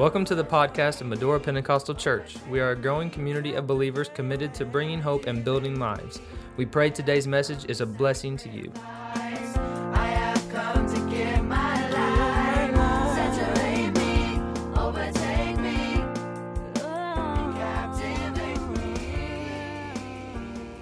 Welcome 0.00 0.24
to 0.24 0.34
the 0.34 0.42
podcast 0.42 1.02
of 1.02 1.08
Medora 1.08 1.38
Pentecostal 1.38 1.94
Church. 1.94 2.34
We 2.48 2.58
are 2.58 2.70
a 2.70 2.74
growing 2.74 3.10
community 3.10 3.52
of 3.52 3.66
believers 3.66 4.08
committed 4.08 4.54
to 4.54 4.64
bringing 4.64 4.98
hope 4.98 5.26
and 5.26 5.44
building 5.44 5.78
lives. 5.78 6.18
We 6.56 6.64
pray 6.64 6.88
today's 6.88 7.26
message 7.26 7.66
is 7.68 7.82
a 7.82 7.86
blessing 7.86 8.38
to 8.38 8.48
you. 8.48 8.72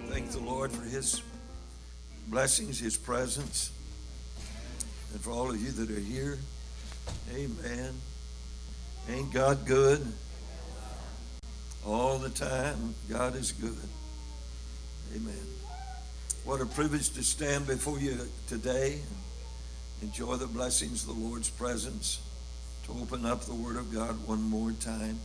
Thank 0.07 0.31
the 0.31 0.43
Lord 0.45 0.71
for 0.71 0.85
His 0.85 1.23
blessings, 2.29 2.79
His 2.79 2.97
presence, 2.97 3.73
and 5.13 5.21
for 5.21 5.33
all 5.33 5.51
of 5.51 5.61
you 5.61 5.73
that 5.73 5.91
are 5.91 6.01
here. 6.01 6.39
Amen. 7.35 7.95
Ain't 9.09 9.33
God 9.33 9.65
good? 9.65 10.07
All 11.87 12.19
the 12.19 12.29
time, 12.29 12.95
God 13.09 13.37
is 13.37 13.53
good. 13.53 13.89
Amen. 15.17 15.35
What 16.45 16.61
a 16.61 16.67
privilege 16.67 17.11
to 17.11 17.23
stand 17.23 17.67
before 17.67 17.99
you 17.99 18.19
today 18.47 19.01
and 20.01 20.11
enjoy 20.11 20.37
the 20.37 20.47
blessings 20.47 21.09
of 21.09 21.17
the 21.17 21.25
Lord's 21.25 21.49
presence, 21.49 22.21
to 22.85 22.93
open 23.01 23.25
up 23.25 23.43
the 23.43 23.55
Word 23.55 23.77
of 23.77 23.93
God 23.93 24.27
one 24.27 24.43
more 24.43 24.73
time. 24.73 25.19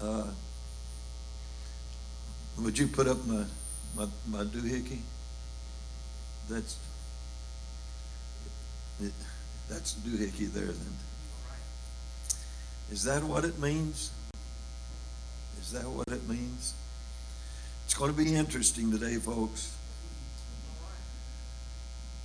Uh, 0.00 0.28
would 2.58 2.78
you 2.78 2.86
put 2.86 3.06
up 3.06 3.24
my, 3.26 3.44
my, 3.94 4.06
my 4.26 4.44
doohickey? 4.44 5.00
That's, 6.48 6.78
that's 9.68 9.94
doohickey 9.96 10.50
there 10.52 10.64
then. 10.64 10.96
Is 12.90 13.04
that 13.04 13.22
what 13.24 13.44
it 13.44 13.58
means? 13.58 14.10
Is 15.60 15.72
that 15.72 15.84
what 15.84 16.08
it 16.08 16.28
means? 16.28 16.74
It's 17.84 17.94
going 17.94 18.12
to 18.12 18.16
be 18.16 18.34
interesting 18.34 18.90
today, 18.90 19.16
folks. 19.16 19.76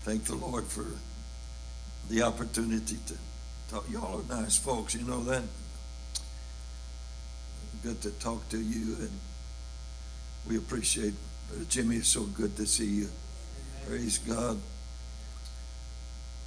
Thank 0.04 0.26
the 0.26 0.36
Lord 0.36 0.66
for 0.66 0.86
the 2.10 2.24
opportunity 2.24 2.98
to 3.08 3.14
talk. 3.70 3.86
Y'all 3.90 4.22
are 4.22 4.42
nice 4.42 4.58
folks, 4.58 4.96
you 4.96 5.06
know 5.06 5.24
that? 5.24 5.44
Good 7.84 8.02
to 8.02 8.12
talk 8.12 8.48
to 8.50 8.60
you, 8.60 8.96
and 9.00 9.12
we 10.48 10.58
appreciate 10.58 11.14
Jimmy. 11.70 11.98
It's 11.98 12.10
so 12.10 12.24
good 12.24 12.56
to 12.58 12.66
see 12.66 12.86
you. 12.86 13.10
Praise 13.88 14.20
God. 14.20 14.60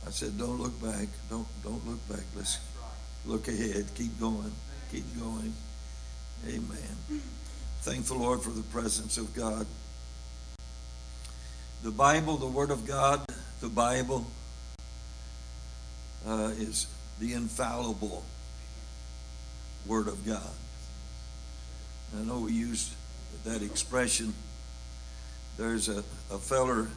I 0.06 0.10
said, 0.10 0.38
don't 0.38 0.60
look 0.60 0.80
back. 0.82 1.08
Don't 1.30 1.46
don't 1.64 1.84
look 1.88 2.08
back. 2.08 2.24
Let's 2.36 2.58
look 3.26 3.48
ahead. 3.48 3.86
Keep 3.94 4.20
going. 4.20 4.52
Keep 4.90 5.18
going. 5.18 5.52
Amen. 6.46 7.22
Thank 7.80 8.06
the 8.06 8.14
Lord 8.14 8.40
for 8.40 8.50
the 8.50 8.62
presence 8.62 9.18
of 9.18 9.34
God. 9.34 9.66
The 11.82 11.90
Bible, 11.90 12.36
the 12.36 12.46
Word 12.46 12.70
of 12.70 12.86
God, 12.86 13.20
the 13.60 13.68
Bible 13.68 14.26
uh, 16.26 16.52
is 16.56 16.86
the 17.20 17.34
infallible 17.34 18.24
Word 19.86 20.08
of 20.08 20.26
God. 20.26 20.54
I 22.18 22.22
know 22.22 22.40
we 22.40 22.52
used 22.52 22.92
that 23.44 23.62
expression. 23.62 24.32
There's 25.56 25.88
a, 25.88 26.04
a 26.30 26.38
feller 26.38 26.88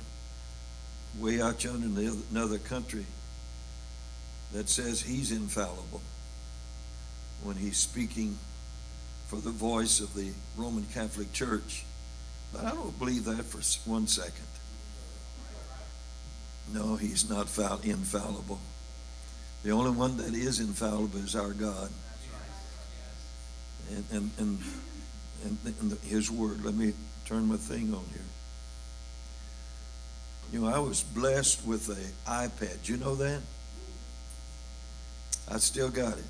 way 1.19 1.41
out 1.41 1.63
yonder 1.63 1.85
in 1.85 1.95
the 1.95 2.07
other, 2.07 2.21
another 2.31 2.57
country 2.57 3.05
that 4.53 4.69
says 4.69 5.01
he's 5.01 5.31
infallible 5.31 6.01
when 7.43 7.55
he's 7.55 7.77
speaking 7.77 8.37
for 9.27 9.37
the 9.37 9.51
voice 9.51 9.99
of 9.99 10.13
the 10.13 10.31
Roman 10.55 10.85
Catholic 10.93 11.31
Church. 11.33 11.83
But 12.53 12.65
I 12.65 12.71
don't 12.71 12.97
believe 12.97 13.25
that 13.25 13.43
for 13.43 13.89
one 13.89 14.07
second. 14.07 14.45
No, 16.73 16.95
he's 16.95 17.29
not 17.29 17.47
infallible. 17.85 18.59
The 19.63 19.71
only 19.71 19.91
one 19.91 20.17
that 20.17 20.33
is 20.33 20.59
infallible 20.59 21.19
is 21.19 21.35
our 21.35 21.51
God. 21.51 21.89
And, 23.89 24.05
and, 24.11 24.31
and, 24.37 24.59
and, 25.43 25.75
and 25.81 25.99
his 26.03 26.29
word. 26.29 26.63
Let 26.63 26.73
me 26.73 26.93
turn 27.25 27.47
my 27.47 27.57
thing 27.57 27.93
on 27.93 28.03
here. 28.13 28.21
You 30.51 30.61
know, 30.61 30.67
I 30.67 30.79
was 30.79 31.03
blessed 31.03 31.65
with 31.65 31.89
an 31.89 32.13
iPad. 32.25 32.87
You 32.87 32.97
know 32.97 33.15
that? 33.15 33.41
I 35.49 35.57
still 35.57 35.89
got 35.89 36.17
it. 36.17 36.23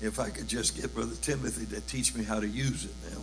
If 0.00 0.20
I 0.20 0.30
could 0.30 0.48
just 0.48 0.80
get 0.80 0.94
Brother 0.94 1.16
Timothy 1.20 1.66
to 1.74 1.80
teach 1.80 2.14
me 2.14 2.24
how 2.24 2.40
to 2.40 2.46
use 2.46 2.84
it 2.84 2.94
now, 3.10 3.20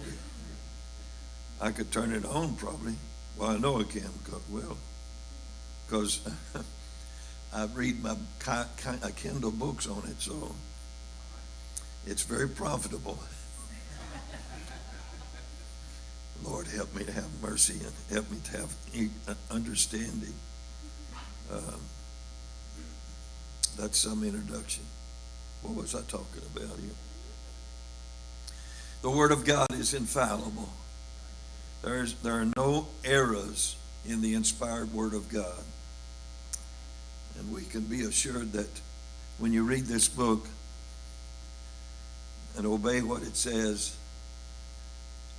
I 1.61 1.71
could 1.71 1.91
turn 1.91 2.11
it 2.11 2.25
on 2.25 2.55
probably. 2.55 2.95
Well, 3.37 3.49
I 3.49 3.57
know 3.57 3.79
I 3.79 3.83
can, 3.83 4.09
well, 4.49 4.77
because 5.85 6.19
I 7.53 7.65
read 7.73 8.03
my 8.03 8.15
Kindle 9.15 9.51
books 9.51 9.87
on 9.87 10.03
it, 10.09 10.21
so 10.21 10.53
it's 12.05 12.23
very 12.23 12.49
profitable. 12.49 13.19
Lord, 16.43 16.67
help 16.67 16.93
me 16.95 17.05
to 17.05 17.11
have 17.11 17.41
mercy 17.41 17.73
and 17.73 17.91
help 18.09 18.29
me 18.29 18.37
to 18.45 18.57
have 18.57 18.75
understanding. 19.49 20.33
Um, 21.51 21.81
that's 23.77 23.97
some 23.97 24.23
introduction. 24.23 24.83
What 25.65 25.81
was 25.81 25.95
I 25.95 26.01
talking 26.01 26.43
about 26.55 26.77
here? 26.77 26.91
The 29.01 29.09
Word 29.09 29.31
of 29.31 29.45
God 29.45 29.67
is 29.71 29.95
infallible. 29.95 30.69
There's, 31.81 32.13
there 32.15 32.33
are 32.33 32.51
no 32.55 32.87
errors 33.03 33.75
in 34.05 34.21
the 34.21 34.35
inspired 34.35 34.93
Word 34.93 35.15
of 35.15 35.27
God. 35.27 35.63
And 37.39 37.51
we 37.51 37.63
can 37.63 37.81
be 37.81 38.03
assured 38.03 38.51
that 38.53 38.69
when 39.39 39.53
you 39.53 39.63
read 39.63 39.85
this 39.85 40.07
book 40.07 40.47
and 42.55 42.67
obey 42.67 43.01
what 43.01 43.23
it 43.23 43.35
says, 43.35 43.95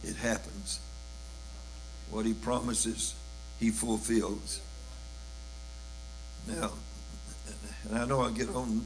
it 0.02 0.16
happens. 0.16 0.80
What 2.10 2.26
He 2.26 2.34
promises, 2.34 3.14
He 3.60 3.70
fulfills. 3.70 4.60
Now, 6.48 6.72
and 7.88 7.98
I 7.98 8.04
know 8.06 8.22
I 8.22 8.32
get 8.32 8.48
on 8.48 8.84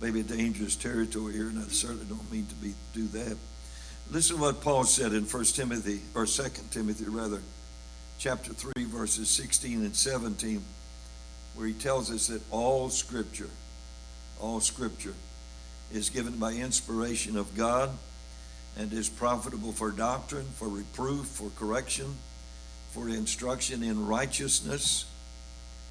maybe 0.00 0.20
a 0.20 0.24
dangerous 0.24 0.76
territory 0.76 1.32
here, 1.32 1.48
and 1.48 1.58
I 1.58 1.68
certainly 1.68 2.06
don't 2.06 2.30
mean 2.30 2.46
to 2.46 2.54
be 2.54 2.74
do 2.94 3.06
that. 3.08 3.36
Listen 4.10 4.36
to 4.36 4.42
what 4.42 4.60
Paul 4.60 4.84
said 4.84 5.12
in 5.12 5.24
1 5.24 5.44
Timothy, 5.44 6.00
or 6.14 6.24
2 6.24 6.42
Timothy 6.70 7.04
rather, 7.04 7.40
chapter 8.18 8.52
3, 8.52 8.84
verses 8.84 9.28
16 9.28 9.84
and 9.84 9.94
17, 9.94 10.62
where 11.54 11.66
he 11.66 11.74
tells 11.74 12.10
us 12.10 12.28
that 12.28 12.42
all 12.50 12.88
scripture, 12.88 13.50
all 14.40 14.60
scripture 14.60 15.14
is 15.92 16.10
given 16.10 16.38
by 16.38 16.52
inspiration 16.52 17.36
of 17.36 17.56
God 17.56 17.90
and 18.78 18.92
is 18.92 19.08
profitable 19.08 19.72
for 19.72 19.90
doctrine, 19.90 20.46
for 20.54 20.68
reproof, 20.68 21.26
for 21.26 21.50
correction, 21.58 22.16
for 22.92 23.08
instruction 23.08 23.82
in 23.82 24.06
righteousness. 24.06 25.04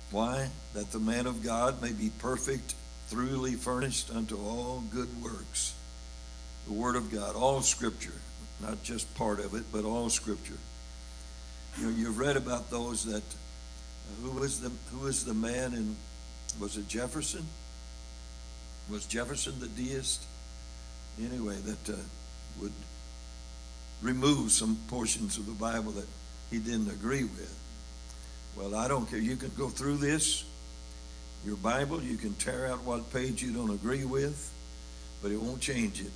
Why? 0.10 0.50
That 0.74 0.92
the 0.92 1.00
man 1.00 1.28
of 1.28 1.44
God 1.44 1.82
may 1.82 1.92
be 1.92 2.10
perfect, 2.18 2.74
thoroughly 3.08 3.54
furnished 3.54 4.12
unto 4.14 4.38
all 4.38 4.84
good 4.92 5.10
works. 5.22 5.74
The 6.68 6.74
Word 6.74 6.96
of 6.96 7.12
God, 7.12 7.36
all 7.36 7.62
Scripture, 7.62 8.14
not 8.62 8.84
just 8.84 9.14
part 9.16 9.40
of 9.40 9.54
it, 9.54 9.64
but 9.72 9.86
all 9.86 10.10
Scripture. 10.10 10.58
You 11.78 11.86
know, 11.86 11.90
you've 11.90 12.20
read 12.20 12.38
about 12.38 12.70
those 12.70 13.06
that 13.06 13.24
uh, 13.24 14.22
who 14.22 14.40
was 14.40 14.62
the 14.62 14.72
who 14.92 15.06
was 15.06 15.24
the 15.24 15.34
man 15.34 15.74
in 15.74 15.96
was 16.60 16.78
it 16.78 16.88
Jefferson? 16.88 17.46
Was 18.90 19.06
Jefferson 19.06 19.60
the 19.60 19.68
deist? 19.68 20.24
Anyway, 21.20 21.56
that 21.56 21.94
uh, 21.94 21.98
would 22.62 22.74
remove 24.02 24.52
some 24.52 24.78
portions 24.88 25.38
of 25.38 25.46
the 25.46 25.52
Bible 25.52 25.92
that 25.94 26.08
he 26.52 26.60
didn't 26.60 26.90
agree 26.90 27.24
with. 27.24 27.58
Well, 28.56 28.76
I 28.76 28.88
don't 28.88 29.10
care. 29.10 29.20
You 29.20 29.36
can 29.36 29.52
go 29.58 29.70
through 29.70 29.98
this 29.98 30.44
your 31.48 31.56
Bible. 31.56 32.04
You 32.04 32.18
can 32.18 32.34
tear 32.36 32.68
out 32.68 32.84
what 32.84 33.12
page 33.14 33.42
you 33.42 33.54
don't 33.54 33.70
agree 33.70 34.04
with, 34.04 34.54
but 35.24 35.32
it 35.32 35.42
won't 35.42 35.62
change 35.62 36.02
it. 36.02 36.12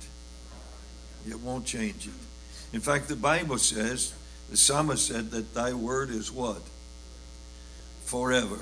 It 1.26 1.40
won't 1.40 1.64
change 1.64 2.06
it. 2.06 2.74
In 2.74 2.80
fact, 2.80 3.08
the 3.08 3.16
Bible 3.16 3.56
says, 3.56 4.12
the 4.50 4.58
psalmist 4.58 5.06
said 5.06 5.30
that 5.30 5.54
thy 5.54 5.72
word 5.72 6.10
is 6.10 6.30
what? 6.30 6.60
Forever. 8.04 8.58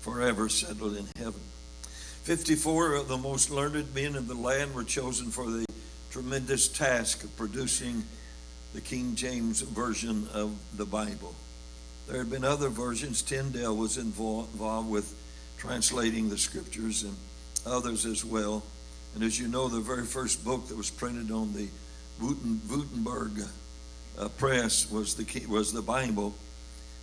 Forever 0.00 0.48
settled 0.48 0.96
in 0.96 1.06
heaven. 1.18 1.40
54 2.22 2.94
of 2.94 3.08
the 3.08 3.18
most 3.18 3.50
learned 3.50 3.94
men 3.94 4.16
in 4.16 4.26
the 4.26 4.34
land 4.34 4.74
were 4.74 4.84
chosen 4.84 5.30
for 5.30 5.50
the 5.50 5.66
tremendous 6.10 6.66
task 6.66 7.24
of 7.24 7.36
producing 7.36 8.04
the 8.72 8.80
King 8.80 9.14
James 9.16 9.60
Version 9.60 10.28
of 10.32 10.56
the 10.78 10.86
Bible. 10.86 11.34
There 12.08 12.18
had 12.18 12.30
been 12.30 12.44
other 12.44 12.70
versions. 12.70 13.20
Tyndale 13.20 13.76
was 13.76 13.98
involved 13.98 14.88
with 14.88 15.14
translating 15.58 16.28
the 16.28 16.38
scriptures 16.38 17.02
and 17.02 17.16
others 17.66 18.06
as 18.06 18.24
well. 18.24 18.62
And 19.14 19.22
as 19.22 19.38
you 19.38 19.48
know, 19.48 19.68
the 19.68 19.80
very 19.80 20.04
first 20.04 20.44
book 20.44 20.68
that 20.68 20.76
was 20.76 20.90
printed 20.90 21.30
on 21.30 21.52
the 21.52 21.68
Wittenberg 22.20 23.42
uh, 24.18 24.28
press 24.30 24.90
was 24.90 25.14
the 25.14 25.46
was 25.46 25.72
the 25.72 25.82
Bible. 25.82 26.34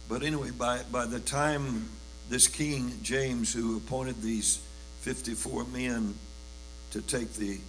But 0.08 0.24
anyway, 0.24 0.52
by 0.52 0.82
by 0.92 1.06
the 1.06 1.20
time 1.20 1.90
this 2.30 2.48
King 2.48 2.94
James, 3.02 3.54
who 3.54 3.78
appointed 3.78 4.22
these 4.22 4.62
54 5.02 5.66
men 5.66 6.16
to 6.92 7.02
take 7.02 7.34
the 7.34 7.60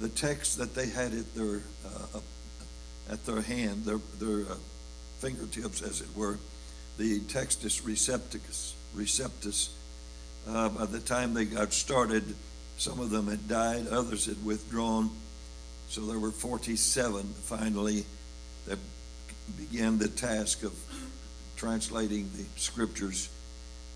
the 0.00 0.08
text 0.08 0.58
that 0.58 0.74
they 0.74 0.86
had 0.86 1.12
at 1.12 1.34
their 1.34 1.60
uh, 1.86 2.20
at 3.10 3.24
their 3.26 3.42
hand, 3.42 3.84
their 3.84 4.00
their 4.18 4.50
uh, 4.52 4.56
fingertips, 5.18 5.82
as 5.82 6.00
it 6.00 6.08
were, 6.16 6.38
the 6.96 7.20
Textus 7.20 7.82
Receptus. 7.82 8.72
Receptus. 8.96 9.70
Uh, 10.48 10.68
by 10.70 10.86
the 10.86 11.00
time 11.00 11.34
they 11.34 11.44
got 11.44 11.72
started, 11.72 12.34
some 12.78 13.00
of 13.00 13.10
them 13.10 13.26
had 13.26 13.48
died, 13.48 13.86
others 13.88 14.26
had 14.26 14.42
withdrawn. 14.44 15.10
So 15.88 16.02
there 16.02 16.18
were 16.18 16.30
47 16.30 17.22
finally 17.42 18.04
that 18.66 18.78
began 19.56 19.98
the 19.98 20.08
task 20.08 20.62
of 20.62 20.72
translating 21.56 22.30
the 22.36 22.44
scriptures 22.56 23.28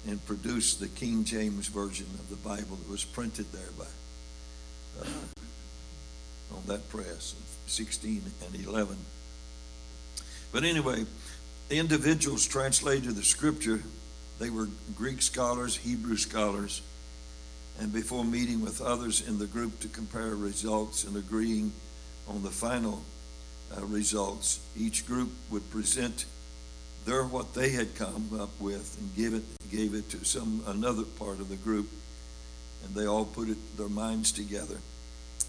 and 0.07 0.25
produced 0.27 0.81
the 0.81 0.89
King 0.89 1.25
James 1.25 1.69
Version 1.69 2.07
of 2.19 2.29
the 2.29 2.37
Bible 2.37 2.77
that 2.77 2.89
was 2.91 3.05
printed 3.05 3.47
there 3.53 3.71
by 3.79 3.85
uh, 5.01 5.07
on 6.55 6.63
that 6.67 6.87
press, 6.91 7.35
16 7.67 8.23
and 8.45 8.67
11. 8.67 8.97
But 10.51 10.65
anyway, 10.65 11.07
the 11.69 11.79
individuals 11.79 12.47
translated 12.47 13.15
the 13.15 13.23
scripture. 13.23 13.83
They 14.43 14.51
were 14.51 14.67
Greek 14.97 15.23
scholars, 15.23 15.77
Hebrew 15.77 16.17
scholars, 16.17 16.83
and 17.79 17.93
before 17.93 18.25
meeting 18.25 18.61
with 18.61 18.81
others 18.81 19.21
in 19.21 19.39
the 19.39 19.47
group 19.47 19.79
to 19.79 19.89
compare 19.89 20.35
results 20.35 21.05
and 21.05 21.17
agreeing 21.17 21.73
on 22.27 22.43
the 22.43 22.51
final 22.51 23.05
uh, 23.71 23.85
results, 23.85 24.59
each 24.77 25.07
group 25.07 25.31
would 25.53 25.71
present 25.71 26.25
their 27.05 27.23
what 27.23 27.55
they 27.55 27.69
had 27.69 27.95
come 27.95 28.31
up 28.41 28.51
with 28.59 28.99
and 28.99 29.15
give 29.15 29.33
it 29.33 29.45
gave 29.71 29.95
it 29.95 30.11
to 30.11 30.25
some 30.25 30.65
another 30.67 31.05
part 31.05 31.39
of 31.39 31.49
the 31.49 31.55
group, 31.55 31.89
and 32.85 32.97
they 32.97 33.07
all 33.07 33.25
put 33.25 33.49
it 33.49 33.77
their 33.79 33.89
minds 33.89 34.33
together. 34.33 34.79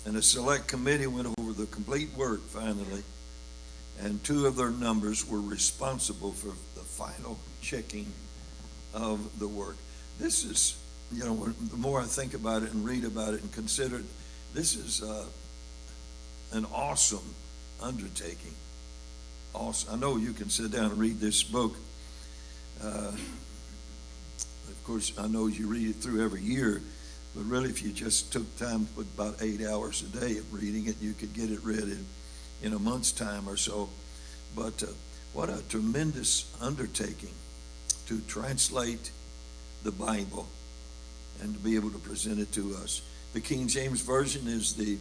And 0.05 0.17
a 0.17 0.21
select 0.21 0.67
committee 0.67 1.07
went 1.07 1.33
over 1.39 1.51
the 1.51 1.65
complete 1.65 2.13
work 2.15 2.41
finally, 2.41 3.01
and 3.99 4.23
two 4.23 4.45
of 4.45 4.55
their 4.55 4.69
numbers 4.69 5.27
were 5.27 5.41
responsible 5.41 6.31
for 6.31 6.53
the 6.75 6.85
final 6.85 7.39
checking 7.59 8.05
of 8.93 9.39
the 9.39 9.47
work. 9.47 9.77
This 10.19 10.43
is, 10.43 10.77
you 11.11 11.23
know, 11.23 11.35
the 11.71 11.77
more 11.77 11.99
I 11.99 12.05
think 12.05 12.33
about 12.33 12.63
it 12.63 12.71
and 12.71 12.85
read 12.85 13.03
about 13.03 13.33
it 13.33 13.41
and 13.41 13.51
consider 13.51 13.97
it, 13.97 14.05
this 14.53 14.75
is 14.75 15.01
uh, 15.01 15.25
an 16.51 16.65
awesome 16.73 17.35
undertaking. 17.81 18.53
Awesome. 19.53 19.95
I 19.95 19.97
know 19.97 20.17
you 20.17 20.33
can 20.33 20.49
sit 20.49 20.71
down 20.71 20.85
and 20.85 20.99
read 20.99 21.19
this 21.19 21.43
book. 21.43 21.75
Uh, 22.83 23.11
of 24.69 24.83
course, 24.83 25.13
I 25.17 25.27
know 25.27 25.47
you 25.47 25.67
read 25.67 25.89
it 25.89 25.95
through 25.95 26.23
every 26.23 26.41
year, 26.41 26.81
but 27.35 27.45
really, 27.45 27.69
if 27.69 27.83
you 27.83 27.91
just 27.91 28.31
took 28.31 28.57
time, 28.57 28.87
put 28.95 29.07
about 29.15 29.41
eight 29.41 29.65
hours 29.65 30.03
a 30.03 30.19
day 30.19 30.37
of 30.37 30.53
reading 30.53 30.87
it, 30.87 30.95
you 31.01 31.13
could 31.13 31.33
get 31.33 31.49
it 31.49 31.63
read 31.63 31.83
in, 31.83 32.05
in 32.61 32.73
a 32.73 32.79
month's 32.79 33.11
time 33.11 33.47
or 33.47 33.57
so. 33.57 33.89
But 34.55 34.83
uh, 34.83 34.87
what 35.33 35.49
a 35.49 35.63
tremendous 35.67 36.51
undertaking 36.61 37.33
to 38.07 38.19
translate 38.21 39.11
the 39.83 39.91
Bible 39.91 40.47
and 41.41 41.53
to 41.53 41.59
be 41.59 41.75
able 41.75 41.89
to 41.91 41.99
present 41.99 42.39
it 42.39 42.51
to 42.53 42.75
us. 42.75 43.01
The 43.33 43.41
King 43.41 43.67
James 43.67 44.01
Version 44.01 44.47
is 44.47 44.73
the 44.73 44.97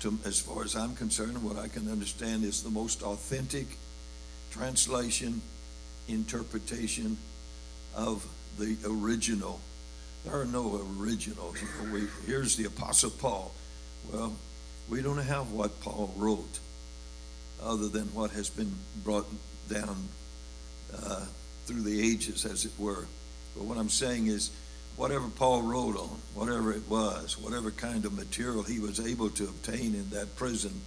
to, 0.00 0.18
as 0.24 0.38
far 0.38 0.62
as 0.62 0.76
I'm 0.76 0.94
concerned, 0.94 1.42
what 1.42 1.56
I 1.56 1.68
can 1.68 1.90
understand 1.90 2.44
is 2.44 2.62
the 2.62 2.70
most 2.70 3.02
authentic 3.02 3.66
translation, 4.50 5.40
interpretation 6.08 7.16
of 7.94 8.26
the 8.58 8.76
original. 8.86 9.60
There 10.24 10.38
are 10.38 10.44
no 10.44 10.86
originals. 10.98 11.56
You 11.60 11.68
know, 11.86 11.94
we, 11.94 12.08
here's 12.26 12.56
the 12.56 12.66
Apostle 12.66 13.10
Paul. 13.10 13.52
Well, 14.12 14.36
we 14.88 15.02
don't 15.02 15.18
have 15.18 15.52
what 15.52 15.80
Paul 15.80 16.12
wrote, 16.16 16.58
other 17.62 17.88
than 17.88 18.04
what 18.14 18.30
has 18.32 18.50
been 18.50 18.72
brought 19.02 19.26
down 19.68 19.96
uh, 20.94 21.24
through 21.66 21.82
the 21.82 22.00
ages, 22.00 22.46
as 22.46 22.64
it 22.64 22.72
were. 22.78 23.06
But 23.54 23.64
what 23.64 23.78
I'm 23.78 23.88
saying 23.88 24.28
is, 24.28 24.50
whatever 24.96 25.28
Paul 25.28 25.62
wrote 25.62 25.96
on, 25.96 26.18
whatever 26.34 26.72
it 26.72 26.88
was, 26.88 27.38
whatever 27.38 27.70
kind 27.70 28.04
of 28.04 28.12
material 28.12 28.62
he 28.62 28.78
was 28.78 28.98
able 28.98 29.28
to 29.30 29.44
obtain 29.44 29.94
in 29.94 30.08
that 30.10 30.36
prison 30.36 30.80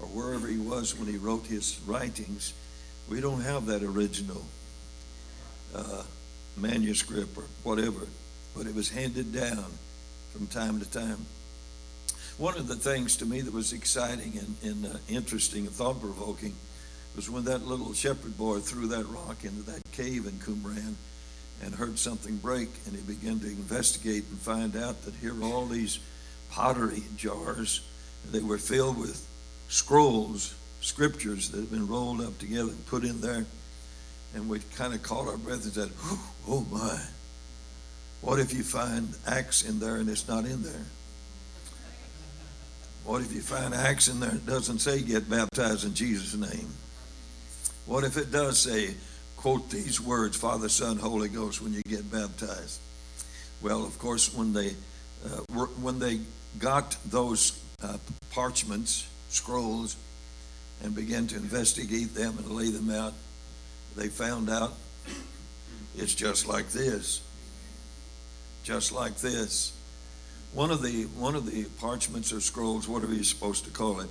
or 0.00 0.06
wherever 0.06 0.46
he 0.46 0.58
was 0.58 0.98
when 0.98 1.08
he 1.08 1.16
wrote 1.16 1.46
his 1.46 1.78
writings, 1.86 2.54
we 3.08 3.20
don't 3.20 3.42
have 3.42 3.66
that 3.66 3.82
original 3.82 4.44
uh, 5.74 6.02
manuscript 6.56 7.36
or 7.36 7.44
whatever, 7.62 8.06
but 8.56 8.66
it 8.66 8.74
was 8.74 8.90
handed 8.90 9.32
down 9.32 9.66
from 10.32 10.46
time 10.46 10.80
to 10.80 10.90
time. 10.90 11.26
One 12.38 12.56
of 12.56 12.66
the 12.66 12.76
things 12.76 13.16
to 13.16 13.26
me 13.26 13.40
that 13.42 13.52
was 13.52 13.72
exciting 13.72 14.38
and, 14.38 14.56
and 14.70 14.86
uh, 14.86 14.98
interesting 15.08 15.66
and 15.66 15.74
thought 15.74 16.00
provoking 16.00 16.54
was 17.14 17.30
when 17.30 17.44
that 17.44 17.66
little 17.66 17.92
shepherd 17.92 18.36
boy 18.36 18.58
threw 18.58 18.88
that 18.88 19.04
rock 19.06 19.44
into 19.44 19.62
that 19.62 19.82
cave 19.92 20.26
in 20.26 20.32
Qumran 20.32 20.94
and 21.62 21.74
heard 21.74 21.98
something 21.98 22.36
break, 22.36 22.68
and 22.86 22.96
he 22.96 23.02
began 23.02 23.38
to 23.40 23.46
investigate 23.46 24.24
and 24.30 24.38
find 24.38 24.76
out 24.76 25.02
that 25.04 25.14
here 25.14 25.34
were 25.34 25.46
all 25.46 25.66
these 25.66 26.00
pottery 26.50 27.02
jars. 27.16 27.80
They 28.30 28.40
were 28.40 28.58
filled 28.58 28.98
with 28.98 29.26
scrolls, 29.68 30.54
scriptures 30.80 31.50
that 31.50 31.60
had 31.60 31.70
been 31.70 31.86
rolled 31.86 32.20
up 32.20 32.38
together 32.38 32.70
and 32.70 32.86
put 32.86 33.04
in 33.04 33.20
there. 33.20 33.46
And 34.34 34.48
we 34.48 34.58
kind 34.76 34.94
of 34.94 35.02
caught 35.02 35.28
our 35.28 35.36
breath 35.36 35.64
and 35.64 35.72
said, 35.72 35.90
Oh 36.48 36.66
my, 36.70 37.00
what 38.20 38.40
if 38.40 38.52
you 38.52 38.62
find 38.62 39.14
Acts 39.26 39.62
in 39.62 39.78
there 39.78 39.96
and 39.96 40.08
it's 40.08 40.26
not 40.26 40.44
in 40.44 40.62
there? 40.62 40.86
What 43.04 43.20
if 43.20 43.32
you 43.32 43.42
find 43.42 43.74
Acts 43.74 44.08
in 44.08 44.18
there 44.18 44.34
it 44.34 44.46
doesn't 44.46 44.78
say 44.78 45.02
get 45.02 45.28
baptized 45.28 45.84
in 45.84 45.94
Jesus' 45.94 46.34
name? 46.34 46.68
What 47.86 48.04
if 48.04 48.16
it 48.16 48.32
does 48.32 48.58
say 48.58 48.94
quote 49.44 49.68
these 49.68 50.00
words, 50.00 50.38
Father, 50.38 50.70
Son, 50.70 50.96
Holy 50.96 51.28
Ghost, 51.28 51.60
when 51.60 51.74
you 51.74 51.82
get 51.86 52.10
baptized. 52.10 52.80
Well, 53.60 53.84
of 53.84 53.98
course, 53.98 54.34
when 54.34 54.54
they 54.54 54.70
uh, 55.22 55.42
were, 55.54 55.66
when 55.66 55.98
they 55.98 56.20
got 56.58 56.96
those 57.04 57.60
uh, 57.82 57.98
parchments, 58.30 59.06
scrolls, 59.28 59.96
and 60.82 60.94
began 60.94 61.26
to 61.26 61.36
investigate 61.36 62.14
them 62.14 62.38
and 62.38 62.52
lay 62.52 62.70
them 62.70 62.88
out, 62.88 63.12
they 63.94 64.08
found 64.08 64.48
out 64.48 64.72
it's 65.94 66.14
just 66.14 66.48
like 66.48 66.70
this, 66.70 67.20
just 68.62 68.92
like 68.92 69.16
this. 69.16 69.74
One 70.54 70.70
of 70.70 70.80
the 70.80 71.02
one 71.18 71.34
of 71.34 71.44
the 71.44 71.66
parchments 71.78 72.32
or 72.32 72.40
scrolls, 72.40 72.88
whatever 72.88 73.12
you're 73.12 73.24
supposed 73.24 73.66
to 73.66 73.70
call 73.70 74.00
it, 74.00 74.08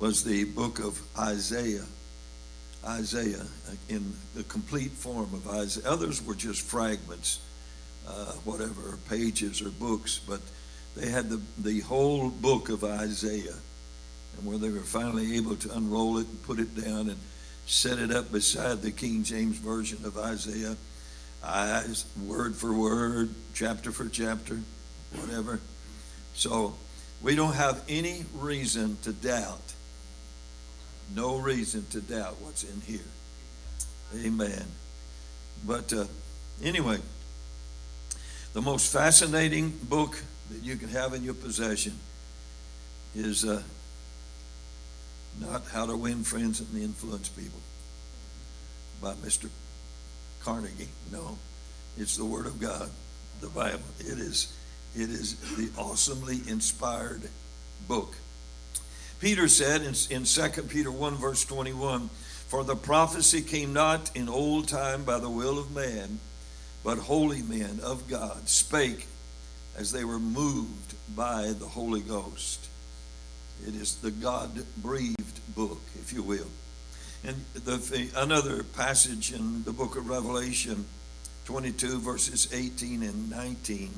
was 0.00 0.24
the 0.24 0.42
book 0.42 0.80
of 0.80 1.00
Isaiah. 1.16 1.84
Isaiah 2.86 3.46
in 3.88 4.12
the 4.34 4.42
complete 4.44 4.92
form 4.92 5.32
of 5.34 5.48
Isaiah. 5.48 5.88
Others 5.88 6.24
were 6.24 6.34
just 6.34 6.62
fragments, 6.62 7.40
uh, 8.06 8.32
whatever, 8.44 8.98
pages 9.08 9.62
or 9.62 9.70
books, 9.70 10.20
but 10.26 10.40
they 10.96 11.08
had 11.08 11.28
the, 11.30 11.40
the 11.58 11.80
whole 11.80 12.30
book 12.30 12.68
of 12.68 12.84
Isaiah. 12.84 13.56
And 14.36 14.46
where 14.46 14.58
they 14.58 14.70
were 14.70 14.80
finally 14.80 15.36
able 15.36 15.56
to 15.56 15.76
unroll 15.76 16.18
it 16.18 16.26
and 16.26 16.42
put 16.42 16.58
it 16.58 16.74
down 16.74 17.08
and 17.08 17.18
set 17.66 17.98
it 17.98 18.10
up 18.10 18.30
beside 18.30 18.82
the 18.82 18.90
King 18.90 19.22
James 19.22 19.56
Version 19.56 20.04
of 20.04 20.18
Isaiah, 20.18 20.76
eyes, 21.42 22.04
word 22.24 22.54
for 22.54 22.72
word, 22.72 23.30
chapter 23.54 23.92
for 23.92 24.08
chapter, 24.08 24.60
whatever. 25.14 25.60
So 26.34 26.74
we 27.22 27.36
don't 27.36 27.54
have 27.54 27.82
any 27.88 28.24
reason 28.34 28.98
to 29.02 29.12
doubt 29.12 29.73
no 31.14 31.36
reason 31.36 31.86
to 31.90 32.00
doubt 32.00 32.40
what's 32.40 32.64
in 32.64 32.80
here. 32.82 33.00
Amen. 34.24 34.64
But 35.66 35.92
uh, 35.92 36.04
anyway, 36.62 36.98
the 38.52 38.62
most 38.62 38.92
fascinating 38.92 39.70
book 39.70 40.22
that 40.50 40.62
you 40.62 40.76
can 40.76 40.88
have 40.90 41.14
in 41.14 41.24
your 41.24 41.34
possession 41.34 41.98
is 43.14 43.44
uh, 43.44 43.62
not 45.40 45.64
How 45.72 45.86
to 45.86 45.96
Win 45.96 46.22
Friends 46.22 46.60
and 46.60 46.82
Influence 46.82 47.28
People 47.28 47.60
by 49.00 49.14
Mr. 49.14 49.48
Carnegie. 50.42 50.88
No, 51.10 51.38
it's 51.98 52.16
the 52.16 52.24
Word 52.24 52.46
of 52.46 52.60
God, 52.60 52.90
the 53.40 53.48
Bible. 53.48 53.80
It 54.00 54.18
is, 54.18 54.52
it 54.94 55.10
is 55.10 55.36
the 55.56 55.70
awesomely 55.80 56.40
inspired 56.48 57.28
book 57.88 58.14
Peter 59.20 59.48
said 59.48 59.82
in, 59.82 59.94
in 60.10 60.24
2 60.24 60.62
Peter 60.62 60.90
1, 60.90 61.14
verse 61.16 61.44
21, 61.44 62.08
For 62.48 62.64
the 62.64 62.76
prophecy 62.76 63.42
came 63.42 63.72
not 63.72 64.14
in 64.14 64.28
old 64.28 64.68
time 64.68 65.04
by 65.04 65.18
the 65.18 65.30
will 65.30 65.58
of 65.58 65.74
man, 65.74 66.18
but 66.82 66.98
holy 66.98 67.42
men 67.42 67.80
of 67.82 68.08
God 68.08 68.48
spake 68.48 69.06
as 69.76 69.92
they 69.92 70.04
were 70.04 70.18
moved 70.18 70.94
by 71.16 71.52
the 71.58 71.66
Holy 71.66 72.00
Ghost. 72.00 72.68
It 73.66 73.74
is 73.74 73.96
the 73.96 74.10
God 74.10 74.64
breathed 74.76 75.54
book, 75.54 75.80
if 76.00 76.12
you 76.12 76.22
will. 76.22 76.46
And 77.24 77.44
the, 77.54 78.10
another 78.16 78.62
passage 78.62 79.32
in 79.32 79.64
the 79.64 79.72
book 79.72 79.96
of 79.96 80.08
Revelation 80.08 80.84
22, 81.46 82.00
verses 82.00 82.48
18 82.52 83.02
and 83.02 83.30
19, 83.30 83.90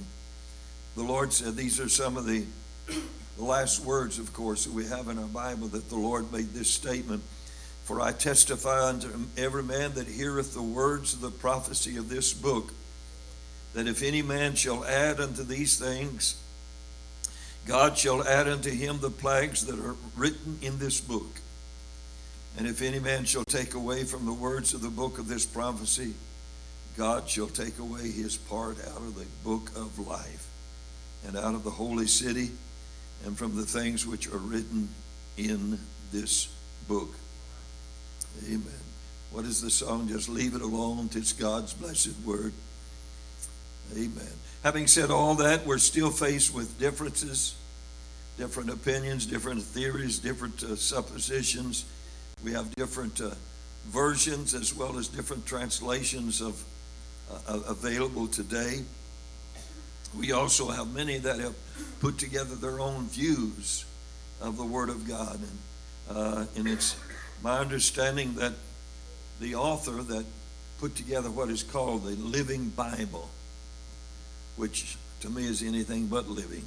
the 0.95 1.03
Lord 1.03 1.33
said, 1.33 1.57
These 1.57 1.81
are 1.81 1.89
some 1.89 2.17
of 2.17 2.27
the 2.27 2.45
last 3.45 3.85
words, 3.85 4.19
of 4.19 4.33
course, 4.33 4.65
that 4.65 4.73
we 4.73 4.87
have 4.87 5.09
in 5.09 5.19
our 5.19 5.27
Bible 5.27 5.69
that 5.69 5.89
the 5.89 5.97
Lord 5.97 6.33
made 6.33 6.53
this 6.53 6.71
statement. 6.71 7.23
For 7.85 8.01
I 8.01 8.13
testify 8.13 8.89
unto 8.89 9.09
every 9.37 9.63
man 9.63 9.93
that 9.95 10.09
heareth 10.09 10.55
the 10.55 10.63
words 10.63 11.15
of 11.15 11.21
the 11.21 11.31
prophecy 11.31 11.97
of 11.97 12.09
this 12.09 12.33
book, 12.33 12.73
that 13.75 13.87
if 13.87 14.03
any 14.03 14.23
man 14.23 14.55
shall 14.55 14.85
add 14.85 15.21
unto 15.21 15.45
these 15.45 15.79
things, 15.79 16.43
God 17.67 17.99
shall 17.99 18.27
add 18.27 18.49
unto 18.49 18.71
him 18.71 18.99
the 19.01 19.11
plagues 19.11 19.67
that 19.67 19.79
are 19.79 19.97
written 20.17 20.59
in 20.63 20.79
this 20.79 21.01
book. 21.01 21.41
And 22.57 22.67
if 22.67 22.81
any 22.81 22.99
man 22.99 23.25
shall 23.25 23.45
take 23.45 23.75
away 23.75 24.05
from 24.05 24.25
the 24.25 24.33
words 24.33 24.73
of 24.73 24.81
the 24.81 24.89
book 24.89 25.19
of 25.19 25.29
this 25.29 25.45
prophecy, 25.45 26.15
God 26.97 27.29
shall 27.29 27.49
take 27.49 27.79
away 27.79 28.11
his 28.11 28.37
part 28.37 28.79
out 28.81 28.97
of 28.97 29.15
the 29.15 29.27
book 29.45 29.71
of 29.77 29.99
life 29.99 30.49
and 31.27 31.37
out 31.37 31.55
of 31.55 31.65
the 31.65 31.71
holy 31.71 32.07
city 32.07 32.51
and 33.25 33.37
from 33.37 33.57
the 33.57 33.65
things 33.65 34.07
which 34.07 34.29
are 34.29 34.39
written 34.39 34.89
in 35.37 35.79
this 36.13 36.49
book. 36.89 37.11
Amen. 38.45 38.63
What 39.31 39.45
is 39.45 39.61
the 39.61 39.71
song? 39.71 40.09
Just 40.09 40.29
leave 40.29 40.55
it 40.55 40.63
alone. 40.63 41.11
It's 41.15 41.33
God's 41.33 41.73
blessed 41.73 42.15
word. 42.25 42.53
Amen. 43.95 44.33
Having 44.63 44.87
said 44.89 45.11
all 45.11 45.35
that, 45.37 45.67
we're 45.67 45.79
still 45.79 46.11
faced 46.11 46.55
with 46.55 46.79
differences, 46.79 47.55
different 48.37 48.71
opinions, 48.71 49.27
different 49.27 49.63
theories, 49.63 50.19
different 50.19 50.63
uh, 50.63 50.77
suppositions. 50.77 51.85
We 52.45 52.53
have 52.53 52.75
different 52.75 53.21
uh, 53.21 53.31
versions 53.87 54.55
as 54.55 54.75
well 54.75 54.99
as 54.99 55.09
different 55.09 55.47
translations 55.47 56.41
of 56.41 56.63
uh, 57.31 57.61
available 57.69 58.27
today. 58.27 58.81
We 60.17 60.33
also 60.33 60.69
have 60.69 60.93
many 60.95 61.19
that 61.19 61.39
have 61.41 61.55
put 62.01 62.19
together 62.19 62.55
their 62.55 62.81
own 62.81 63.07
views 63.07 63.85
of 64.41 64.57
the 64.57 64.65
Word 64.65 64.89
of 64.89 65.09
God, 65.09 65.39
and, 65.39 66.17
uh, 66.17 66.45
and 66.57 66.69
it's 66.69 66.97
my 67.43 67.59
understanding 67.59 68.35
that 68.35 68.53
the 69.41 69.55
author 69.55 70.03
that 70.03 70.25
put 70.79 70.95
together 70.95 71.31
what 71.31 71.49
is 71.49 71.63
called 71.63 72.05
the 72.05 72.17
Living 72.17 72.69
Bible 72.71 73.31
which 74.57 74.97
to 75.21 75.31
me 75.31 75.47
is 75.47 75.63
anything 75.63 76.07
but 76.07 76.29
living. 76.29 76.65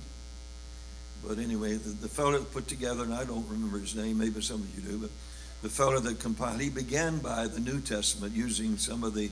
But 1.28 1.38
anyway, 1.38 1.74
the, 1.74 1.90
the 1.90 2.08
fellow 2.08 2.32
that 2.32 2.54
put 2.54 2.68
together, 2.68 3.04
and 3.04 3.14
I 3.14 3.26
don't 3.26 3.48
remember 3.50 3.80
his 3.80 3.96
name, 3.96 4.20
maybe 4.20 4.42
some 4.42 4.62
of 4.62 4.76
you 4.76 4.82
do, 4.82 4.98
but 5.00 5.10
the 5.62 5.70
fellow 5.70 6.00
that 6.00 6.20
compiled, 6.20 6.62
he 6.62 6.70
began 6.70 7.20
by 7.20 7.48
the 7.48 7.60
New 7.60 7.82
Testament 7.82 8.34
using 8.34 8.78
some 8.78 9.04
of 9.04 9.14
the 9.14 9.30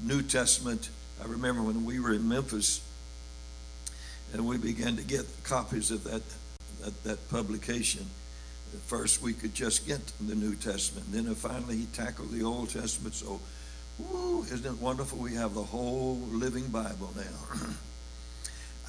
New 0.00 0.22
Testament. 0.22 0.90
I 1.22 1.26
remember 1.26 1.62
when 1.62 1.84
we 1.84 1.98
were 1.98 2.12
in 2.12 2.28
Memphis 2.28 2.80
and 4.32 4.46
we 4.46 4.58
began 4.58 4.96
to 4.96 5.02
get 5.02 5.26
copies 5.44 5.90
of 5.90 6.04
that, 6.04 6.22
that, 6.82 7.04
that 7.04 7.30
publication. 7.30 8.06
At 8.72 8.80
first, 8.80 9.22
we 9.22 9.34
could 9.34 9.54
just 9.54 9.86
get 9.86 10.00
the 10.20 10.34
New 10.34 10.54
Testament. 10.54 11.12
Then 11.12 11.28
uh, 11.28 11.34
finally, 11.34 11.76
he 11.76 11.86
tackled 11.86 12.30
the 12.30 12.42
Old 12.42 12.70
Testament. 12.70 13.14
So 13.14 13.40
Woo, 13.98 14.42
isn't 14.44 14.64
it 14.64 14.80
wonderful? 14.80 15.18
We 15.18 15.34
have 15.34 15.54
the 15.54 15.62
whole 15.62 16.16
living 16.30 16.68
Bible 16.68 17.12
now. 17.16 17.66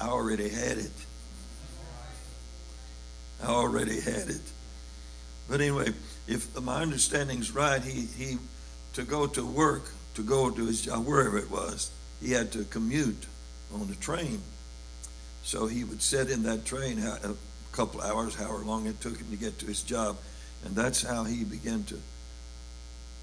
I 0.00 0.08
already 0.08 0.48
had 0.48 0.78
it. 0.78 0.92
I 3.42 3.46
already 3.46 4.00
had 4.00 4.28
it. 4.28 4.40
But 5.48 5.60
anyway, 5.60 5.92
if 6.26 6.58
my 6.60 6.80
understanding's 6.80 7.54
right, 7.54 7.82
he, 7.82 8.06
he 8.06 8.38
to 8.94 9.02
go 9.02 9.26
to 9.26 9.44
work, 9.44 9.90
to 10.14 10.22
go 10.22 10.50
to 10.50 10.66
his 10.66 10.82
job, 10.82 11.06
wherever 11.06 11.36
it 11.36 11.50
was, 11.50 11.90
he 12.22 12.32
had 12.32 12.50
to 12.52 12.64
commute 12.64 13.26
on 13.74 13.86
the 13.88 13.94
train. 13.96 14.40
So 15.44 15.66
he 15.66 15.84
would 15.84 16.02
sit 16.02 16.30
in 16.30 16.42
that 16.42 16.64
train 16.64 16.98
a 16.98 17.34
couple 17.72 18.00
hours, 18.00 18.34
however 18.34 18.64
long 18.64 18.86
it 18.86 19.00
took 19.00 19.16
him 19.16 19.30
to 19.30 19.36
get 19.36 19.58
to 19.60 19.66
his 19.66 19.82
job, 19.82 20.16
and 20.64 20.74
that's 20.74 21.02
how 21.02 21.24
he 21.24 21.44
began 21.44 21.84
to 21.84 22.00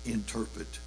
interpret 0.05 0.79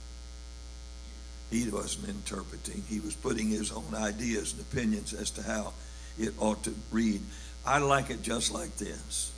he 1.55 1.69
wasn't 1.71 2.09
interpreting, 2.09 2.83
he 2.89 3.01
was 3.01 3.15
putting 3.15 3.49
his 3.49 3.71
own 3.71 3.95
ideas 3.95 4.53
and 4.53 4.63
opinions 4.63 5.13
as 5.15 5.31
to 5.33 5.43
how 5.43 5.73
it 6.19 6.35
ought 6.39 6.63
to 6.65 6.75
read. 6.91 7.21
I 7.65 7.79
like 7.79 8.11
it 8.11 8.23
just 8.23 8.53
like 8.53 8.77
this. 8.77 9.33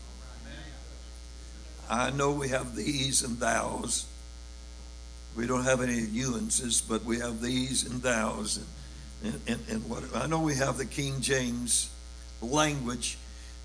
I 1.88 2.10
know 2.10 2.32
we 2.32 2.48
have 2.48 2.74
thees 2.74 3.22
and 3.22 3.38
thous. 3.38 4.06
We 5.36 5.46
don't 5.46 5.64
have 5.64 5.82
any 5.82 6.00
nuances, 6.00 6.80
but 6.80 7.04
we 7.04 7.18
have 7.18 7.40
thees 7.40 7.84
and 7.84 8.02
thous. 8.02 8.56
And, 8.56 8.66
and, 9.24 9.40
and, 9.46 9.60
and 9.68 9.88
what 9.88 10.04
I 10.14 10.26
know 10.26 10.40
we 10.40 10.54
have 10.56 10.78
the 10.78 10.84
King 10.84 11.20
James 11.20 11.90
language 12.40 13.18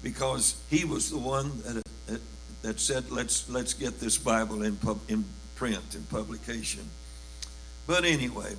because 0.03 0.61
he 0.69 0.85
was 0.85 1.09
the 1.09 1.17
one 1.17 1.61
that, 1.63 2.21
that, 2.61 2.79
said, 2.79 3.11
let's, 3.11 3.49
let's 3.49 3.73
get 3.73 3.99
this 3.99 4.17
Bible 4.17 4.63
in, 4.63 4.75
pub, 4.77 4.99
in 5.07 5.25
print, 5.55 5.95
in 5.95 6.03
publication. 6.03 6.89
But 7.87 8.05
anyway, 8.05 8.55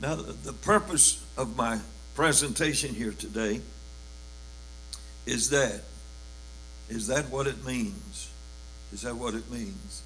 now 0.00 0.16
the 0.16 0.52
purpose 0.52 1.24
of 1.36 1.56
my 1.56 1.78
presentation 2.14 2.94
here 2.94 3.12
today 3.12 3.60
is 5.26 5.50
that. 5.50 5.82
Is 6.88 7.06
that 7.06 7.30
what 7.30 7.46
it 7.46 7.64
means? 7.64 8.30
Is 8.92 9.02
that 9.02 9.14
what 9.14 9.34
it 9.34 9.50
means? 9.50 10.02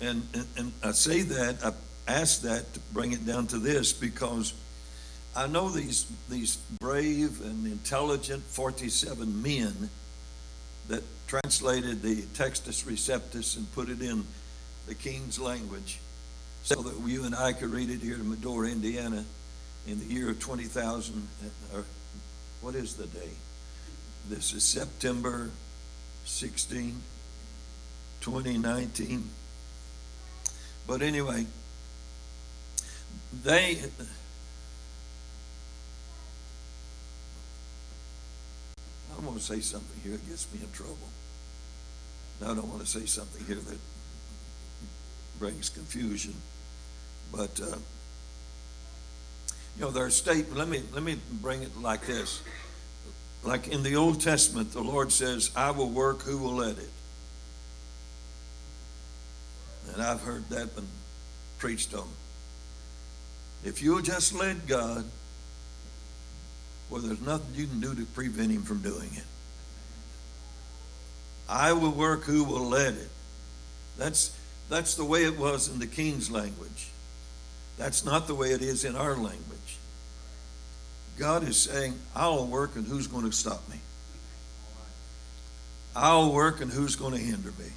And, 0.00 0.26
and, 0.34 0.46
and 0.56 0.72
I 0.82 0.92
say 0.92 1.22
that, 1.22 1.64
I 1.64 1.72
ask 2.08 2.42
that 2.42 2.72
to 2.74 2.80
bring 2.92 3.12
it 3.12 3.26
down 3.26 3.46
to 3.48 3.58
this 3.58 3.92
because 3.92 4.54
I 5.36 5.46
know 5.46 5.68
these, 5.68 6.06
these 6.30 6.56
brave 6.80 7.42
and 7.42 7.66
intelligent 7.66 8.42
47 8.42 9.42
men 9.42 9.90
that 10.88 11.02
translated 11.26 12.00
the 12.00 12.22
Textus 12.22 12.84
Receptus 12.84 13.58
and 13.58 13.70
put 13.74 13.90
it 13.90 14.00
in 14.00 14.24
the 14.86 14.94
King's 14.94 15.38
language 15.38 15.98
so 16.62 16.80
that 16.80 17.06
you 17.06 17.24
and 17.24 17.34
I 17.34 17.52
could 17.52 17.70
read 17.70 17.90
it 17.90 18.00
here 18.00 18.14
in 18.14 18.30
Medora, 18.30 18.68
Indiana, 18.68 19.26
in 19.86 19.98
the 19.98 20.06
year 20.06 20.30
of 20.30 20.40
20,000. 20.40 21.28
Or 21.74 21.84
what 22.62 22.74
is 22.74 22.94
the 22.94 23.06
day? 23.06 23.30
This 24.30 24.54
is 24.54 24.64
September 24.64 25.50
16, 26.24 27.02
2019. 28.22 29.28
But 30.86 31.02
anyway, 31.02 31.44
they. 33.44 33.80
I 39.16 39.24
want 39.24 39.38
to 39.38 39.42
say 39.42 39.60
something 39.60 40.00
here 40.02 40.12
that 40.12 40.28
gets 40.28 40.52
me 40.52 40.60
in 40.62 40.70
trouble. 40.72 40.98
I 42.42 42.48
don't 42.48 42.68
want 42.68 42.80
to 42.80 42.86
say 42.86 43.06
something 43.06 43.44
here 43.46 43.56
that 43.56 43.78
brings 45.38 45.68
confusion. 45.68 46.34
But 47.32 47.60
uh, 47.60 47.76
you 49.76 49.82
know, 49.82 49.90
their 49.90 50.10
statement. 50.10 50.56
Let 50.56 50.68
me 50.68 50.82
let 50.92 51.02
me 51.02 51.18
bring 51.30 51.62
it 51.62 51.76
like 51.80 52.06
this. 52.06 52.42
Like 53.42 53.68
in 53.68 53.82
the 53.82 53.96
Old 53.96 54.20
Testament, 54.20 54.72
the 54.72 54.82
Lord 54.82 55.12
says, 55.12 55.50
"I 55.56 55.70
will 55.70 55.90
work; 55.90 56.22
who 56.22 56.38
will 56.38 56.54
let 56.54 56.78
it?" 56.78 56.90
And 59.92 60.02
I've 60.02 60.20
heard 60.20 60.48
that 60.50 60.74
been 60.74 60.88
preached 61.58 61.94
on. 61.94 62.08
If 63.64 63.82
you'll 63.82 64.02
just 64.02 64.34
let 64.34 64.66
God, 64.66 65.04
well, 66.90 67.02
there's 67.02 67.20
nothing 67.20 67.54
you 67.54 67.66
can 67.66 67.80
do 67.80 67.94
to 67.94 68.04
prevent 68.06 68.50
Him 68.50 68.62
from 68.62 68.80
doing 68.80 69.10
it. 69.14 69.24
I 71.48 71.72
will 71.72 71.90
work; 71.90 72.24
who 72.24 72.44
will 72.44 72.68
let 72.68 72.94
it? 72.94 73.10
That's 73.96 74.36
that's 74.68 74.94
the 74.94 75.04
way 75.04 75.24
it 75.24 75.38
was 75.38 75.68
in 75.68 75.78
the 75.78 75.86
King's 75.86 76.30
language. 76.30 76.88
That's 77.78 78.04
not 78.04 78.26
the 78.26 78.34
way 78.34 78.48
it 78.48 78.62
is 78.62 78.84
in 78.84 78.96
our 78.96 79.14
language. 79.14 79.78
God 81.18 81.48
is 81.48 81.58
saying, 81.58 81.98
I'll 82.14 82.46
work 82.46 82.76
and 82.76 82.86
who's 82.86 83.06
going 83.06 83.24
to 83.24 83.32
stop 83.32 83.66
me? 83.68 83.76
I'll 85.94 86.32
work 86.32 86.60
and 86.60 86.70
who's 86.70 86.96
going 86.96 87.14
to 87.14 87.18
hinder 87.18 87.52
me? 87.58 87.70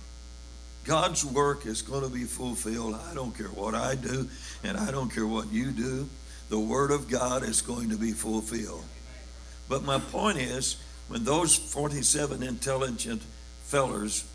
God's 0.84 1.24
work 1.24 1.66
is 1.66 1.82
going 1.82 2.04
to 2.04 2.10
be 2.10 2.24
fulfilled. 2.24 3.00
I 3.10 3.14
don't 3.14 3.38
care 3.38 3.48
what 3.48 3.76
I 3.76 3.96
do 3.96 4.30
and 4.64 4.78
I 4.78 4.92
don't 4.92 5.14
care 5.14 5.28
what 5.28 5.52
you 5.52 5.72
do. 5.72 6.10
The 6.50 6.60
Word 6.60 6.92
of 6.92 7.10
God 7.10 7.44
is 7.44 7.62
going 7.62 7.90
to 7.92 7.98
be 7.98 8.12
fulfilled. 8.12 8.84
But 9.70 9.84
my 9.84 10.00
point 10.00 10.40
is, 10.40 10.78
when 11.08 11.24
those 11.24 11.56
47 11.56 12.44
intelligent 12.44 13.22
fellers 13.64 14.26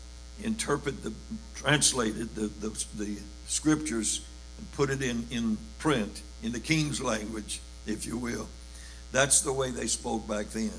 interpret 0.41 1.03
the, 1.03 1.13
translated 1.53 2.33
the, 2.35 2.47
the, 2.47 2.85
the 2.95 3.17
scriptures 3.47 4.25
and 4.57 4.71
put 4.71 4.89
it 4.89 5.01
in, 5.01 5.27
in 5.29 5.57
print, 5.77 6.21
in 6.41 6.53
the 6.53 6.59
king's 6.59 7.01
language, 7.01 7.59
if 7.85 8.05
you 8.05 8.17
will. 8.17 8.47
That's 9.11 9.41
the 9.41 9.53
way 9.53 9.71
they 9.71 9.87
spoke 9.87 10.27
back 10.27 10.47
then. 10.47 10.71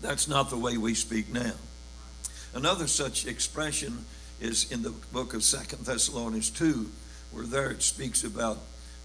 That's 0.00 0.26
not 0.26 0.50
the 0.50 0.56
way 0.56 0.76
we 0.76 0.94
speak 0.94 1.32
now. 1.32 1.52
Another 2.54 2.86
such 2.86 3.26
expression 3.26 4.04
is 4.40 4.70
in 4.70 4.82
the 4.82 4.90
book 5.12 5.34
of 5.34 5.42
Second 5.42 5.84
Thessalonians 5.84 6.50
2, 6.50 6.90
where 7.30 7.46
there 7.46 7.70
it 7.70 7.82
speaks 7.82 8.24
about 8.24 8.58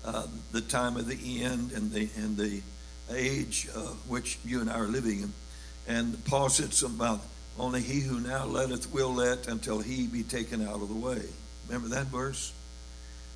uh, 0.04 0.28
the 0.52 0.62
time 0.62 0.98
of 0.98 1.08
the 1.08 1.44
end 1.44 1.72
and 1.72 1.92
the, 1.92 2.10
and 2.18 2.38
the 2.38 2.62
age 3.12 3.68
uh, 3.76 3.80
which 4.08 4.40
you 4.46 4.62
and 4.62 4.70
I 4.70 4.80
are 4.80 4.88
living 4.88 5.22
in. 5.22 5.34
And 5.88 6.24
Paul 6.26 6.50
said 6.50 6.74
something 6.74 7.00
about 7.00 7.22
only 7.58 7.82
he 7.82 8.02
who 8.02 8.20
now 8.20 8.46
letteth 8.46 8.92
will 8.94 9.14
let 9.14 9.48
until 9.48 9.80
he 9.80 10.06
be 10.06 10.24
taken 10.24 10.66
out 10.66 10.82
of 10.82 10.90
the 10.90 10.96
way. 10.96 11.22
Remember 11.68 11.90
that 11.96 12.08
verse? 12.08 12.54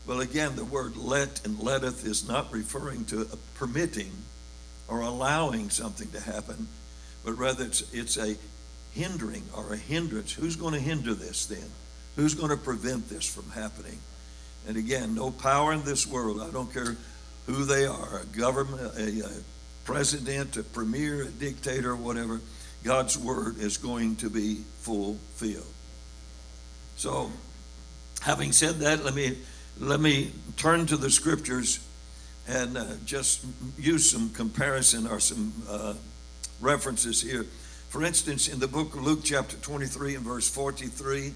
Well, 0.06 0.22
again, 0.22 0.56
the 0.56 0.66
word 0.66 0.98
let 0.98 1.46
and 1.46 1.60
letteth 1.60 2.06
is 2.06 2.28
not 2.28 2.52
referring 2.52 3.06
to 3.06 3.28
permitting 3.56 4.12
or 4.88 5.02
allowing 5.02 5.70
something 5.70 6.10
to 6.12 6.20
happen, 6.20 6.68
but 7.24 7.34
rather 7.38 7.66
it's, 7.66 7.84
it's 7.94 8.18
a 8.18 8.36
hindering 8.94 9.44
or 9.56 9.74
a 9.74 9.78
hindrance. 9.78 10.34
Who's 10.34 10.56
going 10.56 10.74
to 10.74 10.80
hinder 10.80 11.14
this 11.14 11.46
then? 11.46 11.70
Who's 12.16 12.36
going 12.36 12.50
to 12.50 12.58
prevent 12.58 13.10
this 13.10 13.26
from 13.26 13.50
happening? 13.52 14.00
And 14.68 14.78
again, 14.78 15.16
no 15.16 15.32
power 15.32 15.74
in 15.74 15.84
this 15.84 16.06
world, 16.06 16.42
I 16.42 16.52
don't 16.52 16.72
care 16.72 16.96
who 17.48 17.66
they 17.66 17.86
are, 17.86 18.20
a 18.20 18.38
government, 18.38 18.82
a, 18.98 19.26
a 19.26 19.32
president, 19.86 20.58
a 20.58 20.64
premier, 20.64 21.24
a 21.24 21.28
dictator, 21.28 21.96
whatever, 21.96 22.42
God's 22.84 23.18
word 23.18 23.60
is 23.60 23.78
going 23.78 24.16
to 24.18 24.30
be 24.30 24.62
fulfilled. 24.80 25.66
So, 26.96 27.32
having 28.22 28.52
said 28.52 28.76
that, 28.80 29.04
let 29.04 29.16
me 29.16 29.38
let 29.80 30.00
me 30.00 30.32
turn 30.58 30.86
to 30.88 30.98
the 30.98 31.10
scriptures 31.10 31.80
and 32.48 32.78
uh, 32.78 32.86
just 33.06 33.46
use 33.78 34.10
some 34.10 34.30
comparison 34.32 35.08
or 35.08 35.20
some 35.20 35.54
uh, 35.70 35.94
references 36.60 37.22
here. 37.22 37.46
For 37.90 38.04
instance, 38.04 38.48
in 38.48 38.60
the 38.60 38.68
book 38.68 38.96
of 38.96 39.04
Luke, 39.04 39.22
chapter 39.24 39.58
23 39.58 40.16
and 40.16 40.26
verse 40.26 40.50
43, 40.50 41.34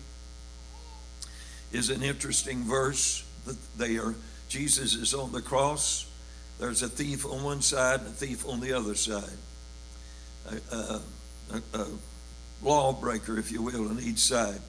is 1.71 1.89
an 1.89 2.03
interesting 2.03 2.63
verse 2.63 3.23
that 3.45 3.57
they 3.77 3.97
are 3.97 4.15
Jesus 4.47 4.95
is 4.95 5.13
on 5.13 5.31
the 5.31 5.41
cross. 5.41 6.05
There's 6.59 6.81
a 6.81 6.89
thief 6.89 7.25
on 7.25 7.43
one 7.43 7.61
side 7.61 8.01
and 8.01 8.09
a 8.09 8.11
thief 8.11 8.47
on 8.47 8.59
the 8.59 8.73
other 8.73 8.95
side. 8.95 9.37
A, 10.49 10.75
a, 10.75 11.01
a, 11.53 11.79
a 11.81 11.87
lawbreaker, 12.61 13.37
if 13.37 13.51
you 13.51 13.61
will, 13.61 13.89
on 13.89 13.99
each 13.99 14.19
side. 14.19 14.59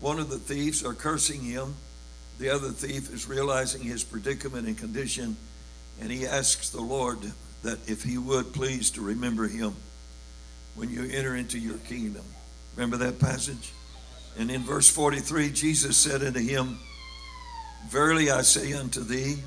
One 0.00 0.20
of 0.20 0.30
the 0.30 0.38
thieves 0.38 0.84
are 0.84 0.94
cursing 0.94 1.42
him. 1.42 1.74
The 2.38 2.50
other 2.50 2.68
thief 2.68 3.12
is 3.12 3.28
realizing 3.28 3.82
his 3.82 4.04
predicament 4.04 4.68
and 4.68 4.78
condition, 4.78 5.36
and 6.00 6.10
he 6.10 6.24
asks 6.24 6.70
the 6.70 6.80
Lord 6.80 7.18
that 7.62 7.78
if 7.88 8.04
he 8.04 8.16
would 8.16 8.52
please 8.52 8.90
to 8.92 9.00
remember 9.00 9.48
him 9.48 9.74
when 10.76 10.90
you 10.90 11.02
enter 11.10 11.34
into 11.34 11.58
your 11.58 11.78
kingdom. 11.78 12.24
Remember 12.76 12.96
that 12.98 13.18
passage? 13.18 13.72
And 14.38 14.52
in 14.52 14.62
verse 14.62 14.88
43, 14.88 15.50
Jesus 15.50 15.96
said 15.96 16.22
unto 16.22 16.38
him, 16.38 16.78
Verily 17.88 18.30
I 18.30 18.42
say 18.42 18.72
unto 18.72 19.02
thee, 19.02 19.38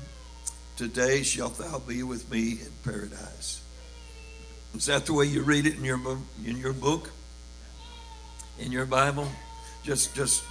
today 0.82 1.22
shalt 1.22 1.58
thou 1.58 1.78
be 1.78 2.02
with 2.02 2.28
me 2.28 2.58
in 2.60 2.72
paradise. 2.82 3.62
Is 4.74 4.86
that 4.86 5.06
the 5.06 5.12
way 5.12 5.26
you 5.26 5.42
read 5.42 5.64
it 5.64 5.76
in 5.76 5.84
your 5.84 6.00
in 6.44 6.56
your 6.56 6.72
book? 6.72 7.08
In 8.58 8.72
your 8.72 8.84
Bible? 8.84 9.28
Just 9.84 10.12
just 10.16 10.42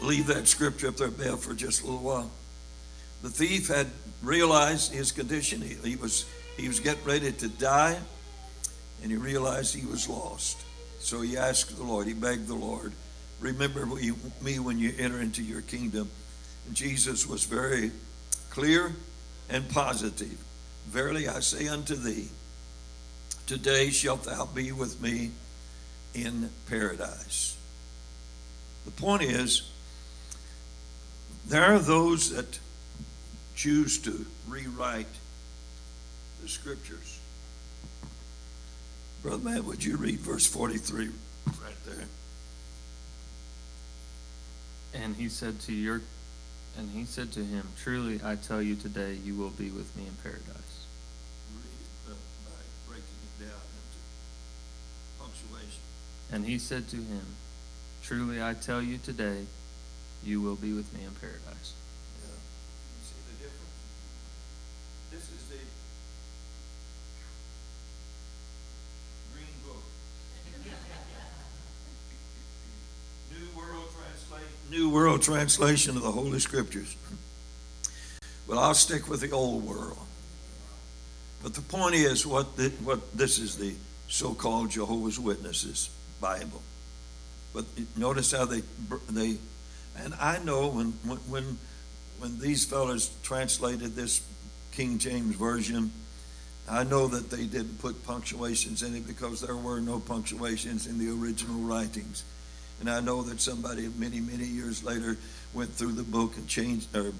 leave 0.00 0.28
that 0.28 0.46
scripture 0.46 0.86
up 0.86 0.98
there, 0.98 1.10
Bell, 1.10 1.36
for 1.36 1.52
just 1.52 1.82
a 1.82 1.86
little 1.86 2.00
while. 2.00 2.30
The 3.22 3.28
thief 3.28 3.66
had 3.66 3.88
realized 4.22 4.94
his 4.94 5.10
condition. 5.10 5.60
He, 5.60 5.74
he 5.82 5.96
was 5.96 6.26
he 6.56 6.68
was 6.68 6.78
getting 6.78 7.04
ready 7.04 7.32
to 7.32 7.48
die, 7.48 7.98
and 9.02 9.10
he 9.10 9.16
realized 9.16 9.74
he 9.74 9.84
was 9.84 10.08
lost. 10.08 10.58
So 11.00 11.22
he 11.22 11.36
asked 11.36 11.76
the 11.76 11.82
Lord, 11.82 12.06
he 12.06 12.14
begged 12.14 12.46
the 12.46 12.54
Lord, 12.54 12.92
remember 13.40 13.84
me 13.84 14.58
when 14.60 14.78
you 14.78 14.94
enter 14.96 15.20
into 15.20 15.42
your 15.42 15.62
kingdom. 15.62 16.08
And 16.68 16.76
Jesus 16.76 17.26
was 17.26 17.42
very 17.42 17.90
clear 18.50 18.92
and 19.48 19.68
positive. 19.68 20.38
Verily 20.88 21.28
I 21.28 21.40
say 21.40 21.68
unto 21.68 21.94
thee, 21.94 22.28
today 23.46 23.90
shalt 23.90 24.24
thou 24.24 24.46
be 24.46 24.72
with 24.72 25.00
me 25.00 25.30
in 26.14 26.50
paradise. 26.68 27.56
The 28.84 28.90
point 28.90 29.22
is, 29.22 29.70
there 31.46 31.64
are 31.64 31.78
those 31.78 32.30
that 32.34 32.58
choose 33.54 33.98
to 33.98 34.24
rewrite 34.48 35.06
the 36.42 36.48
scriptures. 36.48 37.18
Brother 39.22 39.42
Matt, 39.42 39.64
would 39.64 39.82
you 39.82 39.96
read 39.96 40.20
verse 40.20 40.46
43 40.46 41.08
right 41.46 41.84
there? 41.86 42.06
And 44.94 45.16
he 45.16 45.28
said 45.28 45.60
to 45.60 45.72
your 45.72 46.02
and 46.76 46.90
he 46.90 47.04
said 47.04 47.30
to 47.32 47.44
him, 47.44 47.68
Truly 47.76 48.20
I 48.24 48.36
tell 48.36 48.60
you 48.60 48.74
today 48.74 49.14
you 49.24 49.36
will 49.36 49.50
be 49.50 49.70
with 49.70 49.94
me 49.96 50.06
in 50.06 50.14
paradise. 50.22 50.86
By 52.06 52.12
breaking 52.88 53.04
it 53.04 53.44
down 53.44 53.62
into 53.78 54.00
punctuation. 55.18 55.82
And 56.32 56.44
he 56.44 56.58
said 56.58 56.88
to 56.88 56.96
him, 56.96 57.36
Truly 58.02 58.42
I 58.42 58.54
tell 58.54 58.82
you 58.82 58.98
today 58.98 59.46
you 60.24 60.40
will 60.40 60.56
be 60.56 60.72
with 60.72 60.92
me 60.94 61.04
in 61.04 61.14
paradise. 61.14 61.74
Yeah. 62.22 62.32
You 62.32 63.02
see 63.04 63.20
the 63.28 63.36
difference? 63.44 63.76
This 65.12 65.22
is 65.30 65.42
the 65.48 65.62
green 69.32 69.54
book. 69.64 69.84
New 73.30 73.46
World 73.56 73.88
Translation. 73.94 74.63
New 74.74 74.90
World 74.90 75.22
Translation 75.22 75.96
of 75.96 76.02
the 76.02 76.10
Holy 76.10 76.40
Scriptures. 76.40 76.96
Well, 78.48 78.58
I'll 78.58 78.74
stick 78.74 79.08
with 79.08 79.20
the 79.20 79.30
old 79.30 79.64
world. 79.64 79.98
But 81.44 81.54
the 81.54 81.60
point 81.60 81.94
is, 81.94 82.26
what 82.26 82.56
the, 82.56 82.70
what 82.82 83.16
this 83.16 83.38
is 83.38 83.56
the 83.56 83.74
so-called 84.08 84.70
Jehovah's 84.70 85.20
Witnesses 85.20 85.90
Bible. 86.20 86.60
But 87.52 87.66
notice 87.96 88.32
how 88.32 88.46
they 88.46 88.62
they 89.10 89.36
and 89.96 90.12
I 90.20 90.40
know 90.42 90.66
when, 90.68 90.88
when, 91.28 91.58
when 92.18 92.40
these 92.40 92.64
fellows 92.64 93.10
translated 93.22 93.94
this 93.94 94.26
King 94.72 94.98
James 94.98 95.36
Version, 95.36 95.92
I 96.68 96.82
know 96.82 97.06
that 97.06 97.30
they 97.30 97.44
didn't 97.44 97.78
put 97.78 98.04
punctuations 98.04 98.82
in 98.82 98.96
it 98.96 99.06
because 99.06 99.40
there 99.40 99.56
were 99.56 99.80
no 99.80 100.00
punctuations 100.00 100.88
in 100.88 100.98
the 100.98 101.12
original 101.12 101.60
writings. 101.60 102.24
And 102.80 102.90
I 102.90 103.00
know 103.00 103.22
that 103.22 103.40
somebody 103.40 103.88
many, 103.96 104.20
many 104.20 104.44
years 104.44 104.82
later 104.82 105.16
went 105.52 105.70
through 105.70 105.92
the 105.92 106.02
book 106.02 106.36
and 106.36 106.48
changed, 106.48 106.94
or 106.96 107.12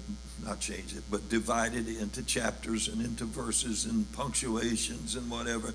not 0.45 0.59
changed 0.59 0.97
it, 0.97 1.03
but 1.09 1.29
divided 1.29 1.87
it 1.87 1.99
into 1.99 2.23
chapters 2.23 2.87
and 2.87 3.01
into 3.01 3.25
verses 3.25 3.85
and 3.85 4.11
punctuations 4.13 5.15
and 5.15 5.29
whatever. 5.29 5.73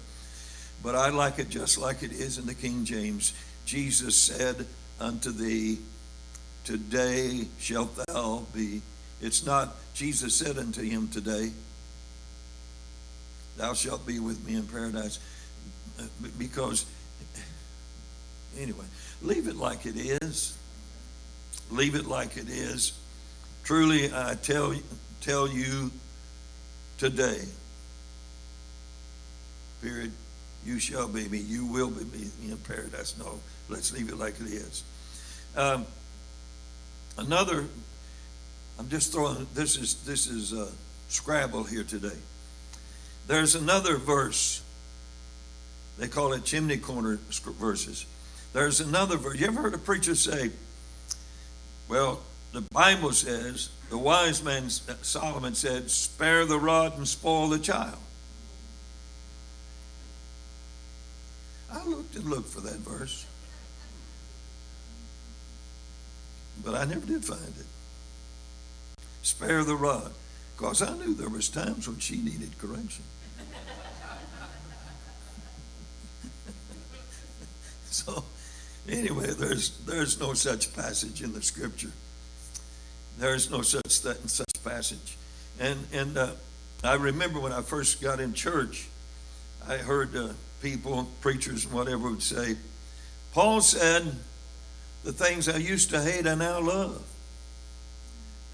But 0.83 0.95
I 0.95 1.11
like 1.11 1.38
it 1.38 1.49
just 1.49 1.79
like 1.79 2.03
it 2.03 2.12
is 2.12 2.38
in 2.38 2.47
the 2.47 2.55
King 2.55 2.85
James. 2.85 3.33
Jesus 3.64 4.16
said 4.16 4.66
unto 5.01 5.31
thee, 5.31 5.79
Today 6.64 7.47
shalt 7.59 7.97
thou 8.07 8.45
be. 8.55 8.83
It's 9.21 9.45
not, 9.45 9.75
Jesus 9.95 10.35
said 10.35 10.59
unto 10.59 10.83
him 10.83 11.09
today, 11.09 11.53
Thou 13.57 13.75
shalt 13.75 14.07
be 14.07 14.19
with 14.21 14.47
me 14.47 14.57
in 14.57 14.66
paradise. 14.66 15.19
Because, 16.38 16.87
anyway, 18.59 18.87
leave 19.23 19.49
it 19.49 19.57
like 19.57 19.87
it 19.87 19.97
is. 19.97 20.57
Leave 21.71 21.95
it 21.95 22.07
like 22.07 22.37
it 22.37 22.49
is. 22.49 22.93
Truly, 23.65 24.13
I 24.13 24.35
tell, 24.43 24.75
tell 25.21 25.49
you 25.49 25.91
today, 26.99 27.43
period, 29.83 30.13
you 30.65 30.79
shall 30.79 31.09
be 31.09 31.29
me. 31.29 31.39
You 31.39 31.67
will 31.67 31.91
be 31.91 32.05
me 32.05 32.31
in 32.51 32.57
paradise. 32.59 33.17
No, 33.19 33.39
let's 33.69 33.93
leave 33.93 34.09
it 34.09 34.19
like 34.19 34.41
it 34.41 34.49
is. 34.49 34.83
Um, 35.57 35.87
Another, 37.21 37.67
I'm 38.79 38.89
just 38.89 39.13
throwing, 39.13 39.47
this 39.55 39.77
is, 39.77 40.03
this 40.05 40.27
is 40.27 40.53
a 40.53 40.69
Scrabble 41.09 41.65
here 41.65 41.83
today. 41.83 42.17
There's 43.27 43.55
another 43.55 43.97
verse. 43.97 44.63
They 45.99 46.09
call 46.09 46.33
it 46.33 46.45
chimney 46.45 46.79
corner 46.79 47.19
verses. 47.59 48.07
There's 48.53 48.81
another 48.81 49.17
verse. 49.17 49.39
You 49.39 49.47
ever 49.47 49.63
heard 49.63 49.75
a 49.75 49.79
preacher 49.79 50.15
say, 50.15 50.51
well, 51.89 52.21
the 52.53 52.63
Bible 52.73 53.13
says, 53.13 53.71
the 53.91 53.99
wise 53.99 54.43
man 54.43 54.69
Solomon 54.71 55.55
said, 55.55 55.91
spare 55.91 56.45
the 56.47 56.59
rod 56.59 56.97
and 56.97 57.07
spoil 57.07 57.49
the 57.49 57.59
child. 57.59 57.99
I 61.73 61.87
looked 61.87 62.17
and 62.17 62.25
looked 62.25 62.49
for 62.49 62.61
that 62.63 62.79
verse. 62.79 63.27
but 66.65 66.75
I 66.75 66.85
never 66.85 67.07
did 67.07 67.25
find 67.25 67.41
it. 67.59 67.67
Spare 69.23 69.65
the 69.65 69.77
rod. 69.77 70.13
Because 70.57 70.83
I 70.83 70.95
knew 70.97 71.15
there 71.15 71.29
was 71.29 71.49
times 71.49 71.89
when 71.89 71.99
she 72.01 72.19
needed 72.19 72.59
correction. 72.59 73.05
so 77.91 78.25
anyway, 78.90 79.33
there's 79.33 79.70
there's 79.87 80.20
no 80.20 80.35
such 80.35 80.74
passage 80.74 81.22
in 81.22 81.33
the 81.33 81.42
scripture. 81.42 81.92
There's 83.18 83.50
no 83.50 83.62
such 83.62 83.90
such 83.90 84.64
passage. 84.64 85.16
And 85.59 85.87
and 85.92 86.16
uh, 86.16 86.31
I 86.83 86.94
remember 86.94 87.40
when 87.40 87.53
I 87.53 87.62
first 87.62 88.00
got 88.00 88.20
in 88.20 88.33
church, 88.35 88.88
I 89.66 89.76
heard 89.76 90.16
uh, 90.16 90.29
people, 90.62 91.09
preachers, 91.20 91.64
and 91.64 91.74
whatever 91.74 92.11
would 92.11 92.22
say, 92.22 92.57
Paul 93.33 93.61
said, 93.61 94.14
"The 95.05 95.12
things 95.12 95.48
I 95.48 95.57
used 95.57 95.90
to 95.90 96.00
hate, 96.00 96.26
I 96.26 96.35
now 96.35 96.61
love." 96.61 97.05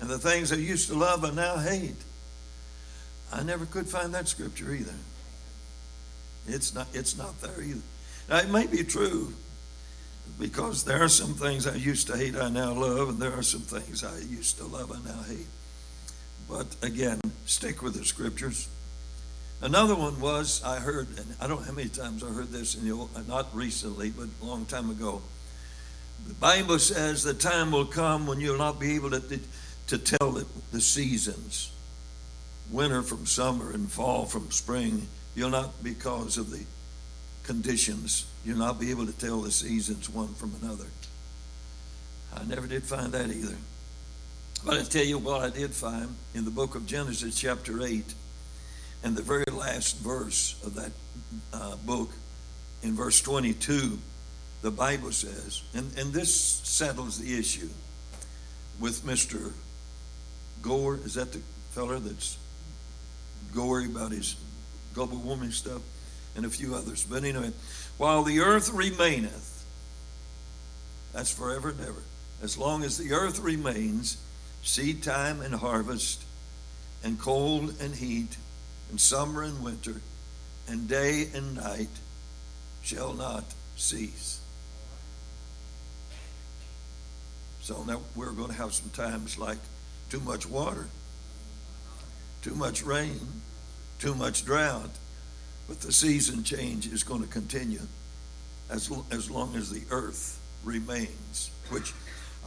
And 0.01 0.11
the 0.11 0.19
things 0.19 0.53
I 0.53 0.57
used 0.57 0.89
to 0.89 0.95
love, 0.95 1.25
I 1.25 1.31
now 1.31 1.57
hate. 1.57 1.97
I 3.33 3.43
never 3.43 3.65
could 3.65 3.89
find 3.89 4.15
that 4.15 4.29
scripture 4.29 4.73
either. 4.73 4.95
It's 6.47 6.75
not, 6.75 6.87
it's 6.93 7.17
not 7.17 7.41
there 7.41 7.63
either. 7.63 7.81
Now, 8.29 8.39
it 8.39 8.51
may 8.51 8.67
be 8.67 8.85
true 8.85 9.33
because 10.39 10.85
there 10.85 11.03
are 11.03 11.09
some 11.09 11.35
things 11.35 11.67
I 11.67 11.75
used 11.75 12.07
to 12.09 12.17
hate, 12.17 12.37
I 12.37 12.49
now 12.49 12.73
love, 12.73 13.09
and 13.09 13.19
there 13.19 13.33
are 13.33 13.43
some 13.43 13.63
things 13.63 14.05
I 14.05 14.19
used 14.19 14.59
to 14.59 14.65
love, 14.65 14.93
I 14.93 15.09
now 15.09 15.23
hate. 15.23 15.47
But 16.49 16.67
again, 16.83 17.21
stick 17.47 17.83
with 17.83 17.95
the 17.95 18.05
scriptures. 18.05 18.69
Another 19.63 19.95
one 19.95 20.21
was 20.21 20.63
I 20.63 20.79
heard, 20.81 21.09
and 21.19 21.35
I 21.41 21.47
don't 21.47 21.61
know 21.61 21.67
how 21.67 21.73
many 21.73 21.89
times 21.89 22.23
I 22.23 22.29
heard 22.29 22.49
this 22.49 22.75
in 22.75 22.85
the 22.85 22.93
old, 22.93 23.11
not 23.27 23.55
recently, 23.55 24.11
but 24.11 24.29
a 24.43 24.45
long 24.45 24.67
time 24.67 24.91
ago. 24.91 25.23
The 26.27 26.35
Bible 26.35 26.79
says 26.79 27.23
the 27.23 27.35
time 27.35 27.73
will 27.73 27.87
come 27.87 28.27
when 28.27 28.41
you'll 28.41 28.59
not 28.59 28.79
be 28.79 28.95
able 28.95 29.11
to 29.13 29.41
to 29.89 29.99
tell 29.99 30.33
the, 30.33 30.47
the 30.73 30.81
seasons 30.81 31.71
winter 32.71 33.03
from 33.03 33.27
summer 33.27 33.73
and 33.73 33.91
fall 33.91 34.25
from 34.25 34.51
spring. 34.51 35.07
You'll 35.35 35.51
not, 35.51 35.83
because 35.83 36.39
of 36.39 36.51
the 36.51 36.65
conditions, 37.45 38.27
you'll 38.47 38.59
not 38.59 38.79
be 38.79 38.93
able 38.93 39.05
to 39.05 39.13
tell 39.13 39.41
the 39.41 39.51
seasons 39.51 40.09
one 40.09 40.33
from 40.35 40.55
another. 40.63 40.87
I 42.33 42.45
never 42.45 42.69
did 42.69 42.85
find 42.85 43.13
that 43.13 43.29
either. 43.29 43.57
But 44.65 44.79
I 44.79 44.83
tell 44.85 45.05
you 45.05 45.19
what 45.19 45.43
I 45.43 45.51
did 45.51 45.73
find 45.73 46.15
in 46.33 46.45
the 46.45 46.51
book 46.53 46.77
of 46.77 46.87
Genesis, 46.87 47.39
chapter 47.39 47.83
8, 47.83 48.05
and 49.03 49.17
the 49.17 49.23
very 49.23 49.45
last 49.53 49.99
verse 49.99 50.55
of 50.65 50.75
that 50.75 50.93
uh, 51.53 51.75
book, 51.85 52.11
in 52.83 52.95
verse 52.95 53.21
22, 53.21 53.99
the 54.63 54.71
Bible 54.71 55.11
says, 55.11 55.63
and, 55.75 55.91
and 55.99 56.13
this 56.13 56.33
settles 56.33 57.19
the 57.19 57.37
issue 57.37 57.69
with 58.79 59.05
Mr. 59.05 59.53
Gore, 60.63 61.01
is 61.05 61.15
that 61.15 61.33
the 61.33 61.41
feller 61.71 61.99
that's 61.99 62.39
gory 63.53 63.87
about 63.87 64.13
his 64.13 64.37
global 64.95 65.17
warming 65.19 65.51
stuff? 65.51 65.83
And 66.37 66.45
a 66.45 66.51
few 66.51 66.75
others. 66.75 67.03
But 67.09 67.25
anyway, 67.25 67.51
while 67.99 68.23
the 68.23 68.41
earth 68.41 68.73
remaineth, 68.73 69.65
that's 71.13 71.33
forever 71.33 71.71
and 71.71 71.81
ever. 71.81 72.03
As 72.43 72.59
long 72.59 72.85
as 72.85 72.99
the 72.99 73.13
earth 73.13 73.39
remains, 73.39 74.19
seed 74.63 75.03
time 75.03 75.41
and 75.41 75.55
harvest, 75.55 76.23
and 77.03 77.19
cold 77.19 77.75
and 77.81 77.95
heat, 77.95 78.37
and 78.91 79.01
summer 79.01 79.43
and 79.43 79.63
winter, 79.63 80.01
and 80.69 80.89
day 80.89 81.29
and 81.35 81.57
night 81.57 81.89
shall 82.83 83.15
not 83.15 83.45
cease. 83.77 84.41
So 87.61 87.83
now 87.85 88.01
we're 88.15 88.33
going 88.33 88.51
to 88.51 88.55
have 88.55 88.75
some 88.75 88.91
times 88.91 89.39
like 89.39 89.59
too 90.11 90.21
much 90.21 90.47
water, 90.47 90.87
too 92.43 92.55
much 92.55 92.83
rain, 92.83 93.43
too 93.99 94.15
much 94.15 94.45
drought. 94.45 94.91
But 95.69 95.81
the 95.81 95.93
season 95.93 96.45
change 96.45 96.87
is 96.87 97.03
going 97.03 97.23
to 97.23 97.29
continue 97.29 97.81
as, 98.71 98.91
as 99.11 99.31
long 99.31 99.57
as 99.57 99.71
the 99.71 99.83
earth 99.91 100.41
remains, 100.65 101.51
which 101.71 101.93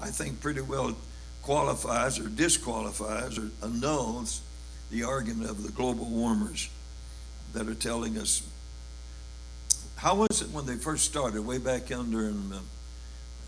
I 0.01 0.07
think 0.07 0.41
pretty 0.41 0.61
well 0.61 0.95
qualifies 1.41 2.19
or 2.19 2.29
disqualifies 2.29 3.37
or 3.37 3.49
annuls 3.63 4.41
the 4.91 5.03
argument 5.03 5.49
of 5.49 5.63
the 5.63 5.71
global 5.71 6.05
warmers 6.05 6.69
that 7.53 7.67
are 7.67 7.75
telling 7.75 8.17
us. 8.17 8.43
How 9.95 10.15
was 10.15 10.41
it 10.41 10.49
when 10.51 10.65
they 10.65 10.75
first 10.75 11.05
started, 11.05 11.45
way 11.45 11.57
back 11.57 11.91
under, 11.91 12.27
uh, 12.27 12.59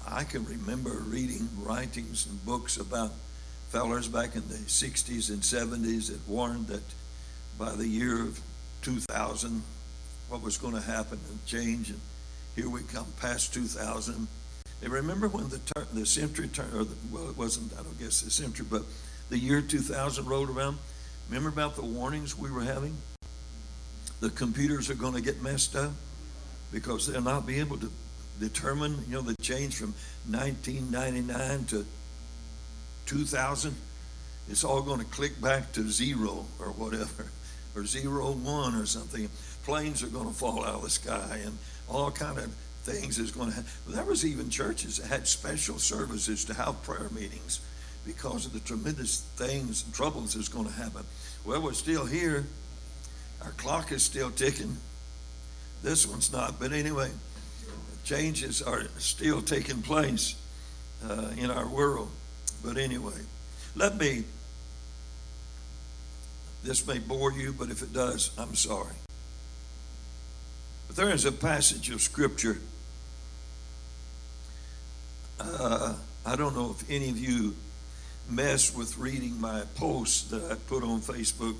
I 0.07 0.23
can 0.23 0.45
remember 0.45 0.89
reading 0.89 1.47
writings 1.57 2.27
and 2.27 2.43
books 2.45 2.77
about 2.77 3.11
fellers 3.69 4.07
back 4.07 4.35
in 4.35 4.47
the 4.49 4.55
60s 4.55 5.29
and 5.29 5.41
70s 5.41 6.11
that 6.11 6.27
warned 6.27 6.67
that 6.67 6.83
by 7.57 7.73
the 7.75 7.87
year 7.87 8.21
of 8.21 8.39
2000, 8.81 9.61
what 10.29 10.41
was 10.41 10.57
going 10.57 10.73
to 10.73 10.81
happen 10.81 11.19
and 11.29 11.45
change. 11.45 11.89
And 11.89 11.99
here 12.55 12.69
we 12.69 12.81
come 12.83 13.05
past 13.19 13.53
2000. 13.53 14.27
And 14.83 14.91
remember 14.91 15.27
when 15.27 15.49
the, 15.49 15.59
ter- 15.59 15.87
the 15.93 16.05
century 16.05 16.47
turned, 16.47 16.73
or 16.73 16.83
the, 16.83 16.95
well, 17.11 17.29
it 17.29 17.37
wasn't, 17.37 17.73
I 17.73 17.83
don't 17.83 17.99
guess 17.99 18.21
the 18.21 18.31
century, 18.31 18.65
but 18.69 18.83
the 19.29 19.37
year 19.37 19.61
2000 19.61 20.25
rolled 20.25 20.49
around. 20.49 20.77
Remember 21.29 21.49
about 21.49 21.75
the 21.75 21.85
warnings 21.85 22.37
we 22.37 22.51
were 22.51 22.63
having? 22.63 22.95
The 24.19 24.29
computers 24.29 24.89
are 24.89 24.95
going 24.95 25.13
to 25.13 25.21
get 25.21 25.41
messed 25.41 25.75
up 25.75 25.91
because 26.71 27.07
they'll 27.07 27.21
not 27.21 27.45
be 27.45 27.59
able 27.59 27.77
to 27.77 27.91
determine, 28.39 29.03
you 29.07 29.13
know, 29.13 29.21
the 29.21 29.35
change 29.41 29.75
from 29.75 29.93
1999 30.29 31.65
to 31.65 31.85
2000, 33.05 33.75
it's 34.49 34.63
all 34.63 34.81
going 34.81 34.99
to 34.99 35.05
click 35.05 35.39
back 35.41 35.71
to 35.73 35.89
zero 35.89 36.45
or 36.59 36.67
whatever, 36.67 37.25
or 37.75 37.85
zero 37.85 38.31
one 38.31 38.75
or 38.75 38.85
something. 38.85 39.29
Planes 39.63 40.03
are 40.03 40.07
going 40.07 40.27
to 40.27 40.33
fall 40.33 40.63
out 40.63 40.75
of 40.75 40.83
the 40.83 40.89
sky 40.89 41.39
and 41.45 41.57
all 41.87 42.11
kind 42.11 42.37
of 42.37 42.53
things 42.83 43.19
is 43.19 43.31
going 43.31 43.49
to 43.49 43.55
happen. 43.55 43.69
There 43.87 44.03
was 44.03 44.25
even 44.25 44.49
churches 44.49 44.97
that 44.97 45.07
had 45.07 45.27
special 45.27 45.77
services 45.77 46.45
to 46.45 46.53
have 46.53 46.81
prayer 46.83 47.09
meetings 47.11 47.59
because 48.05 48.45
of 48.45 48.53
the 48.53 48.59
tremendous 48.59 49.21
things 49.35 49.83
and 49.85 49.93
troubles 49.93 50.33
that's 50.33 50.47
going 50.47 50.65
to 50.65 50.73
happen. 50.73 51.03
Well, 51.45 51.61
we're 51.61 51.73
still 51.73 52.05
here. 52.05 52.45
Our 53.43 53.51
clock 53.51 53.91
is 53.91 54.03
still 54.03 54.31
ticking. 54.31 54.77
This 55.83 56.07
one's 56.07 56.31
not, 56.31 56.59
but 56.59 56.73
anyway, 56.73 57.09
changes 58.03 58.61
are 58.61 58.83
still 58.97 59.41
taking 59.41 59.81
place 59.81 60.35
uh, 61.07 61.29
in 61.37 61.49
our 61.49 61.67
world. 61.67 62.09
But 62.63 62.77
anyway, 62.77 63.19
let 63.75 63.97
me, 63.97 64.23
this 66.63 66.85
may 66.85 66.99
bore 66.99 67.31
you, 67.31 67.53
but 67.53 67.69
if 67.69 67.81
it 67.81 67.93
does, 67.93 68.31
I'm 68.37 68.55
sorry. 68.55 68.95
But 70.87 70.95
there 70.95 71.09
is 71.09 71.25
a 71.25 71.31
passage 71.31 71.89
of 71.89 72.01
Scripture. 72.01 72.57
Uh, 75.39 75.95
I 76.25 76.35
don't 76.35 76.55
know 76.55 76.75
if 76.77 76.89
any 76.89 77.09
of 77.09 77.17
you 77.17 77.55
mess 78.29 78.75
with 78.75 78.97
reading 78.97 79.39
my 79.41 79.63
posts 79.75 80.29
that 80.29 80.51
I 80.51 80.55
put 80.55 80.83
on 80.83 81.01
Facebook 81.01 81.55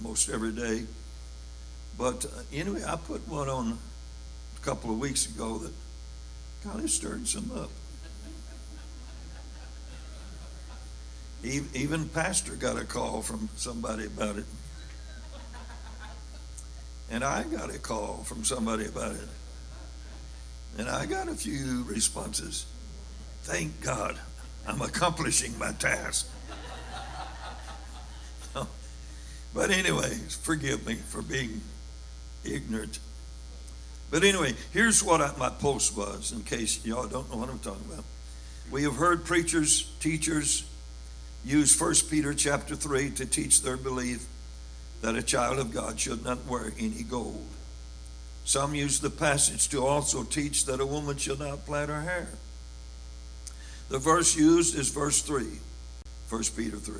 most 0.00 0.28
every 0.28 0.52
day. 0.52 0.84
But 1.96 2.24
uh, 2.24 2.42
anyway, 2.52 2.82
I 2.86 2.96
put 2.96 3.26
one 3.28 3.48
on 3.48 3.78
a 4.56 4.60
couple 4.60 4.90
of 4.90 4.98
weeks 4.98 5.26
ago 5.26 5.58
that 5.58 5.72
kind 6.64 6.80
of 6.80 6.90
stirred 6.90 7.26
some 7.26 7.50
up. 7.56 7.70
Even 11.44 12.08
pastor 12.08 12.56
got 12.56 12.80
a 12.80 12.84
call 12.84 13.20
from 13.20 13.50
somebody 13.54 14.06
about 14.06 14.36
it. 14.36 14.46
And 17.10 17.22
I 17.22 17.42
got 17.42 17.68
a 17.68 17.78
call 17.78 18.24
from 18.24 18.44
somebody 18.44 18.86
about 18.86 19.12
it. 19.12 19.28
And 20.78 20.88
I 20.88 21.04
got 21.04 21.28
a 21.28 21.34
few 21.34 21.84
responses. 21.84 22.64
Thank 23.42 23.82
God 23.82 24.18
I'm 24.66 24.80
accomplishing 24.80 25.58
my 25.58 25.72
task. 25.72 26.26
but 29.54 29.70
anyway, 29.70 30.14
forgive 30.40 30.86
me 30.86 30.94
for 30.94 31.20
being 31.20 31.60
ignorant. 32.42 32.98
But 34.10 34.24
anyway, 34.24 34.54
here's 34.72 35.02
what 35.02 35.20
I, 35.20 35.30
my 35.36 35.50
post 35.50 35.94
was, 35.94 36.32
in 36.32 36.42
case 36.42 36.84
y'all 36.86 37.06
don't 37.06 37.30
know 37.30 37.36
what 37.36 37.50
I'm 37.50 37.58
talking 37.58 37.84
about. 37.92 38.04
We 38.70 38.84
have 38.84 38.96
heard 38.96 39.26
preachers, 39.26 39.92
teachers, 40.00 40.64
use 41.44 41.78
1 41.78 41.94
Peter 42.10 42.32
chapter 42.34 42.74
3 42.74 43.10
to 43.10 43.26
teach 43.26 43.62
their 43.62 43.76
belief 43.76 44.26
that 45.02 45.16
a 45.16 45.22
child 45.22 45.58
of 45.58 45.72
God 45.72 46.00
should 46.00 46.24
not 46.24 46.46
wear 46.46 46.72
any 46.78 47.02
gold. 47.02 47.46
Some 48.44 48.74
use 48.74 49.00
the 49.00 49.10
passage 49.10 49.68
to 49.68 49.84
also 49.84 50.22
teach 50.22 50.66
that 50.66 50.80
a 50.80 50.86
woman 50.86 51.16
should 51.16 51.38
not 51.40 51.66
plait 51.66 51.88
her 51.88 52.02
hair. 52.02 52.28
The 53.88 53.98
verse 53.98 54.36
used 54.36 54.78
is 54.78 54.88
verse 54.88 55.22
3, 55.22 55.44
1 56.28 56.42
Peter 56.56 56.76
3. 56.76 56.94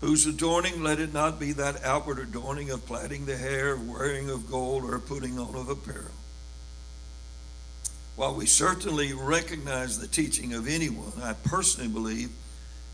Whose 0.00 0.26
adorning 0.26 0.82
let 0.82 0.98
it 0.98 1.12
not 1.12 1.38
be 1.38 1.52
that 1.52 1.84
outward 1.84 2.18
adorning 2.18 2.70
of 2.70 2.84
plaiting 2.86 3.26
the 3.26 3.36
hair, 3.36 3.76
wearing 3.76 4.30
of 4.30 4.50
gold, 4.50 4.84
or 4.84 4.98
putting 4.98 5.38
on 5.38 5.54
of 5.54 5.68
apparel. 5.68 6.10
While 8.16 8.34
we 8.34 8.46
certainly 8.46 9.12
recognize 9.12 9.98
the 9.98 10.08
teaching 10.08 10.54
of 10.54 10.68
anyone, 10.68 11.12
I 11.22 11.34
personally 11.34 11.88
believe 11.88 12.30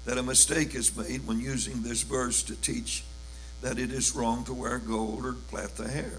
that 0.09 0.17
a 0.17 0.23
mistake 0.23 0.75
is 0.75 0.97
made 0.97 1.27
when 1.27 1.39
using 1.39 1.83
this 1.83 2.03
verse 2.03 2.43
to 2.43 2.57
teach 2.57 3.05
that 3.61 3.79
it 3.79 3.93
is 3.93 4.17
wrong 4.17 4.43
to 4.43 4.55
wear 4.55 4.79
gold 4.79 5.23
or 5.23 5.35
plait 5.35 5.69
the 5.77 5.87
hair. 5.87 6.13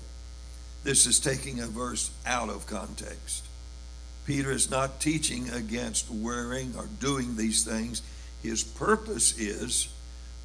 This 0.83 1.07
is 1.07 1.19
taking 1.19 1.59
a 1.59 1.65
verse 1.65 2.11
out 2.23 2.49
of 2.49 2.67
context. 2.67 3.47
Peter 4.27 4.51
is 4.51 4.69
not 4.69 4.99
teaching 4.99 5.49
against 5.49 6.11
wearing 6.11 6.75
or 6.77 6.85
doing 6.99 7.35
these 7.35 7.63
things. 7.63 8.03
His 8.43 8.63
purpose 8.63 9.35
is 9.39 9.91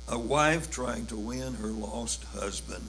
a 0.09 0.18
wife 0.18 0.70
trying 0.70 1.04
to 1.07 1.16
win 1.16 1.57
her 1.57 1.68
lost 1.68 2.24
husband. 2.33 2.85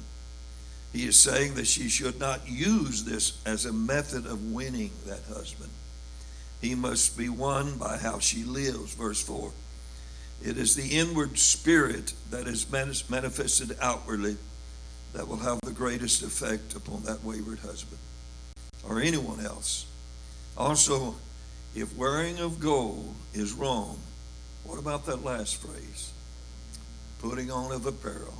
He 0.93 1.05
is 1.05 1.19
saying 1.19 1.55
that 1.55 1.67
she 1.67 1.89
should 1.89 2.17
not 2.17 2.49
use 2.49 3.03
this 3.03 3.41
as 3.45 3.65
a 3.65 3.73
method 3.73 4.25
of 4.25 4.53
winning 4.53 4.91
that 5.05 5.23
husband. 5.27 5.71
He 6.61 6.75
must 6.75 7.17
be 7.17 7.27
won 7.27 7.77
by 7.77 7.97
how 7.97 8.19
she 8.19 8.45
lives, 8.45 8.93
verse 8.93 9.21
4. 9.21 9.51
It 10.43 10.57
is 10.57 10.75
the 10.75 10.97
inward 10.97 11.37
spirit 11.39 12.13
that 12.29 12.47
is 12.47 12.69
manifested 12.69 13.77
outwardly 13.81 14.37
that 15.13 15.27
will 15.27 15.37
have 15.37 15.59
the 15.61 15.71
greatest 15.71 16.23
effect 16.23 16.75
upon 16.75 17.03
that 17.03 17.23
wayward 17.23 17.59
husband 17.59 17.99
or 18.87 18.99
anyone 18.99 19.39
else. 19.39 19.85
Also, 20.57 21.15
if 21.73 21.95
wearing 21.95 22.39
of 22.39 22.59
gold 22.59 23.13
is 23.33 23.53
wrong, 23.53 23.99
what 24.63 24.79
about 24.79 25.05
that 25.05 25.23
last 25.23 25.57
phrase? 25.57 26.11
Putting 27.19 27.51
on 27.51 27.71
of 27.71 27.85
apparel. 27.85 28.33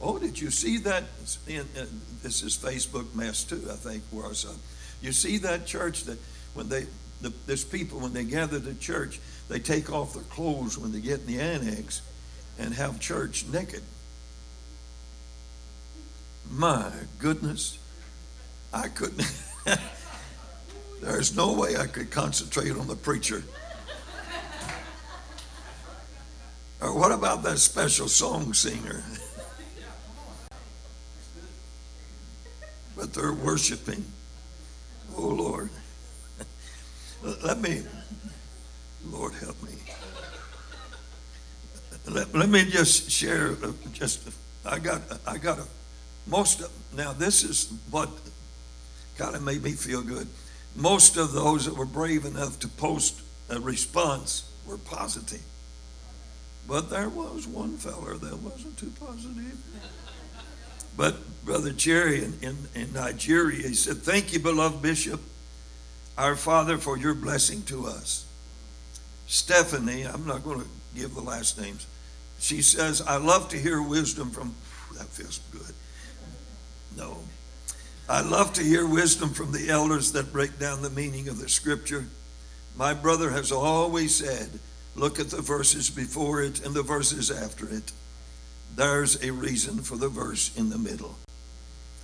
Oh, 0.00 0.18
did 0.18 0.40
you 0.40 0.50
see 0.50 0.78
that? 0.78 1.04
In, 1.46 1.60
uh, 1.60 1.84
this 2.22 2.42
is 2.42 2.56
Facebook 2.56 3.14
mess 3.14 3.44
too, 3.44 3.68
I 3.70 3.74
think, 3.74 4.02
was. 4.10 4.46
Uh, 4.46 4.54
you 5.02 5.12
see 5.12 5.38
that 5.38 5.66
church 5.66 6.04
that 6.04 6.18
when 6.54 6.68
they, 6.68 6.86
the, 7.20 7.32
this 7.46 7.64
people, 7.64 8.00
when 8.00 8.14
they 8.14 8.24
gather 8.24 8.60
to 8.60 8.74
church, 8.74 9.20
they 9.50 9.58
take 9.58 9.92
off 9.92 10.14
their 10.14 10.22
clothes 10.22 10.78
when 10.78 10.92
they 10.92 11.00
get 11.00 11.20
in 11.20 11.26
the 11.26 11.40
annex 11.40 12.02
and 12.58 12.72
have 12.72 13.00
church 13.00 13.44
naked. 13.52 13.82
My 16.48 16.90
goodness, 17.18 17.78
I 18.72 18.88
couldn't. 18.88 19.30
There's 21.02 21.36
no 21.36 21.52
way 21.52 21.76
I 21.76 21.86
could 21.86 22.10
concentrate 22.10 22.72
on 22.72 22.86
the 22.86 22.94
preacher. 22.94 23.42
Or 26.80 26.96
what 26.96 27.10
about 27.10 27.42
that 27.42 27.58
special 27.58 28.08
song 28.08 28.54
singer? 28.54 29.02
but 32.96 33.14
they're 33.14 33.32
worshiping. 33.32 34.04
Oh, 35.16 35.26
Lord. 35.26 35.70
Let 37.42 37.60
me, 37.60 37.82
Lord 39.20 39.34
help 39.34 39.62
me. 39.62 39.72
Let, 42.08 42.34
let 42.34 42.48
me 42.48 42.64
just 42.64 43.10
share 43.10 43.54
just 43.92 44.26
I 44.64 44.78
got 44.78 45.02
I 45.26 45.36
got 45.36 45.58
a 45.58 45.66
most 46.26 46.62
of 46.62 46.70
now 46.96 47.12
this 47.12 47.44
is 47.44 47.70
what 47.90 48.08
kind 49.18 49.36
of 49.36 49.42
made 49.42 49.62
me 49.62 49.72
feel 49.72 50.00
good. 50.00 50.26
Most 50.74 51.18
of 51.18 51.32
those 51.34 51.66
that 51.66 51.76
were 51.76 51.84
brave 51.84 52.24
enough 52.24 52.58
to 52.60 52.68
post 52.68 53.20
a 53.50 53.60
response 53.60 54.50
were 54.66 54.78
positive. 54.78 55.42
But 56.66 56.88
there 56.88 57.10
was 57.10 57.46
one 57.46 57.76
feller 57.76 58.14
that 58.14 58.38
wasn't 58.38 58.78
too 58.78 58.92
positive. 58.98 59.58
But 60.96 61.44
Brother 61.44 61.72
Jerry 61.72 62.24
in, 62.24 62.38
in, 62.40 62.56
in 62.74 62.92
Nigeria, 62.94 63.68
he 63.68 63.74
said, 63.74 63.98
Thank 63.98 64.32
you, 64.32 64.38
beloved 64.38 64.80
Bishop, 64.80 65.20
our 66.16 66.36
Father, 66.36 66.78
for 66.78 66.96
your 66.96 67.14
blessing 67.14 67.62
to 67.64 67.86
us. 67.86 68.24
Stephanie, 69.30 70.02
I'm 70.02 70.26
not 70.26 70.42
going 70.42 70.60
to 70.60 70.66
give 70.92 71.14
the 71.14 71.20
last 71.20 71.56
names. 71.56 71.86
She 72.40 72.62
says, 72.62 73.00
I 73.00 73.16
love 73.16 73.48
to 73.50 73.56
hear 73.56 73.80
wisdom 73.80 74.30
from, 74.30 74.56
that 74.98 75.06
feels 75.06 75.38
good. 75.52 75.72
No. 76.96 77.18
I 78.08 78.22
love 78.22 78.52
to 78.54 78.62
hear 78.64 78.84
wisdom 78.84 79.30
from 79.30 79.52
the 79.52 79.70
elders 79.70 80.10
that 80.12 80.32
break 80.32 80.58
down 80.58 80.82
the 80.82 80.90
meaning 80.90 81.28
of 81.28 81.38
the 81.38 81.48
scripture. 81.48 82.06
My 82.76 82.92
brother 82.92 83.30
has 83.30 83.52
always 83.52 84.16
said, 84.16 84.48
look 84.96 85.20
at 85.20 85.30
the 85.30 85.40
verses 85.40 85.90
before 85.90 86.42
it 86.42 86.66
and 86.66 86.74
the 86.74 86.82
verses 86.82 87.30
after 87.30 87.68
it. 87.68 87.92
There's 88.74 89.22
a 89.22 89.30
reason 89.30 89.78
for 89.78 89.94
the 89.94 90.08
verse 90.08 90.50
in 90.56 90.70
the 90.70 90.78
middle. 90.78 91.14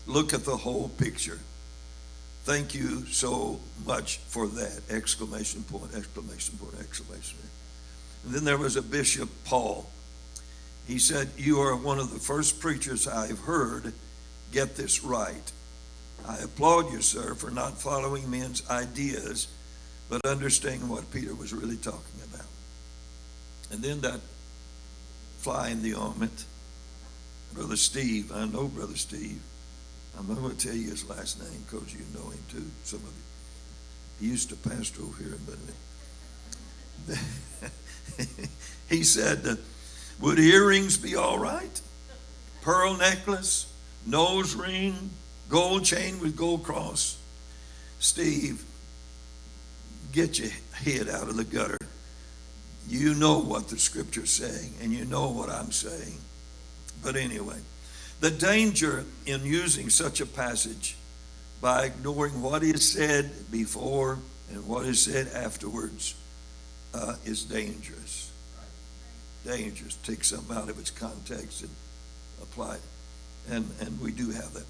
Look 0.06 0.32
at 0.32 0.44
the 0.44 0.58
whole 0.58 0.90
picture. 0.90 1.40
Thank 2.46 2.76
you 2.76 3.04
so 3.06 3.58
much 3.84 4.18
for 4.18 4.46
that! 4.46 4.80
Exclamation 4.88 5.64
point, 5.64 5.92
exclamation 5.96 6.56
point, 6.58 6.74
exclamation 6.78 7.38
point. 7.38 7.50
And 8.24 8.32
then 8.32 8.44
there 8.44 8.56
was 8.56 8.76
a 8.76 8.82
Bishop 8.82 9.28
Paul. 9.44 9.90
He 10.86 11.00
said, 11.00 11.28
You 11.36 11.58
are 11.58 11.74
one 11.74 11.98
of 11.98 12.12
the 12.12 12.20
first 12.20 12.60
preachers 12.60 13.08
I've 13.08 13.40
heard 13.40 13.92
get 14.52 14.76
this 14.76 15.02
right. 15.02 15.52
I 16.24 16.36
applaud 16.36 16.92
you, 16.92 17.02
sir, 17.02 17.34
for 17.34 17.50
not 17.50 17.80
following 17.80 18.30
men's 18.30 18.62
ideas, 18.70 19.48
but 20.08 20.24
understanding 20.24 20.88
what 20.88 21.10
Peter 21.10 21.34
was 21.34 21.52
really 21.52 21.76
talking 21.76 22.20
about. 22.32 22.46
And 23.72 23.82
then 23.82 24.02
that 24.02 24.20
fly 25.38 25.70
in 25.70 25.82
the 25.82 25.96
ointment, 25.96 26.44
Brother 27.54 27.76
Steve. 27.76 28.30
I 28.32 28.46
know 28.46 28.68
Brother 28.68 28.96
Steve. 28.96 29.40
I'm 30.18 30.28
not 30.28 30.38
going 30.38 30.56
to 30.56 30.66
tell 30.66 30.76
you 30.76 30.90
his 30.90 31.08
last 31.08 31.40
name 31.40 31.64
because 31.68 31.92
you 31.92 32.00
know 32.14 32.28
him 32.30 32.42
too. 32.50 32.64
Some 32.84 33.00
of 33.00 33.06
you. 33.06 33.10
He 34.20 34.26
used 34.28 34.48
to 34.48 34.56
pastor 34.56 35.02
over 35.02 35.22
here 35.22 35.34
in 35.34 35.46
he 38.88 39.04
said, 39.04 39.58
Would 40.20 40.38
earrings 40.38 40.96
be 40.96 41.16
all 41.16 41.38
right? 41.38 41.80
Pearl 42.62 42.96
necklace, 42.96 43.72
nose 44.06 44.54
ring, 44.54 45.10
gold 45.48 45.84
chain 45.84 46.18
with 46.20 46.36
gold 46.36 46.62
cross. 46.62 47.18
Steve, 48.00 48.64
get 50.12 50.38
your 50.38 50.50
head 50.72 51.08
out 51.08 51.28
of 51.28 51.36
the 51.36 51.44
gutter. 51.44 51.78
You 52.88 53.14
know 53.14 53.40
what 53.40 53.68
the 53.68 53.78
scripture's 53.78 54.30
saying, 54.30 54.74
and 54.80 54.92
you 54.92 55.04
know 55.04 55.28
what 55.28 55.50
I'm 55.50 55.72
saying. 55.72 56.18
But 57.02 57.16
anyway, 57.16 57.58
the 58.20 58.30
danger 58.30 59.04
in 59.26 59.44
using 59.44 59.90
such 59.90 60.20
a 60.20 60.26
passage 60.26 60.96
by 61.60 61.86
ignoring 61.86 62.42
what 62.42 62.62
is 62.62 62.90
said 62.90 63.30
before 63.50 64.18
and 64.50 64.66
what 64.66 64.86
is 64.86 65.02
said 65.02 65.28
afterwards 65.34 66.14
uh, 66.94 67.14
is 67.24 67.44
dangerous. 67.44 68.30
Dangerous. 69.44 69.96
Take 69.96 70.24
something 70.24 70.56
out 70.56 70.68
of 70.68 70.78
its 70.78 70.90
context 70.90 71.62
and 71.62 71.70
apply 72.42 72.76
it. 72.76 72.80
And, 73.50 73.70
and 73.80 74.00
we 74.00 74.12
do 74.12 74.30
have 74.30 74.52
that. 74.54 74.66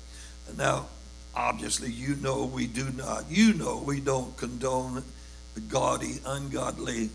Now, 0.56 0.87
obviously, 1.35 1.90
you 1.90 2.16
know 2.16 2.44
we 2.44 2.66
do 2.66 2.90
not. 2.90 3.24
You 3.30 3.54
know 3.54 3.82
we 3.85 4.00
don't 4.00 4.37
condone 4.37 5.02
the 5.54 5.61
gaudy, 5.61 6.16
ungodly 6.26 7.11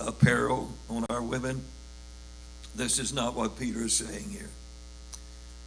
apparel 0.00 0.70
on 0.88 1.04
our 1.10 1.22
women. 1.22 1.64
This 2.76 2.98
is 2.98 3.12
not 3.12 3.34
what 3.34 3.58
Peter 3.58 3.82
is 3.82 3.94
saying 3.94 4.30
here. 4.30 4.50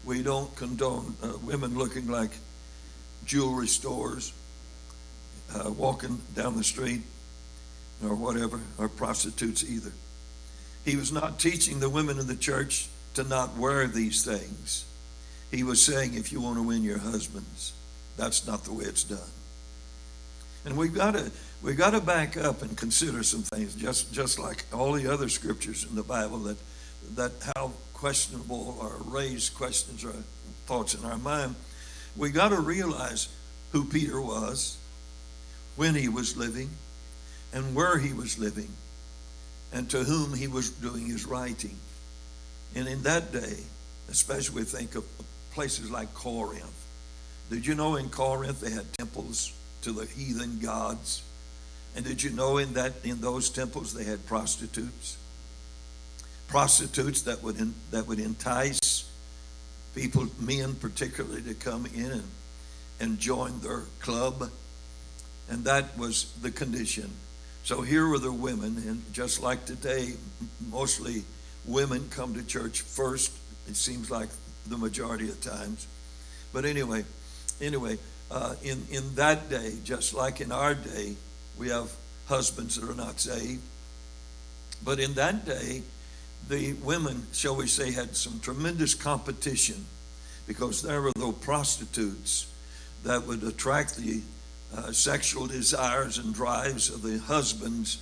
We 0.06 0.24
don't 0.24 0.54
condone 0.56 1.16
uh, 1.22 1.34
women 1.44 1.78
looking 1.78 2.08
like 2.08 2.32
jewelry 3.26 3.68
stores, 3.68 4.34
uh, 5.56 5.70
walking 5.72 6.22
down 6.36 6.58
the 6.58 6.64
street, 6.64 7.02
or 8.04 8.16
whatever, 8.16 8.60
or 8.78 8.90
prostitutes 8.90 9.64
either. 9.64 9.92
He 10.86 10.96
was 10.96 11.12
not 11.12 11.40
teaching 11.40 11.80
the 11.80 11.90
women 11.90 12.18
in 12.18 12.28
the 12.28 12.36
church 12.36 12.88
to 13.14 13.24
not 13.24 13.56
wear 13.58 13.88
these 13.88 14.24
things. 14.24 14.86
He 15.52 15.64
was 15.64 15.84
saying, 15.84 16.16
if 16.16 16.32
you 16.32 16.42
want 16.42 16.58
to 16.58 16.64
win 16.64 16.82
your 16.82 16.98
husbands, 16.98 17.74
that's 18.18 18.48
not 18.48 18.64
the 18.64 18.74
way 18.74 18.86
it's 18.86 19.04
done. 19.04 19.20
And 20.66 20.78
we've 20.78 20.94
got 20.94 21.16
to 21.16 21.32
we've 21.62 21.78
got 21.78 21.92
to 21.92 22.02
back 22.02 22.38
up 22.38 22.62
and 22.62 22.78
consider 22.78 23.24
some 23.24 23.42
things, 23.42 23.76
just 23.76 24.14
just 24.14 24.40
like 24.40 24.66
all 24.72 24.94
the 24.94 25.12
other 25.12 25.28
scriptures 25.28 25.86
in 25.90 25.96
the 25.96 26.04
Bible 26.04 26.38
that 26.40 26.58
that 27.16 27.32
how 27.56 27.74
questionable 27.94 28.78
or 28.80 28.96
raise 29.06 29.50
questions 29.50 30.04
or 30.04 30.14
thoughts 30.66 30.96
in 30.96 31.06
our 31.06 31.18
mind. 31.18 31.56
We 32.18 32.30
got 32.30 32.50
to 32.50 32.60
realize 32.60 33.30
who 33.72 33.86
Peter 33.86 34.20
was, 34.20 34.78
when 35.76 35.96
he 35.96 36.10
was 36.10 36.36
living, 36.36 36.70
and 37.54 37.76
where 37.76 37.98
he 37.98 38.14
was 38.14 38.38
living, 38.38 38.70
and 39.72 39.90
to 39.90 40.04
whom 40.04 40.34
he 40.34 40.48
was 40.48 40.70
doing 40.70 41.06
his 41.06 41.26
writing. 41.26 41.78
And 42.76 42.88
in 42.88 43.04
that 43.04 43.32
day, 43.32 43.58
especially 44.10 44.62
we 44.62 44.64
think 44.64 44.96
of 44.96 45.06
places 45.54 45.92
like 45.92 46.14
Corinth. 46.14 46.86
Did 47.50 47.66
you 47.66 47.76
know 47.76 47.96
in 47.96 48.10
Corinth 48.10 48.62
they 48.62 48.72
had 48.72 48.92
temples 48.94 49.54
to 49.82 49.92
the 49.92 50.06
heathen 50.06 50.60
gods? 50.60 51.22
And 51.96 52.06
did 52.06 52.24
you 52.24 52.30
know 52.30 52.58
in 52.58 52.74
that 52.74 52.94
in 53.04 53.22
those 53.22 53.50
temples 53.50 53.94
they 53.94 54.06
had 54.06 54.26
prostitutes? 54.26 55.18
Prostitutes 56.52 57.22
that 57.22 57.42
would 57.44 57.56
that 57.92 58.08
would 58.08 58.20
entice 58.20 59.10
people, 59.96 60.28
men 60.38 60.76
particularly, 60.76 61.42
to 61.44 61.54
come 61.54 61.86
in 61.96 62.12
and 62.12 62.24
and 63.00 63.20
join 63.20 63.62
their 63.62 63.84
club. 64.02 64.52
And 65.50 65.64
that 65.64 65.98
was 65.98 66.34
the 66.42 66.52
condition. 66.52 67.10
So 67.64 67.82
here 67.82 68.06
were 68.06 68.20
the 68.20 68.34
women, 68.34 68.76
and 68.86 69.02
just 69.14 69.42
like 69.42 69.66
today, 69.66 70.16
mostly 70.70 71.24
women 71.66 72.10
come 72.10 72.34
to 72.34 72.44
church 72.46 72.82
first. 72.82 73.32
It 73.70 73.78
seems 73.78 74.12
like 74.12 74.30
the 74.68 74.78
majority 74.78 75.30
of 75.30 75.40
times. 75.40 75.88
But 76.52 76.66
anyway, 76.66 77.06
anyway, 77.62 77.98
uh, 78.30 78.56
in 78.62 78.86
in 78.92 79.16
that 79.16 79.50
day, 79.50 79.76
just 79.86 80.14
like 80.14 80.42
in 80.42 80.52
our 80.52 80.76
day, 80.76 81.16
we 81.58 81.70
have 81.70 81.90
husbands 82.28 82.76
that 82.76 82.90
are 82.90 82.96
not 82.96 83.22
saved. 83.22 83.62
But 84.84 85.00
in 85.00 85.14
that 85.14 85.46
day, 85.46 85.84
the 86.50 86.74
women, 86.74 87.26
shall 87.34 87.56
we 87.56 87.68
say, 87.68 87.92
had 87.92 88.16
some 88.16 88.40
tremendous 88.40 88.94
competition 88.94 89.86
because 90.48 90.82
there 90.82 91.02
were 91.02 91.12
those 91.16 91.36
prostitutes 91.36 92.52
that 93.04 93.26
would 93.26 93.44
attract 93.44 93.98
the 93.98 94.22
uh, 94.76 94.92
sexual 94.92 95.48
desires 95.48 96.18
and 96.18 96.34
drives 96.34 96.90
of 96.90 97.02
the 97.02 97.20
husbands 97.20 97.98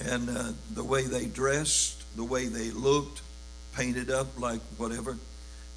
and 0.00 0.28
uh, 0.30 0.52
the 0.74 0.84
way 0.84 1.04
they 1.04 1.26
dressed, 1.26 2.02
the 2.16 2.24
way 2.24 2.46
they 2.46 2.70
looked, 2.70 3.22
painted 3.74 4.10
up 4.10 4.38
like 4.38 4.60
whatever, 4.76 5.16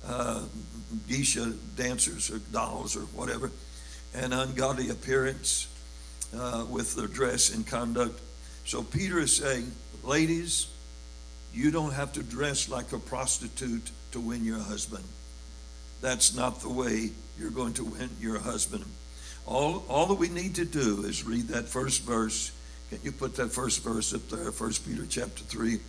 uh, 0.07 0.43
geisha 1.07 1.53
dancers 1.75 2.29
or 2.31 2.39
dolls 2.51 2.95
or 2.95 3.01
whatever, 3.01 3.51
and 4.13 4.33
ungodly 4.33 4.89
appearance 4.89 5.67
uh, 6.37 6.65
with 6.69 6.95
their 6.95 7.07
dress 7.07 7.53
and 7.53 7.65
conduct. 7.65 8.19
So 8.65 8.83
Peter 8.83 9.19
is 9.19 9.35
saying, 9.35 9.71
ladies, 10.03 10.67
you 11.55 11.71
don't 11.71 11.93
have 11.93 12.11
to 12.13 12.21
dress 12.21 12.67
like 12.67 12.91
a 12.91 12.99
prostitute 12.99 13.89
to 14.11 14.19
win 14.19 14.43
your 14.43 14.59
husband. 14.59 15.05
That's 16.01 16.35
not 16.35 16.59
the 16.59 16.69
way 16.69 17.11
you're 17.39 17.49
going 17.49 17.73
to 17.75 17.85
win 17.85 18.09
your 18.19 18.39
husband. 18.39 18.83
All, 19.47 19.85
all 19.87 20.05
that 20.07 20.15
we 20.15 20.27
need 20.27 20.55
to 20.55 20.65
do 20.65 21.03
is 21.05 21.23
read 21.23 21.47
that 21.47 21.69
first 21.69 22.03
verse. 22.03 22.51
Can 22.89 22.99
you 23.03 23.13
put 23.13 23.35
that 23.37 23.53
first 23.53 23.83
verse 23.83 24.13
up 24.13 24.27
there, 24.29 24.51
First 24.51 24.85
Peter 24.85 25.05
chapter 25.09 25.43
3? 25.43 25.79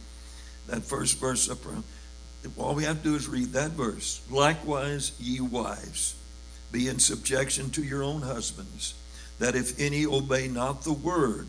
That 0.69 0.83
first 0.85 1.19
verse 1.19 1.51
up 1.51 1.63
there. 1.63 1.83
All 2.57 2.77
we 2.77 2.85
have 2.85 3.03
to 3.03 3.11
do 3.11 3.17
is 3.17 3.27
read 3.27 3.53
that 3.55 3.73
verse. 3.73 4.21
Likewise, 4.31 5.13
ye 5.19 5.41
wives, 5.41 6.15
be 6.71 6.87
in 6.87 7.01
subjection 7.01 7.71
to 7.71 7.83
your 7.83 8.05
own 8.05 8.23
husbands, 8.23 8.95
that 9.41 9.57
if 9.57 9.81
any 9.81 10.07
obey 10.07 10.47
not 10.47 10.83
the 10.83 10.93
word, 10.93 11.49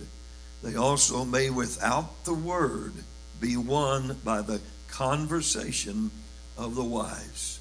they 0.64 0.76
also 0.76 1.24
may 1.24 1.52
without 1.52 2.24
the 2.26 2.34
word 2.34 2.94
be 3.40 3.58
won 3.58 4.18
by 4.24 4.42
the 4.42 4.62
conversation 4.90 6.12
of 6.58 6.76
the 6.76 6.84
wise. 6.84 7.60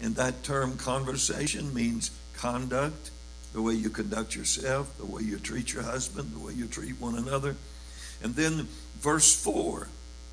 And 0.00 0.16
that 0.16 0.42
term 0.42 0.76
conversation 0.76 1.72
means 1.74 2.10
conduct, 2.36 3.10
the 3.52 3.62
way 3.62 3.74
you 3.74 3.90
conduct 3.90 4.34
yourself, 4.34 4.96
the 4.98 5.06
way 5.06 5.22
you 5.22 5.38
treat 5.38 5.72
your 5.72 5.82
husband, 5.82 6.32
the 6.34 6.44
way 6.44 6.54
you 6.54 6.66
treat 6.66 7.00
one 7.00 7.16
another. 7.16 7.54
And 8.22 8.34
then 8.34 8.66
verse 8.98 9.34
4, 9.34 9.88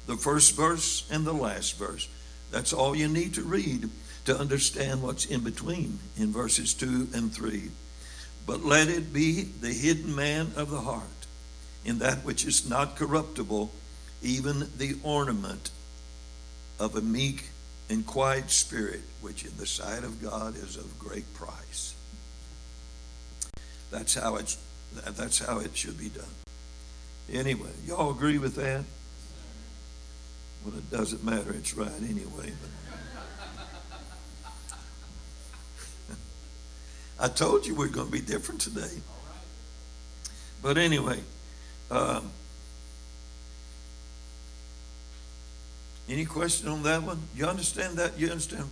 the 0.08 0.16
first 0.16 0.56
verse 0.56 1.08
and 1.12 1.26
the 1.26 1.34
last 1.34 1.78
verse. 1.78 2.08
That's 2.52 2.74
all 2.74 2.96
you 2.96 3.08
need 3.08 3.36
to 3.36 3.44
read 3.44 3.90
to 4.26 4.38
understand 4.38 5.04
what's 5.04 5.26
in 5.26 5.42
between 5.42 6.00
in 6.18 6.32
verses 6.32 6.74
2 6.74 7.10
and 7.14 7.32
3. 7.32 7.70
But 8.48 8.66
let 8.66 8.88
it 8.88 9.14
be 9.14 9.44
the 9.44 9.74
hidden 9.74 10.16
man 10.16 10.52
of 10.56 10.72
the 10.72 10.82
heart, 10.82 11.04
in 11.86 12.00
that 12.00 12.26
which 12.26 12.46
is 12.46 12.68
not 12.68 12.96
corruptible, 12.96 13.72
even 14.22 14.68
the 14.78 14.98
ornament 15.04 15.72
of 16.80 16.96
a 16.96 17.02
meek 17.02 17.50
and 17.90 18.06
quiet 18.06 18.50
spirit, 18.52 19.02
which 19.22 19.44
in 19.44 19.52
the 19.58 19.66
sight 19.66 20.04
of 20.04 20.22
God 20.22 20.56
is 20.56 20.78
of 20.78 21.00
great 21.00 21.34
price. 21.34 21.96
That's 23.92 24.16
how 24.16 24.36
it's 24.36 24.58
that's 25.06 25.40
how 25.40 25.60
it 25.60 25.76
should 25.76 25.98
be 25.98 26.10
done. 26.10 26.26
Anyway, 27.32 27.70
y'all 27.86 28.12
agree 28.12 28.38
with 28.38 28.56
that? 28.56 28.84
Well, 30.66 30.76
it 30.78 30.90
doesn't 30.90 31.24
matter. 31.24 31.54
It's 31.54 31.76
right 31.76 31.92
anyway. 32.02 32.52
But 36.08 36.18
I 37.26 37.28
told 37.28 37.66
you 37.66 37.76
we're 37.76 37.88
going 37.88 38.08
to 38.08 38.12
be 38.12 38.22
different 38.22 38.62
today. 38.62 39.02
But 40.62 40.78
anyway, 40.78 41.20
um, 41.90 42.32
any 46.10 46.26
question 46.26 46.68
on 46.70 46.82
that 46.84 47.04
one? 47.04 47.22
You 47.36 47.46
understand 47.46 47.98
that? 47.98 48.20
You 48.20 48.30
understand, 48.32 48.66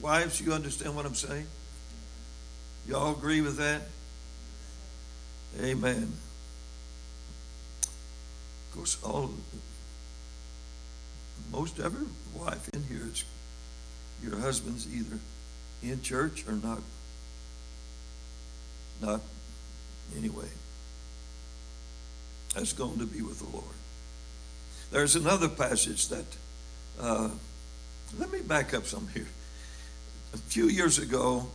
wives? 0.00 0.40
You 0.40 0.52
understand 0.52 0.94
what 0.94 1.06
I'm 1.06 1.14
saying? 1.14 1.46
Y'all 2.86 3.12
agree 3.16 3.40
with 3.40 3.56
that? 3.56 3.82
Amen. 5.62 6.12
Of 8.68 8.76
course, 8.76 8.98
all 9.02 9.30
most 11.50 11.80
every 11.80 12.06
wife 12.34 12.68
in 12.74 12.82
here 12.84 13.06
is 13.06 13.24
your 14.22 14.38
husband's 14.38 14.86
either 14.94 15.18
in 15.82 16.02
church 16.02 16.46
or 16.46 16.52
not. 16.52 16.80
Not 19.00 19.20
anyway. 20.16 20.48
That's 22.54 22.74
going 22.74 22.98
to 22.98 23.06
be 23.06 23.22
with 23.22 23.38
the 23.38 23.50
Lord. 23.50 23.64
There's 24.90 25.16
another 25.16 25.48
passage 25.48 26.08
that. 26.08 26.26
Uh, 27.00 27.30
let 28.18 28.30
me 28.30 28.40
back 28.40 28.74
up 28.74 28.86
some 28.86 29.08
here. 29.14 29.26
A 30.34 30.38
few 30.38 30.66
years 30.66 30.98
ago, 30.98 31.46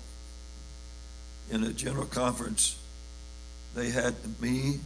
in 1.50 1.64
a 1.64 1.74
general 1.74 2.06
conference, 2.06 2.78
they 3.76 3.90
had 3.90 4.16
me 4.42 4.80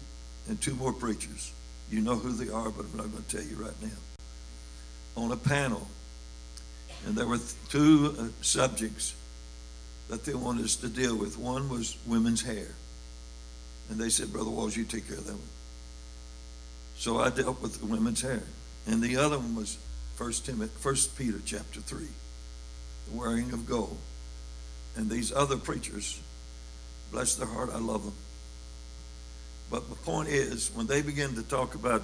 and 0.47 0.59
two 0.61 0.75
more 0.75 0.93
preachers. 0.93 1.51
You 1.89 2.01
know 2.01 2.15
who 2.15 2.31
they 2.31 2.51
are, 2.51 2.69
but 2.69 2.85
I'm 2.85 2.97
not 2.97 3.11
going 3.11 3.23
to 3.23 3.37
tell 3.37 3.45
you 3.45 3.55
right 3.55 3.81
now. 3.81 5.21
On 5.21 5.31
a 5.31 5.37
panel. 5.37 5.87
And 7.05 7.15
there 7.15 7.27
were 7.27 7.39
two 7.69 8.15
uh, 8.17 8.27
subjects 8.41 9.15
that 10.09 10.25
they 10.25 10.33
wanted 10.33 10.65
us 10.65 10.75
to 10.77 10.87
deal 10.87 11.15
with. 11.15 11.37
One 11.37 11.69
was 11.69 11.97
women's 12.05 12.41
hair. 12.41 12.67
And 13.89 13.99
they 13.99 14.09
said, 14.09 14.31
Brother 14.31 14.49
Walls, 14.49 14.77
you 14.77 14.83
take 14.83 15.07
care 15.07 15.17
of 15.17 15.25
that 15.25 15.33
one. 15.33 15.41
So 16.95 17.19
I 17.19 17.29
dealt 17.29 17.61
with 17.61 17.79
the 17.79 17.85
women's 17.85 18.21
hair. 18.21 18.43
And 18.87 19.01
the 19.01 19.17
other 19.17 19.37
one 19.37 19.55
was 19.55 19.77
First 20.21 20.45
Timothy, 20.45 20.71
First 20.77 21.17
Peter 21.17 21.39
chapter 21.43 21.79
three, 21.79 22.13
the 23.09 23.17
wearing 23.17 23.53
of 23.53 23.67
gold. 23.67 23.97
And 24.95 25.09
these 25.09 25.33
other 25.33 25.57
preachers, 25.57 26.21
bless 27.11 27.33
their 27.33 27.47
heart, 27.47 27.71
I 27.73 27.79
love 27.79 28.03
them. 28.03 28.13
But 29.71 29.89
the 29.89 29.95
point 29.95 30.29
is, 30.29 30.69
when 30.75 30.85
they 30.85 31.01
begin 31.01 31.33
to 31.33 31.41
talk 31.41 31.73
about 31.73 32.03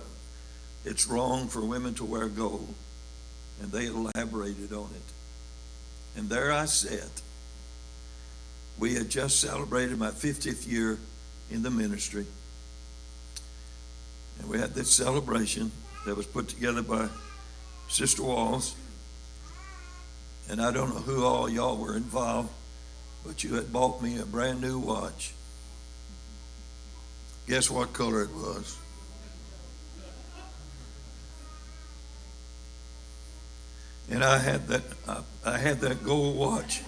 it's 0.84 1.06
wrong 1.06 1.48
for 1.48 1.62
women 1.62 1.94
to 1.94 2.06
wear 2.06 2.28
gold, 2.28 2.74
and 3.62 3.72
they 3.72 3.86
elaborated 3.86 4.74
on 4.74 4.90
it. 4.96 6.18
And 6.20 6.28
there 6.28 6.52
I 6.52 6.66
sat. 6.66 7.22
We 8.80 8.96
had 8.96 9.10
just 9.10 9.40
celebrated 9.40 10.00
my 10.00 10.10
50th 10.10 10.68
year 10.68 10.98
in 11.52 11.62
the 11.62 11.70
ministry. 11.70 12.26
And 14.40 14.50
we 14.50 14.58
had 14.58 14.74
this 14.74 14.90
celebration 14.90 15.72
that 16.08 16.18
was 16.18 16.26
put 16.26 16.48
together 16.48 16.82
by 16.82 17.10
Sister 17.88 18.24
Walls. 18.24 18.76
And 20.50 20.62
I 20.62 20.72
don't 20.72 20.90
know 20.90 21.02
who 21.02 21.26
all 21.26 21.50
y'all 21.50 21.78
were 21.78 21.96
involved, 21.96 22.50
but 23.26 23.44
you 23.44 23.56
had 23.56 23.72
bought 23.74 24.02
me 24.02 24.20
a 24.20 24.26
brand 24.26 24.62
new 24.62 24.80
watch. 24.80 25.34
Guess 27.48 27.70
what 27.70 27.94
color 27.94 28.24
it 28.24 28.34
was? 28.34 28.78
And 34.10 34.24
I 34.24 34.38
had 34.38 34.68
that 34.68 34.84
I, 35.08 35.22
I 35.44 35.58
had 35.58 35.82
that 35.82 36.04
gold 36.04 36.38
watch. 36.38 36.82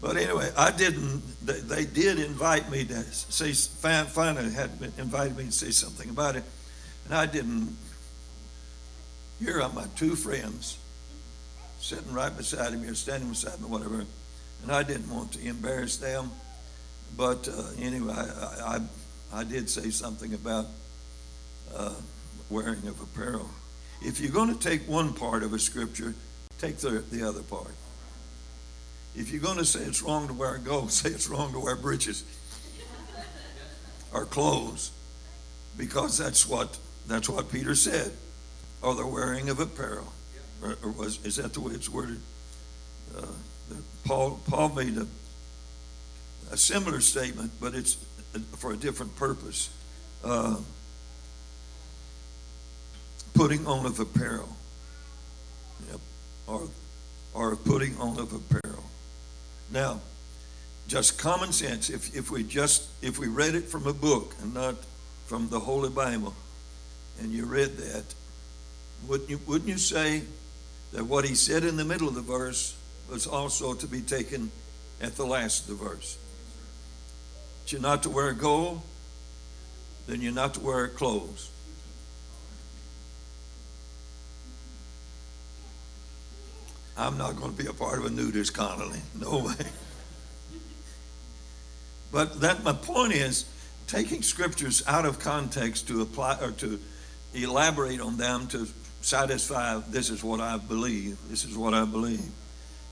But 0.00 0.16
anyway, 0.16 0.50
I 0.56 0.70
didn't. 0.70 1.22
They, 1.44 1.60
they 1.60 1.84
did 1.84 2.18
invite 2.18 2.70
me 2.70 2.84
to 2.84 3.02
say. 3.02 3.52
Finally, 3.52 4.52
had 4.52 4.70
invited 4.98 5.36
me 5.36 5.44
to 5.44 5.52
say 5.52 5.70
something 5.70 6.10
about 6.10 6.36
it, 6.36 6.44
and 7.06 7.14
I 7.14 7.26
didn't. 7.26 7.76
Here 9.38 9.60
are 9.60 9.68
my 9.70 9.86
two 9.96 10.16
friends, 10.16 10.78
sitting 11.80 12.12
right 12.12 12.34
beside 12.36 12.78
me 12.80 12.88
or 12.88 12.94
standing 12.94 13.30
beside 13.30 13.60
me, 13.60 13.68
whatever 13.68 14.04
and 14.62 14.72
I 14.72 14.82
didn't 14.82 15.08
want 15.10 15.32
to 15.32 15.46
embarrass 15.46 15.96
them. 15.96 16.30
But 17.16 17.48
uh, 17.48 17.62
anyway, 17.78 18.14
I, 18.14 18.78
I, 19.32 19.40
I, 19.40 19.44
did 19.44 19.70
say 19.70 19.90
something 19.90 20.34
about 20.34 20.66
uh, 21.74 21.94
wearing 22.50 22.86
of 22.88 23.00
apparel. 23.00 23.48
If 24.02 24.20
you're 24.20 24.32
going 24.32 24.56
to 24.56 24.60
take 24.60 24.86
one 24.88 25.12
part 25.12 25.42
of 25.42 25.52
a 25.52 25.58
scripture, 25.58 26.14
take 26.58 26.78
the, 26.78 27.04
the 27.10 27.26
other 27.26 27.42
part. 27.42 27.70
If 29.16 29.32
you're 29.32 29.42
going 29.42 29.58
to 29.58 29.64
say 29.64 29.80
it's 29.80 30.02
wrong 30.02 30.28
to 30.28 30.34
wear 30.34 30.58
gold, 30.58 30.92
say 30.92 31.10
it's 31.10 31.28
wrong 31.28 31.52
to 31.52 31.60
wear 31.60 31.76
breeches 31.76 32.24
or 34.12 34.24
clothes, 34.24 34.92
because 35.76 36.16
that's 36.16 36.46
what 36.46 36.78
that's 37.06 37.28
what 37.28 37.50
Peter 37.50 37.74
said, 37.74 38.12
or 38.82 38.94
the 38.94 39.06
wearing 39.06 39.48
of 39.48 39.60
apparel, 39.60 40.12
or, 40.62 40.76
or 40.82 40.90
was 40.92 41.24
is 41.24 41.36
that 41.36 41.54
the 41.54 41.60
way 41.60 41.72
it's 41.72 41.88
worded? 41.88 42.20
uh, 43.16 43.26
Paul, 44.04 44.40
Paul 44.48 44.70
made 44.70 44.96
a, 44.96 45.06
a 46.52 46.56
similar 46.56 47.00
statement, 47.00 47.52
but 47.60 47.74
it's 47.74 47.96
for 48.56 48.72
a 48.72 48.76
different 48.76 49.16
purpose. 49.16 49.70
Uh, 50.24 50.56
putting 53.34 53.66
on 53.66 53.86
of 53.86 54.00
apparel. 54.00 54.48
Yep. 55.90 56.00
Or, 56.46 56.68
or 57.34 57.56
putting 57.56 57.96
on 57.98 58.18
of 58.18 58.32
apparel. 58.32 58.84
Now, 59.70 60.00
just 60.88 61.18
common 61.18 61.52
sense, 61.52 61.90
if, 61.90 62.14
if 62.16 62.30
we 62.30 62.44
just 62.44 62.84
if 63.02 63.18
we 63.18 63.26
read 63.26 63.54
it 63.54 63.64
from 63.64 63.86
a 63.86 63.92
book 63.92 64.34
and 64.40 64.54
not 64.54 64.76
from 65.26 65.48
the 65.48 65.58
Holy 65.58 65.90
Bible, 65.90 66.34
and 67.20 67.32
you 67.32 67.44
read 67.44 67.76
that, 67.78 68.14
wouldn't 69.08 69.28
you, 69.28 69.40
wouldn't 69.46 69.68
you 69.68 69.78
say 69.78 70.22
that 70.92 71.04
what 71.04 71.24
he 71.24 71.34
said 71.34 71.64
in 71.64 71.76
the 71.76 71.84
middle 71.84 72.08
of 72.08 72.14
the 72.14 72.20
verse 72.20 72.76
was 73.10 73.26
also 73.26 73.74
to 73.74 73.86
be 73.86 74.00
taken 74.00 74.50
at 75.00 75.16
the 75.16 75.26
last 75.26 75.68
of 75.68 75.78
the 75.78 75.84
verse? 75.84 76.16
That 77.64 77.72
you're 77.72 77.80
not 77.80 78.04
to 78.04 78.10
wear 78.10 78.32
gold, 78.32 78.82
then 80.06 80.22
you're 80.22 80.32
not 80.32 80.54
to 80.54 80.60
wear 80.60 80.86
clothes. 80.88 81.50
I'm 86.98 87.18
not 87.18 87.36
going 87.36 87.54
to 87.54 87.62
be 87.62 87.68
a 87.68 87.72
part 87.72 87.98
of 87.98 88.06
a 88.06 88.10
nudist 88.10 88.54
colony. 88.54 89.00
No 89.20 89.38
way. 89.38 89.66
But 92.12 92.40
that 92.40 92.62
my 92.62 92.72
point 92.72 93.12
is 93.12 93.44
taking 93.86 94.22
scriptures 94.22 94.82
out 94.86 95.04
of 95.04 95.18
context 95.18 95.88
to 95.88 96.00
apply 96.00 96.38
or 96.40 96.52
to 96.52 96.80
elaborate 97.34 98.00
on 98.00 98.16
them 98.16 98.46
to 98.48 98.66
satisfy 99.02 99.78
this 99.88 100.10
is 100.10 100.24
what 100.24 100.40
I 100.40 100.56
believe. 100.56 101.18
This 101.28 101.44
is 101.44 101.56
what 101.56 101.74
I 101.74 101.84
believe. 101.84 102.30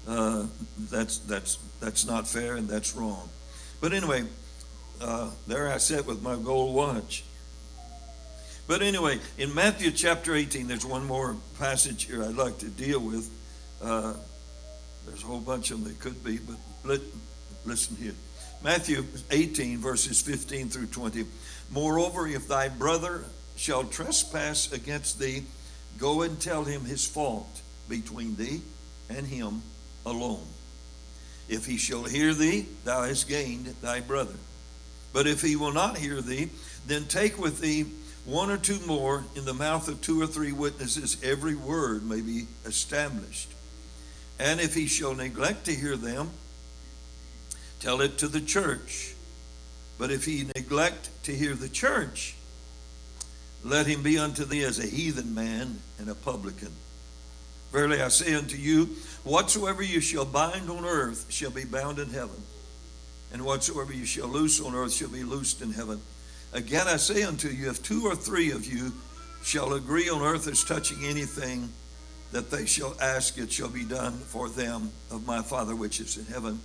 Uh, 0.07 0.47
that's 0.91 1.19
that's 1.19 1.59
that's 1.81 2.07
not 2.07 2.29
fair 2.29 2.57
and 2.57 2.69
that's 2.69 2.95
wrong. 2.95 3.29
But 3.81 3.93
anyway, 3.93 4.25
uh, 5.01 5.31
there 5.47 5.73
I 5.73 5.79
sit 5.79 6.07
with 6.07 6.23
my 6.23 6.37
gold 6.37 6.75
watch. 6.75 7.25
But 8.67 8.81
anyway, 8.81 9.21
in 9.37 9.55
Matthew 9.55 9.91
chapter 9.91 10.35
18, 10.35 10.69
there's 10.69 10.87
one 10.87 11.05
more 11.05 11.37
passage 11.59 12.05
here 12.05 12.23
I'd 12.23 12.35
like 12.35 12.59
to 12.59 12.69
deal 12.69 13.01
with. 13.01 13.31
Uh, 13.83 14.15
there's 15.07 15.23
a 15.23 15.27
whole 15.27 15.41
bunch 15.41 15.71
of 15.71 15.83
them 15.83 15.93
that 15.93 16.01
could 16.01 16.25
be, 16.25 16.39
but 16.39 16.57
let, 16.85 17.01
listen 17.65 17.97
here. 17.97 18.15
Matthew 18.63 19.05
18, 19.31 19.79
verses 19.79 20.23
15 20.23 20.71
through 20.71 20.87
20. 20.87 21.27
Moreover, 21.71 22.27
if 22.27 22.49
thy 22.49 22.69
brother 22.69 23.25
shall 23.57 23.85
trespass 23.85 24.73
against 24.73 25.19
thee, 25.19 25.45
go 25.99 26.23
and 26.23 26.41
tell 26.41 26.65
him 26.65 26.85
his 26.85 27.07
fault 27.07 27.61
between 27.89 28.37
thee 28.37 28.63
and 29.11 29.27
him 29.27 29.63
alone. 30.07 30.47
If 31.49 31.67
he 31.67 31.77
shall 31.77 32.05
hear 32.05 32.33
thee, 32.33 32.67
thou 32.85 33.03
hast 33.03 33.29
gained 33.29 33.67
thy 33.83 34.01
brother. 34.01 34.35
But 35.13 35.27
if 35.27 35.43
he 35.43 35.57
will 35.57 35.73
not 35.73 35.99
hear 35.99 36.21
thee, 36.21 36.49
then 36.87 37.05
take 37.05 37.39
with 37.39 37.61
thee 37.61 37.85
one 38.25 38.51
or 38.51 38.57
two 38.57 38.81
more 38.87 39.25
in 39.37 39.45
the 39.45 39.53
mouth 39.53 39.89
of 39.89 40.01
two 40.01 40.21
or 40.21 40.27
three 40.27 40.53
witnesses, 40.53 41.23
every 41.23 41.55
word 41.55 42.03
may 42.03 42.23
be 42.23 42.47
established. 42.65 43.54
And 44.39 44.61
if 44.61 44.75
he 44.75 44.87
shall 44.87 45.15
neglect 45.15 45.65
to 45.67 45.75
hear 45.75 45.97
them, 45.97 46.31
tell 47.81 48.01
it 48.01 48.19
to 48.19 48.29
the 48.29 48.41
church. 48.41 49.15
But 49.99 50.11
if 50.11 50.25
he 50.25 50.45
neglect 50.57 51.11
to 51.25 51.33
hear 51.35 51.55
the 51.55 51.69
church, 51.69 52.35
let 53.63 53.87
him 53.87 54.03
be 54.03 54.19
unto 54.19 54.45
thee 54.45 54.65
as 54.65 54.79
a 54.79 54.87
heathen 54.87 55.35
man 55.35 55.79
and 55.99 56.09
a 56.09 56.15
publican. 56.15 56.73
Verily 57.73 58.01
I 58.01 58.09
say 58.09 58.35
unto 58.35 58.57
you, 58.57 58.91
whatsoever 59.25 59.83
you 59.83 60.01
shall 60.01 60.25
bind 60.25 60.69
on 60.69 60.85
earth 60.85 61.27
shall 61.29 61.51
be 61.51 61.65
bound 61.65 61.99
in 61.99 62.11
heaven, 62.11 62.43
and 63.33 63.45
whatsoever 63.45 63.93
you 63.93 64.05
shall 64.05 64.29
loose 64.29 64.61
on 64.61 64.75
earth 64.75 64.93
shall 64.93 65.09
be 65.09 65.25
loosed 65.25 65.61
in 65.61 65.73
heaven. 65.73 66.01
Again 66.53 66.87
I 66.87 66.97
say 66.97 67.23
unto 67.23 67.49
you, 67.49 67.71
if 67.71 67.83
two 67.83 68.07
or 68.07 68.15
three 68.15 68.53
of 68.53 68.67
you 68.67 68.93
shall 69.43 69.75
agree 69.75 70.09
on 70.09 70.23
earth 70.23 70.47
as 70.47 70.63
touching 70.63 71.05
anything 71.05 71.69
that 72.35 72.51
they 72.51 72.67
shall 72.67 72.97
ask, 73.01 73.39
it 73.39 73.53
shall 73.53 73.69
be 73.69 73.85
done 73.85 74.15
for 74.15 74.49
them 74.49 74.91
of 75.09 75.25
my 75.25 75.41
Father 75.41 75.77
which 75.77 76.01
is 76.01 76.17
in 76.17 76.25
heaven. 76.27 76.59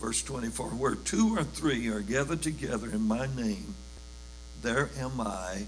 Verse 0.00 0.22
24 0.22 0.70
Where 0.70 0.94
two 0.94 1.36
or 1.36 1.44
three 1.44 1.88
are 1.88 2.00
gathered 2.00 2.40
together 2.40 2.88
in 2.88 3.06
my 3.06 3.26
name, 3.36 3.74
there 4.62 4.88
am 4.96 5.20
I 5.20 5.66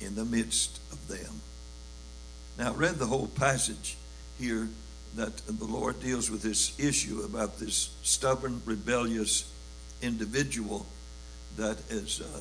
in 0.00 0.14
the 0.14 0.24
midst 0.24 0.78
of 0.92 1.08
them. 1.08 1.40
Now, 2.56 2.70
I 2.70 2.76
read 2.76 3.00
the 3.00 3.06
whole 3.06 3.26
passage 3.26 3.96
here 4.38 4.68
that 5.16 5.38
the 5.38 5.64
Lord 5.64 5.98
deals 5.98 6.30
with 6.30 6.42
this 6.42 6.78
issue 6.78 7.22
about 7.24 7.58
this 7.58 7.90
stubborn, 8.04 8.62
rebellious 8.64 9.50
individual 10.02 10.86
that 11.56 11.78
is 11.90 12.20
uh, 12.20 12.40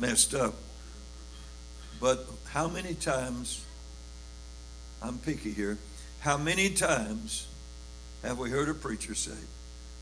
messed 0.00 0.34
up. 0.34 0.54
But 2.00 2.26
how 2.48 2.66
many 2.66 2.94
times, 2.94 3.64
I'm 5.04 5.18
picky 5.18 5.52
here, 5.52 5.76
how 6.20 6.38
many 6.38 6.70
times 6.70 7.46
have 8.22 8.38
we 8.38 8.48
heard 8.48 8.70
a 8.70 8.74
preacher 8.74 9.14
say, 9.14 9.36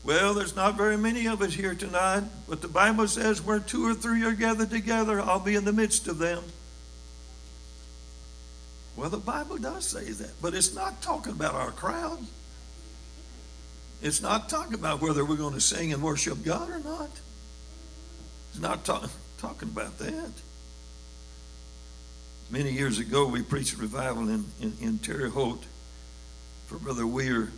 Well, 0.05 0.33
there's 0.33 0.55
not 0.55 0.77
very 0.77 0.95
many 0.95 1.27
of 1.27 1.41
us 1.41 1.53
here 1.53 1.75
tonight, 1.75 2.23
but 2.47 2.61
the 2.61 2.69
Bible 2.69 3.09
says 3.09 3.41
where 3.41 3.59
two 3.59 3.85
or 3.85 3.93
three 3.93 4.23
are 4.23 4.31
gathered 4.31 4.69
together, 4.69 5.19
I'll 5.19 5.41
be 5.41 5.55
in 5.55 5.65
the 5.65 5.73
midst 5.73 6.07
of 6.07 6.19
them. 6.19 6.41
Well, 8.95 9.09
the 9.09 9.17
Bible 9.17 9.57
does 9.57 9.85
say 9.85 10.05
that, 10.05 10.41
but 10.41 10.53
it's 10.53 10.73
not 10.73 11.01
talking 11.01 11.33
about 11.33 11.55
our 11.55 11.71
crowd. 11.71 12.19
It's 14.01 14.21
not 14.21 14.47
talking 14.47 14.75
about 14.75 15.01
whether 15.01 15.25
we're 15.25 15.35
going 15.35 15.53
to 15.53 15.61
sing 15.61 15.91
and 15.91 16.01
worship 16.01 16.43
God 16.45 16.69
or 16.69 16.79
not. 16.79 17.09
It's 18.51 18.61
not 18.61 18.85
ta- 18.85 19.09
talking 19.37 19.67
about 19.67 19.97
that. 19.97 20.31
Many 22.49 22.71
years 22.71 22.99
ago, 22.99 23.25
we 23.27 23.41
preached 23.41 23.73
a 23.75 23.77
revival 23.77 24.29
in, 24.29 24.45
in, 24.61 24.73
in 24.81 24.99
Terre 24.99 25.29
Haute 25.29 25.63
for 26.67 26.77
Brother 26.77 27.07
Weir 27.07 27.49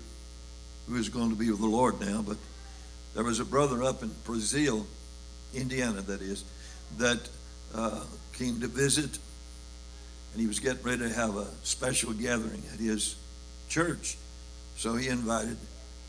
who 0.87 0.95
is 0.95 1.09
going 1.09 1.29
to 1.29 1.35
be 1.35 1.49
with 1.49 1.59
the 1.59 1.67
Lord 1.67 1.99
now, 1.99 2.21
but 2.21 2.37
there 3.13 3.23
was 3.23 3.39
a 3.39 3.45
brother 3.45 3.81
up 3.83 4.03
in 4.03 4.11
Brazil, 4.23 4.85
Indiana, 5.53 6.01
that 6.01 6.21
is, 6.21 6.43
that 6.97 7.27
uh, 7.73 8.03
came 8.33 8.59
to 8.61 8.67
visit, 8.67 9.17
and 10.33 10.41
he 10.41 10.47
was 10.47 10.59
getting 10.59 10.83
ready 10.83 10.99
to 10.99 11.13
have 11.13 11.35
a 11.35 11.47
special 11.63 12.13
gathering 12.13 12.61
at 12.73 12.79
his 12.79 13.15
church. 13.69 14.17
So 14.77 14.95
he 14.95 15.07
invited 15.07 15.57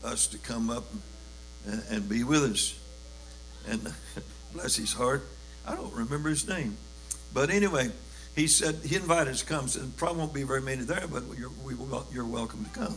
us 0.03 0.27
to 0.27 0.37
come 0.37 0.69
up 0.69 0.83
and, 1.65 1.83
and 1.89 2.09
be 2.09 2.23
with 2.23 2.43
us. 2.43 2.79
And 3.67 3.93
bless 4.53 4.75
his 4.75 4.93
heart, 4.93 5.23
I 5.65 5.75
don't 5.75 5.93
remember 5.93 6.29
his 6.29 6.47
name. 6.47 6.77
But 7.33 7.49
anyway, 7.49 7.89
he 8.37 8.45
said 8.45 8.75
he 8.85 8.95
invited 8.95 9.31
us 9.31 9.39
to 9.41 9.45
come. 9.47 9.67
Said 9.67 9.97
probably 9.97 10.19
won't 10.19 10.33
be 10.33 10.43
very 10.43 10.61
many 10.61 10.83
there, 10.83 11.07
but 11.11 11.23
you're, 11.37 11.49
we 11.65 11.73
will, 11.73 12.05
you're 12.13 12.25
welcome 12.25 12.63
to 12.63 12.69
come. 12.69 12.95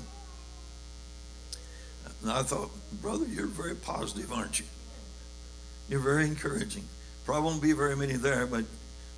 And 2.22 2.30
I 2.30 2.42
thought, 2.42 2.70
brother, 3.00 3.24
you're 3.24 3.46
very 3.46 3.74
positive, 3.74 4.30
aren't 4.32 4.60
you? 4.60 4.66
You're 5.88 6.00
very 6.00 6.26
encouraging. 6.26 6.84
Probably 7.24 7.44
won't 7.50 7.62
be 7.62 7.72
very 7.72 7.96
many 7.96 8.14
there, 8.14 8.46
but 8.46 8.66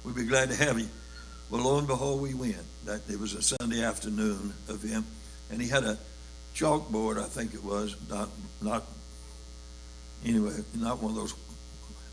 we'd 0.04 0.14
be 0.14 0.24
glad 0.24 0.50
to 0.50 0.56
have 0.56 0.78
you. 0.78 0.86
Well, 1.50 1.62
lo 1.64 1.78
and 1.78 1.88
behold, 1.88 2.22
we 2.22 2.34
went. 2.34 2.56
That 2.84 3.00
it 3.10 3.18
was 3.18 3.34
a 3.34 3.42
Sunday 3.42 3.82
afternoon 3.82 4.54
of 4.68 4.80
him, 4.80 5.04
and 5.50 5.60
he 5.60 5.68
had 5.68 5.82
a 5.82 5.98
chalkboard, 6.54 7.18
I 7.18 7.26
think 7.26 7.52
it 7.54 7.64
was, 7.64 7.96
not 8.08 8.28
not 8.60 8.84
anyway, 10.24 10.52
not 10.74 11.02
one 11.02 11.12
of 11.12 11.16
those 11.16 11.34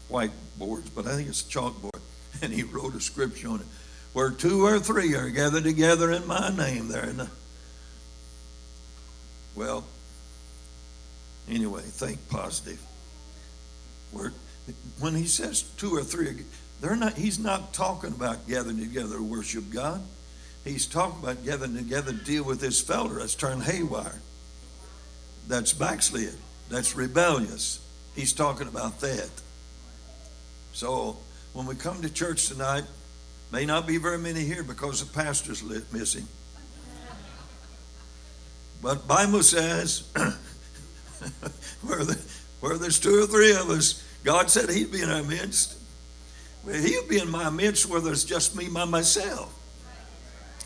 white 0.08 0.32
boards, 0.58 0.90
but 0.90 1.06
I 1.06 1.16
think 1.16 1.30
it's 1.30 1.42
a 1.42 1.50
chalkboard, 1.50 2.00
and 2.42 2.52
he 2.52 2.64
wrote 2.64 2.96
a 2.96 3.02
scripture 3.02 3.50
on 3.50 3.60
it, 3.60 3.68
where 4.14 4.32
two 4.32 4.66
or 4.66 4.80
three 4.80 5.16
are 5.16 5.30
gathered 5.30 5.64
together 5.64 6.12
in 6.12 6.26
my 6.28 6.50
name. 6.56 6.88
There, 6.88 7.04
and 7.04 7.30
well, 9.56 9.86
Anyway, 11.50 11.82
think 11.82 12.30
positive. 12.30 12.80
We're, 14.12 14.32
when 15.00 15.16
he 15.16 15.26
says 15.26 15.64
two 15.64 15.96
or 15.96 16.04
three, 16.04 16.44
they're 16.80 16.96
not, 16.96 17.14
he's 17.14 17.40
not 17.40 17.74
talking 17.74 18.12
about 18.12 18.48
gathering 18.48 18.80
together 18.80 19.18
to 19.18 19.24
worship 19.24 19.72
God. 19.72 20.02
He's 20.64 20.86
talking 20.86 21.24
about 21.24 21.44
gathering 21.44 21.76
together 21.76 22.12
to 22.12 22.24
deal 22.24 22.44
with 22.44 22.60
this 22.60 22.82
fellow 22.82 23.10
that's 23.10 23.34
turned 23.34 23.64
haywire, 23.64 24.22
that's 25.48 25.74
backslid, 25.74 26.36
that's 26.70 26.96
rebellious. 26.96 27.80
He's 28.16 28.34
talking 28.34 28.68
about 28.68 29.00
that. 29.00 29.30
So 30.74 31.18
when 31.54 31.66
we 31.66 31.76
come 31.76 32.02
to 32.02 32.10
church 32.14 32.48
tonight, 32.48 32.84
may 33.52 33.66
not 33.66 33.88
be 33.88 33.98
very 33.98 34.18
many 34.18 34.44
here 34.44 34.64
because 34.64 35.04
the 35.06 35.12
pastor's 35.14 35.64
missing. 35.92 36.28
But 38.82 39.08
Bible 39.08 39.44
says 39.44 40.10
where, 41.82 42.04
the, 42.06 42.20
where 42.62 42.78
there's 42.78 43.00
two 43.00 43.24
or 43.24 43.28
three 43.28 43.52
of 43.52 43.70
us, 43.70 44.06
God 44.24 44.50
said 44.50 44.70
He'd 44.70 44.92
be 44.92 45.02
in 45.02 45.10
our 45.10 45.24
midst. 45.24 45.78
Well, 46.66 46.76
He'll 46.82 47.08
be 47.08 47.20
in 47.20 47.30
my 47.30 47.50
midst 47.50 47.88
where 47.88 48.00
there's 48.00 48.24
just 48.24 48.56
me 48.56 48.70
by 48.70 48.86
myself. 48.86 49.54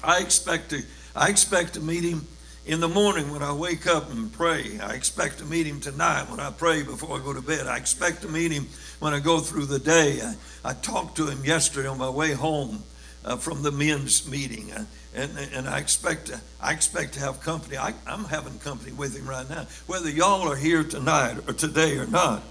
I 0.03 0.19
expect 0.19 0.69
to, 0.71 0.83
I 1.15 1.29
expect 1.29 1.73
to 1.75 1.79
meet 1.79 2.03
Him 2.03 2.27
in 2.65 2.79
the 2.79 2.87
morning 2.87 3.31
when 3.31 3.43
I 3.43 3.51
wake 3.51 3.87
up 3.87 4.09
and 4.11 4.31
pray. 4.31 4.79
I 4.79 4.93
expect 4.93 5.39
to 5.39 5.45
meet 5.45 5.67
him 5.67 5.79
tonight 5.81 6.29
when 6.29 6.39
I 6.39 6.49
pray 6.49 6.83
before 6.83 7.17
I 7.17 7.23
go 7.23 7.33
to 7.33 7.41
bed. 7.41 7.67
I 7.67 7.77
expect 7.77 8.21
to 8.21 8.29
meet 8.29 8.51
him 8.51 8.67
when 8.99 9.13
I 9.13 9.19
go 9.19 9.39
through 9.39 9.65
the 9.65 9.79
day. 9.79 10.21
I, 10.21 10.35
I 10.63 10.73
talked 10.73 11.17
to 11.17 11.27
him 11.27 11.43
yesterday 11.43 11.89
on 11.89 11.97
my 11.97 12.09
way 12.09 12.31
home 12.31 12.83
uh, 13.25 13.35
from 13.35 13.63
the 13.63 13.71
men's 13.71 14.29
meeting. 14.29 14.71
Uh, 14.71 14.85
and, 15.13 15.37
and 15.53 15.67
I 15.67 15.79
expect 15.79 16.27
to, 16.27 16.39
I 16.61 16.71
expect 16.71 17.13
to 17.15 17.19
have 17.19 17.41
company. 17.41 17.77
I, 17.77 17.93
I'm 18.07 18.23
having 18.25 18.57
company 18.59 18.93
with 18.93 19.17
him 19.17 19.27
right 19.27 19.47
now. 19.49 19.67
Whether 19.85 20.09
y'all 20.09 20.49
are 20.49 20.55
here 20.55 20.83
tonight 20.83 21.37
or 21.47 21.53
today 21.53 21.97
or 21.97 22.07
not, 22.07 22.41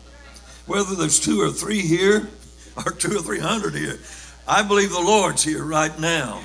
whether 0.67 0.95
there's 0.95 1.19
two 1.19 1.41
or 1.41 1.51
three 1.51 1.81
here 1.81 2.29
or 2.77 2.93
two 2.93 3.17
or 3.17 3.23
three 3.23 3.41
hundred 3.41 3.75
here, 3.75 3.99
I 4.47 4.63
believe 4.63 4.91
the 4.91 5.01
Lord's 5.01 5.43
here 5.43 5.65
right 5.65 5.99
now. 5.99 6.41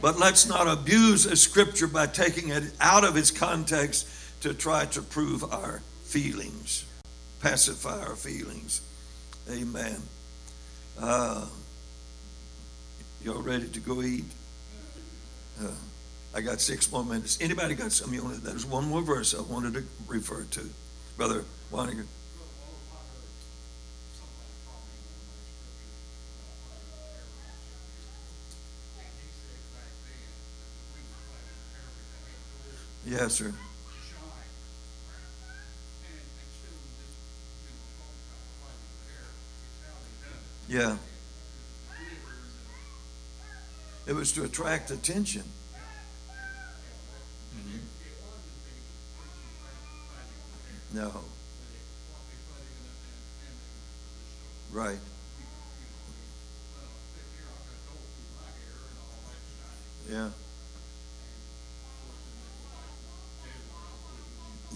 But 0.00 0.18
let's 0.18 0.48
not 0.48 0.66
abuse 0.66 1.26
a 1.26 1.36
scripture 1.36 1.86
by 1.86 2.06
taking 2.06 2.48
it 2.48 2.72
out 2.80 3.04
of 3.04 3.16
its 3.16 3.30
context 3.30 4.08
to 4.42 4.54
try 4.54 4.86
to 4.86 5.02
prove 5.02 5.44
our 5.44 5.82
feelings, 6.04 6.86
pacify 7.42 8.00
our 8.00 8.16
feelings. 8.16 8.80
Amen. 9.50 10.00
Uh, 10.98 11.46
y'all 13.22 13.42
ready 13.42 13.68
to 13.68 13.80
go 13.80 14.02
eat? 14.02 14.24
Uh, 15.62 15.68
I 16.34 16.40
got 16.40 16.60
six 16.60 16.90
more 16.90 17.04
minutes. 17.04 17.38
Anybody 17.40 17.74
got 17.74 17.92
something 17.92 18.14
you 18.14 18.24
wanted? 18.24 18.42
There's 18.42 18.64
one 18.64 18.84
more 18.88 19.02
verse 19.02 19.34
I 19.34 19.42
wanted 19.42 19.74
to 19.74 19.84
refer 20.08 20.44
to. 20.44 20.70
Brother 21.16 21.44
Waniger. 21.70 22.06
Yes, 33.10 33.34
sir. 33.34 33.52
Yeah. 40.68 40.96
It 44.06 44.12
was 44.12 44.30
to 44.34 44.44
attract 44.44 44.92
attention. 44.92 45.42
Mm-hmm. 47.56 47.78
No. 50.96 51.24
Right. 54.70 55.00
Yeah. 60.08 60.28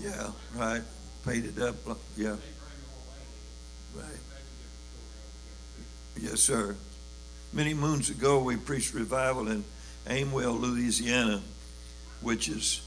Yeah, 0.04 0.32
right. 0.54 0.82
Paid 1.24 1.44
it 1.44 1.60
up. 1.60 1.76
Uh, 1.88 1.94
yeah. 2.16 2.36
Right. 3.94 4.04
Yes, 6.20 6.40
sir. 6.40 6.76
Many 7.52 7.74
moons 7.74 8.10
ago, 8.10 8.42
we 8.42 8.56
preached 8.56 8.94
revival 8.94 9.48
in 9.48 9.64
Aimwell, 10.06 10.60
Louisiana, 10.60 11.40
which 12.20 12.48
is 12.48 12.82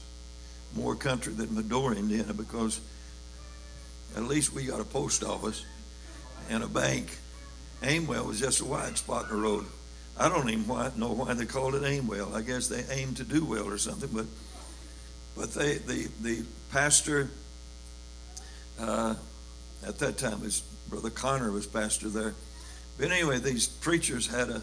more 0.74 0.94
country 0.94 1.32
than 1.32 1.54
Medora, 1.54 1.96
Indiana, 1.96 2.34
because 2.34 2.80
at 4.16 4.24
least 4.24 4.52
we 4.52 4.64
got 4.64 4.80
a 4.80 4.84
post 4.84 5.24
office 5.24 5.64
and 6.50 6.62
a 6.62 6.68
bank. 6.68 7.18
Aimwell 7.82 8.26
was 8.26 8.40
just 8.40 8.60
a 8.60 8.64
wide 8.64 8.98
spot 8.98 9.30
in 9.30 9.36
the 9.36 9.42
road. 9.42 9.64
I 10.18 10.28
don't 10.28 10.50
even 10.50 10.66
know 10.96 11.12
why 11.12 11.34
they 11.34 11.44
called 11.46 11.74
it 11.76 11.82
Aimwell. 11.82 12.34
I 12.34 12.42
guess 12.42 12.68
they 12.68 12.84
aimed 12.90 13.18
to 13.18 13.24
do 13.24 13.44
well 13.44 13.68
or 13.68 13.78
something, 13.78 14.10
but 14.12 14.26
but 15.36 15.52
they 15.54 15.74
the 15.74 16.08
the 16.20 16.44
pastor 16.70 17.30
uh, 18.78 19.14
at 19.86 19.98
that 19.98 20.18
time 20.18 20.40
his 20.40 20.60
brother 20.88 21.10
Connor 21.10 21.50
was 21.50 21.66
pastor 21.66 22.08
there. 22.08 22.34
But 22.98 23.10
anyway, 23.10 23.38
these 23.38 23.66
preachers 23.66 24.26
had 24.26 24.48
a 24.50 24.62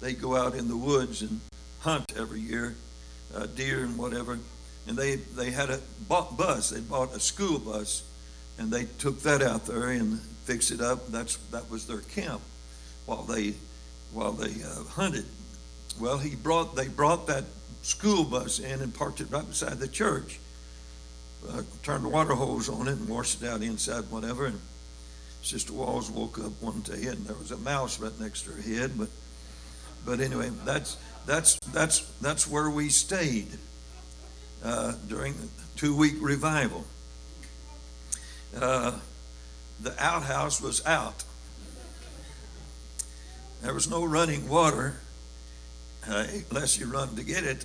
they 0.00 0.12
go 0.12 0.36
out 0.36 0.54
in 0.54 0.68
the 0.68 0.76
woods 0.76 1.22
and 1.22 1.40
hunt 1.80 2.12
every 2.16 2.40
year, 2.40 2.74
uh, 3.34 3.46
deer 3.46 3.84
and 3.84 3.96
whatever, 3.96 4.38
and 4.86 4.96
they 4.96 5.16
they 5.16 5.50
had 5.50 5.70
a 5.70 5.80
bus. 6.08 6.70
They 6.70 6.80
bought 6.80 7.14
a 7.14 7.20
school 7.20 7.58
bus, 7.58 8.02
and 8.58 8.70
they 8.70 8.84
took 8.98 9.20
that 9.22 9.42
out 9.42 9.66
there 9.66 9.90
and 9.90 10.20
fixed 10.44 10.70
it 10.70 10.80
up. 10.80 11.08
That's 11.08 11.36
that 11.50 11.70
was 11.70 11.86
their 11.86 12.00
camp 12.00 12.42
while 13.06 13.22
they 13.22 13.54
while 14.12 14.32
they 14.32 14.62
uh, 14.62 14.84
hunted. 14.90 15.26
Well, 16.00 16.18
he 16.18 16.34
brought 16.34 16.76
they 16.76 16.88
brought 16.88 17.26
that 17.28 17.44
school 17.82 18.24
bus 18.24 18.58
in 18.58 18.80
and 18.80 18.94
parked 18.94 19.20
it 19.20 19.30
right 19.30 19.46
beside 19.46 19.78
the 19.78 19.88
church. 19.88 20.38
Uh, 21.48 21.62
turned 21.82 22.04
the 22.04 22.08
water 22.08 22.34
hose 22.34 22.68
on 22.68 22.88
it 22.88 22.92
and 22.92 23.08
washed 23.08 23.42
it 23.42 23.48
out 23.48 23.62
inside, 23.62 24.04
whatever. 24.10 24.46
And 24.46 24.60
Sister 25.42 25.72
Walls 25.72 26.10
woke 26.10 26.38
up 26.38 26.52
one 26.62 26.80
day 26.80 27.06
and 27.06 27.26
there 27.26 27.36
was 27.36 27.50
a 27.50 27.58
mouse 27.58 28.00
right 28.00 28.18
next 28.18 28.42
to 28.42 28.52
her 28.52 28.62
head. 28.62 28.92
But 28.96 29.08
but 30.06 30.20
anyway, 30.20 30.50
that's 30.64 30.96
that's 31.26 31.58
that's 31.72 32.00
that's 32.20 32.48
where 32.48 32.70
we 32.70 32.88
stayed 32.88 33.48
uh, 34.64 34.94
during 35.08 35.34
the 35.34 35.48
two 35.76 35.96
week 35.96 36.14
revival. 36.20 36.84
Uh, 38.58 38.98
the 39.80 39.94
outhouse 40.02 40.60
was 40.60 40.84
out. 40.86 41.24
There 43.62 43.74
was 43.74 43.88
no 43.88 44.04
running 44.04 44.48
water 44.48 44.94
uh, 46.08 46.26
unless 46.50 46.78
you 46.78 46.86
run 46.86 47.16
to 47.16 47.24
get 47.24 47.44
it. 47.44 47.64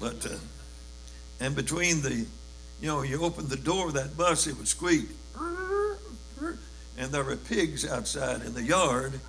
But 0.00 0.24
uh, 0.26 0.36
and 1.40 1.54
between 1.54 2.02
the, 2.02 2.26
you 2.80 2.88
know, 2.88 3.02
you 3.02 3.22
open 3.22 3.48
the 3.48 3.56
door 3.56 3.88
of 3.88 3.94
that 3.94 4.16
bus, 4.16 4.46
it 4.46 4.56
would 4.56 4.68
squeak, 4.68 5.08
and 6.98 7.12
there 7.12 7.24
were 7.24 7.36
pigs 7.36 7.86
outside 7.86 8.42
in 8.42 8.54
the 8.54 8.62
yard. 8.62 9.20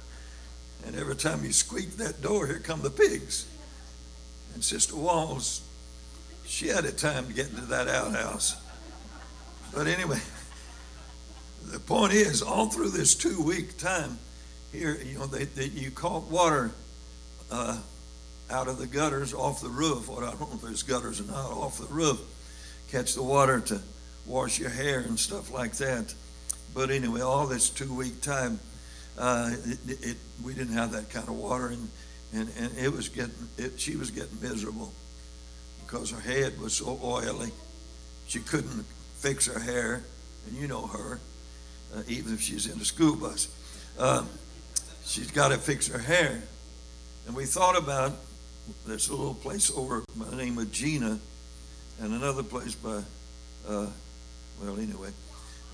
And 0.85 0.95
every 0.95 1.15
time 1.15 1.43
you 1.43 1.51
squeak 1.51 1.97
that 1.97 2.21
door, 2.21 2.47
here 2.47 2.59
come 2.59 2.81
the 2.81 2.89
pigs. 2.89 3.45
And 4.53 4.63
Sister 4.63 4.95
Walls, 4.95 5.61
she 6.45 6.67
had 6.67 6.85
a 6.85 6.91
time 6.91 7.27
to 7.27 7.33
get 7.33 7.49
into 7.49 7.65
that 7.65 7.87
outhouse. 7.87 8.55
But 9.73 9.87
anyway, 9.87 10.21
the 11.65 11.79
point 11.79 12.13
is, 12.13 12.41
all 12.41 12.67
through 12.67 12.91
this 12.91 13.15
two 13.15 13.41
week 13.41 13.77
time, 13.77 14.17
here, 14.71 14.97
you 15.03 15.19
know, 15.19 15.25
they, 15.25 15.45
they, 15.45 15.65
you 15.65 15.91
caught 15.91 16.23
water 16.23 16.71
uh, 17.51 17.79
out 18.49 18.67
of 18.67 18.77
the 18.77 18.87
gutters 18.87 19.33
off 19.33 19.61
the 19.61 19.69
roof. 19.69 20.07
Well, 20.07 20.19
I 20.19 20.31
don't 20.31 20.39
know 20.39 20.49
if 20.53 20.61
there's 20.61 20.83
gutters 20.83 21.19
or 21.19 21.25
not 21.25 21.51
off 21.51 21.79
the 21.79 21.93
roof. 21.93 22.21
Catch 22.91 23.15
the 23.15 23.23
water 23.23 23.59
to 23.59 23.81
wash 24.25 24.59
your 24.59 24.69
hair 24.69 24.99
and 24.99 25.19
stuff 25.19 25.53
like 25.53 25.73
that. 25.73 26.13
But 26.73 26.89
anyway, 26.89 27.21
all 27.21 27.47
this 27.47 27.69
two 27.69 27.93
week 27.93 28.21
time, 28.21 28.59
uh, 29.17 29.51
it, 29.65 30.05
it, 30.05 30.17
we 30.43 30.53
didn't 30.53 30.73
have 30.73 30.91
that 30.91 31.09
kind 31.09 31.27
of 31.27 31.35
water, 31.35 31.67
and, 31.67 31.89
and, 32.33 32.49
and 32.59 32.77
it 32.77 32.91
was 32.91 33.09
getting 33.09 33.49
it, 33.57 33.79
she 33.79 33.95
was 33.95 34.11
getting 34.11 34.39
miserable 34.41 34.93
because 35.85 36.11
her 36.11 36.19
head 36.19 36.59
was 36.59 36.73
so 36.73 36.99
oily. 37.03 37.51
She 38.27 38.39
couldn't 38.39 38.85
fix 39.15 39.47
her 39.47 39.59
hair, 39.59 40.03
and 40.45 40.55
you 40.55 40.67
know 40.67 40.85
her, 40.87 41.19
uh, 41.95 42.03
even 42.07 42.33
if 42.33 42.41
she's 42.41 42.67
in 42.67 42.79
a 42.79 42.85
school 42.85 43.15
bus. 43.15 43.47
Uh, 43.97 44.25
she's 45.05 45.31
got 45.31 45.49
to 45.49 45.57
fix 45.57 45.87
her 45.87 45.97
hair. 45.97 46.43
And 47.25 47.35
we 47.35 47.45
thought 47.45 47.77
about 47.77 48.13
there's 48.85 49.09
a 49.09 49.15
little 49.15 49.33
place 49.33 49.71
over 49.75 50.03
by 50.15 50.25
the 50.25 50.35
name 50.35 50.57
of 50.57 50.71
Jena, 50.71 51.19
and 51.99 52.13
another 52.13 52.43
place 52.43 52.75
by, 52.75 53.01
uh, 53.67 53.87
well, 54.61 54.79
anyway, 54.79 55.09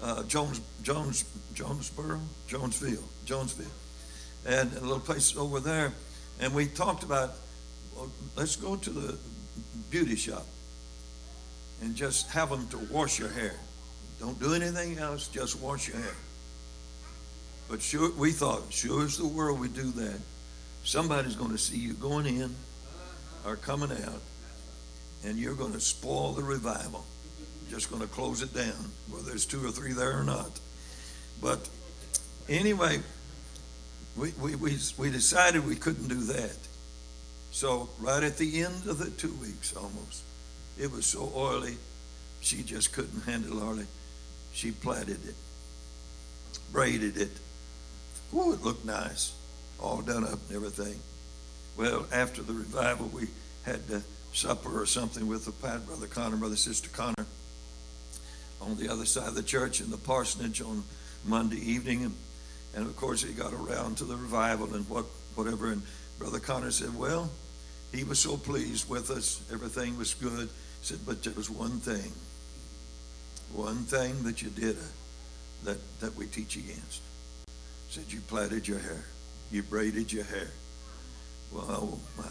uh, 0.01 0.24
Jones, 0.24 0.61
Jones, 0.82 1.26
Jonesboro, 1.53 2.19
Jonesville, 2.47 3.03
Jonesville, 3.26 3.65
and 4.45 4.71
a 4.74 4.82
little 4.82 4.99
place 4.99 5.36
over 5.38 5.59
there. 5.59 5.93
And 6.39 6.53
we 6.53 6.67
talked 6.67 7.03
about, 7.03 7.32
well, 7.95 8.09
let's 8.36 8.55
go 8.55 8.76
to 8.76 8.89
the 8.89 9.17
beauty 9.89 10.15
shop 10.15 10.45
and 11.82 11.95
just 11.95 12.32
have 12.32 12.49
them 12.49 12.67
to 12.69 12.78
wash 12.91 13.19
your 13.19 13.30
hair. 13.30 13.55
Don't 14.19 14.39
do 14.39 14.53
anything 14.53 14.97
else, 14.97 15.28
just 15.28 15.59
wash 15.59 15.88
your 15.88 15.97
hair. 15.97 16.15
But 17.69 17.82
sure, 17.82 18.11
we 18.11 18.32
thought, 18.32 18.71
sure 18.71 19.03
as 19.03 19.17
the 19.17 19.28
world 19.28 19.59
we 19.59 19.67
do 19.67 19.91
that, 19.91 20.19
somebody's 20.84 21.36
going 21.36 21.51
to 21.51 21.57
see 21.57 21.78
you 21.78 21.93
going 21.93 22.26
in 22.26 22.55
or 23.45 23.55
coming 23.55 23.91
out, 23.91 24.21
and 25.26 25.38
you're 25.38 25.55
going 25.55 25.74
to 25.74 25.80
spoil 25.80 26.34
the 26.34 26.43
revival. 26.43 27.05
Just 27.69 27.89
going 27.89 28.01
to 28.01 28.07
close 28.07 28.41
it 28.41 28.53
down, 28.53 28.91
whether 29.09 29.24
there's 29.24 29.45
two 29.45 29.65
or 29.65 29.71
three 29.71 29.93
there 29.93 30.19
or 30.19 30.24
not. 30.24 30.59
But 31.41 31.67
anyway, 32.47 32.99
we, 34.15 34.32
we, 34.39 34.55
we, 34.55 34.78
we 34.97 35.09
decided 35.09 35.65
we 35.65 35.76
couldn't 35.76 36.07
do 36.07 36.21
that. 36.26 36.57
So, 37.51 37.89
right 37.99 38.24
at 38.24 38.38
the 38.38 38.61
end 38.63 38.88
of 38.88 38.97
the 38.97 39.11
two 39.11 39.34
weeks 39.34 39.76
almost, 39.76 40.24
it 40.80 40.91
was 40.91 41.05
so 41.05 41.32
oily, 41.36 41.78
she 42.41 42.63
just 42.63 42.93
couldn't 42.93 43.21
handle 43.26 43.59
hardly. 43.59 43.86
She 44.53 44.71
plaited 44.71 45.26
it, 45.26 45.36
braided 46.71 47.17
it. 47.17 47.32
Ooh, 48.34 48.53
it 48.53 48.63
looked 48.63 48.86
nice, 48.86 49.34
all 49.80 50.01
done 50.01 50.24
up 50.24 50.39
and 50.47 50.55
everything. 50.55 50.99
Well, 51.78 52.05
after 52.11 52.41
the 52.41 52.53
revival, 52.53 53.07
we 53.07 53.28
had 53.65 53.88
to 53.88 54.03
supper 54.34 54.81
or 54.81 54.86
something 54.86 55.27
with 55.27 55.45
the 55.45 55.51
Pat, 55.51 55.86
Brother 55.86 56.07
Connor, 56.07 56.38
Brother 56.38 56.55
Sister 56.55 56.89
Connor 56.89 57.25
on 58.61 58.77
the 58.77 58.89
other 58.89 59.05
side 59.05 59.27
of 59.27 59.36
the 59.36 59.43
church 59.43 59.81
in 59.81 59.91
the 59.91 59.97
parsonage 59.97 60.61
on 60.61 60.84
Monday 61.25 61.57
evening. 61.57 62.03
And, 62.03 62.15
and 62.75 62.88
of 62.88 62.95
course, 62.95 63.21
he 63.23 63.34
got 63.34 63.53
around 63.53 63.97
to 63.97 64.05
the 64.05 64.15
revival 64.15 64.73
and 64.73 64.88
what, 64.89 65.05
whatever. 65.36 65.71
And 65.71 65.84
Brother 66.17 66.39
Connor 66.39 66.71
said, 66.71 66.95
Well, 66.97 67.29
he 67.93 68.03
was 68.03 68.19
so 68.19 68.38
pleased 68.38 68.89
with 68.89 69.11
us. 69.11 69.41
Everything 69.51 69.97
was 69.97 70.13
good. 70.13 70.49
He 70.49 70.86
said, 70.86 70.99
But 71.05 71.23
there 71.23 71.34
was 71.34 71.49
one 71.49 71.79
thing, 71.79 72.11
one 73.53 73.84
thing 73.84 74.23
that 74.23 74.41
you 74.41 74.49
did 74.49 74.77
uh, 74.77 74.81
that, 75.65 75.99
that 75.99 76.15
we 76.15 76.25
teach 76.25 76.55
against. 76.55 77.01
He 77.88 77.99
said, 77.99 78.11
You 78.11 78.21
plaited 78.21 78.67
your 78.67 78.79
hair, 78.79 79.03
you 79.51 79.61
braided 79.63 80.11
your 80.11 80.25
hair. 80.25 80.49
Well, 81.51 81.67
oh 81.69 81.99
my. 82.17 82.25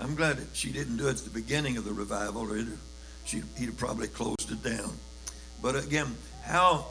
I'm 0.00 0.14
glad 0.14 0.38
that 0.38 0.48
she 0.54 0.72
didn't 0.72 0.96
do 0.96 1.08
it 1.08 1.18
at 1.18 1.24
the 1.24 1.30
beginning 1.30 1.76
of 1.76 1.84
the 1.84 1.92
revival, 1.92 2.42
or 2.42 2.58
she, 3.24 3.42
he'd 3.56 3.66
have 3.66 3.76
probably 3.76 4.08
closed 4.08 4.50
it 4.50 4.62
down. 4.62 4.92
But 5.62 5.76
again, 5.76 6.16
how 6.42 6.86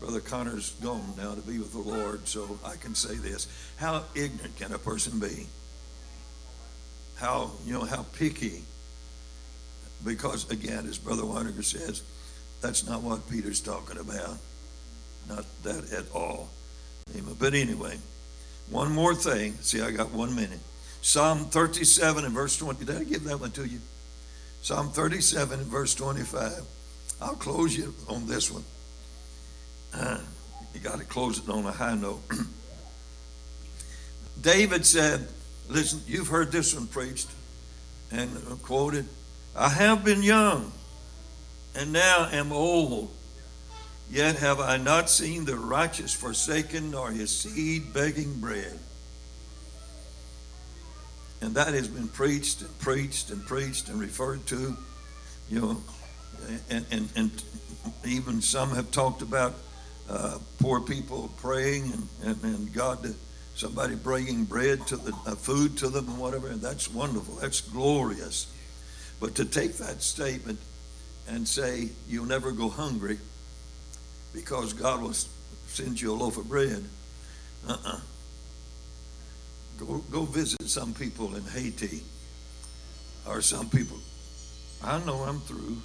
Brother 0.00 0.20
Connor's 0.20 0.70
gone 0.82 1.14
now 1.16 1.34
to 1.34 1.40
be 1.42 1.58
with 1.58 1.72
the 1.72 1.78
Lord, 1.78 2.26
so 2.26 2.58
I 2.64 2.74
can 2.74 2.94
say 2.94 3.14
this. 3.14 3.46
How 3.76 4.02
ignorant 4.16 4.56
can 4.56 4.72
a 4.72 4.78
person 4.78 5.20
be? 5.20 5.46
How, 7.14 7.52
you 7.64 7.72
know, 7.72 7.84
how 7.84 8.04
picky. 8.18 8.64
Because, 10.04 10.50
again, 10.50 10.86
as 10.88 10.98
Brother 10.98 11.22
Weiniger 11.22 11.62
says, 11.62 12.02
that's 12.60 12.84
not 12.84 13.02
what 13.02 13.30
Peter's 13.30 13.60
talking 13.60 13.98
about. 13.98 14.38
Not 15.28 15.44
that 15.62 15.92
at 15.92 16.06
all. 16.12 16.48
But 17.38 17.54
anyway, 17.54 17.98
one 18.70 18.92
more 18.92 19.14
thing. 19.14 19.54
See, 19.60 19.80
I 19.80 19.90
got 19.90 20.12
one 20.12 20.34
minute. 20.34 20.60
Psalm 21.02 21.46
37 21.46 22.24
and 22.24 22.32
verse 22.32 22.56
20. 22.56 22.84
Did 22.84 22.96
I 22.96 23.04
give 23.04 23.24
that 23.24 23.40
one 23.40 23.50
to 23.52 23.64
you? 23.64 23.80
Psalm 24.62 24.90
37 24.90 25.60
and 25.60 25.68
verse 25.68 25.94
25. 25.94 26.62
I'll 27.20 27.34
close 27.34 27.76
you 27.76 27.94
on 28.08 28.26
this 28.26 28.50
one. 28.50 28.64
Uh, 29.94 30.20
you 30.74 30.80
got 30.80 30.98
to 30.98 31.04
close 31.04 31.38
it 31.38 31.48
on 31.48 31.66
a 31.66 31.72
high 31.72 31.94
note. 31.94 32.22
David 34.40 34.86
said, 34.86 35.28
Listen, 35.68 36.00
you've 36.06 36.28
heard 36.28 36.52
this 36.52 36.74
one 36.74 36.86
preached 36.86 37.28
and 38.10 38.30
uh, 38.50 38.54
quoted. 38.56 39.06
I 39.56 39.68
have 39.68 40.04
been 40.04 40.22
young 40.22 40.72
and 41.74 41.92
now 41.92 42.28
am 42.30 42.52
old. 42.52 43.10
Yet 44.10 44.36
have 44.36 44.60
I 44.60 44.76
not 44.76 45.08
seen 45.08 45.44
the 45.44 45.56
righteous 45.56 46.12
forsaken, 46.12 46.90
nor 46.90 47.10
his 47.10 47.30
seed 47.30 47.94
begging 47.94 48.40
bread. 48.40 48.78
And 51.40 51.54
that 51.56 51.74
has 51.74 51.88
been 51.88 52.08
preached 52.08 52.60
and 52.60 52.78
preached 52.78 53.30
and 53.30 53.44
preached 53.44 53.88
and 53.88 53.98
referred 53.98 54.46
to, 54.46 54.76
you 55.48 55.60
know, 55.60 55.82
and, 56.70 56.86
and, 56.90 57.08
and 57.16 57.44
even 58.04 58.40
some 58.40 58.70
have 58.70 58.90
talked 58.90 59.22
about 59.22 59.54
uh, 60.08 60.38
poor 60.60 60.80
people 60.80 61.32
praying 61.38 61.92
and, 61.92 62.08
and, 62.22 62.44
and 62.44 62.72
God, 62.72 63.14
somebody 63.54 63.94
bringing 63.94 64.44
bread 64.44 64.86
to 64.88 64.96
the 64.96 65.12
uh, 65.26 65.34
food 65.34 65.76
to 65.78 65.88
them 65.88 66.08
and 66.08 66.18
whatever. 66.18 66.48
And 66.48 66.60
that's 66.60 66.90
wonderful. 66.90 67.34
That's 67.36 67.60
glorious. 67.60 68.46
But 69.20 69.34
to 69.36 69.44
take 69.44 69.78
that 69.78 70.02
statement 70.02 70.58
and 71.28 71.46
say 71.46 71.88
you'll 72.08 72.26
never 72.26 72.52
go 72.52 72.68
hungry 72.68 73.18
because 74.32 74.72
God 74.72 75.02
will 75.02 75.14
send 75.66 76.00
you 76.00 76.12
a 76.12 76.14
loaf 76.14 76.36
of 76.36 76.48
bread, 76.48 76.84
uh-uh. 77.68 78.00
Go, 79.78 80.04
go 80.10 80.22
visit 80.24 80.62
some 80.68 80.94
people 80.94 81.34
in 81.34 81.42
Haiti 81.44 82.02
or 83.26 83.40
some 83.40 83.68
people. 83.68 83.98
I 84.82 84.98
know 85.04 85.22
I'm 85.22 85.40
through. 85.40 85.78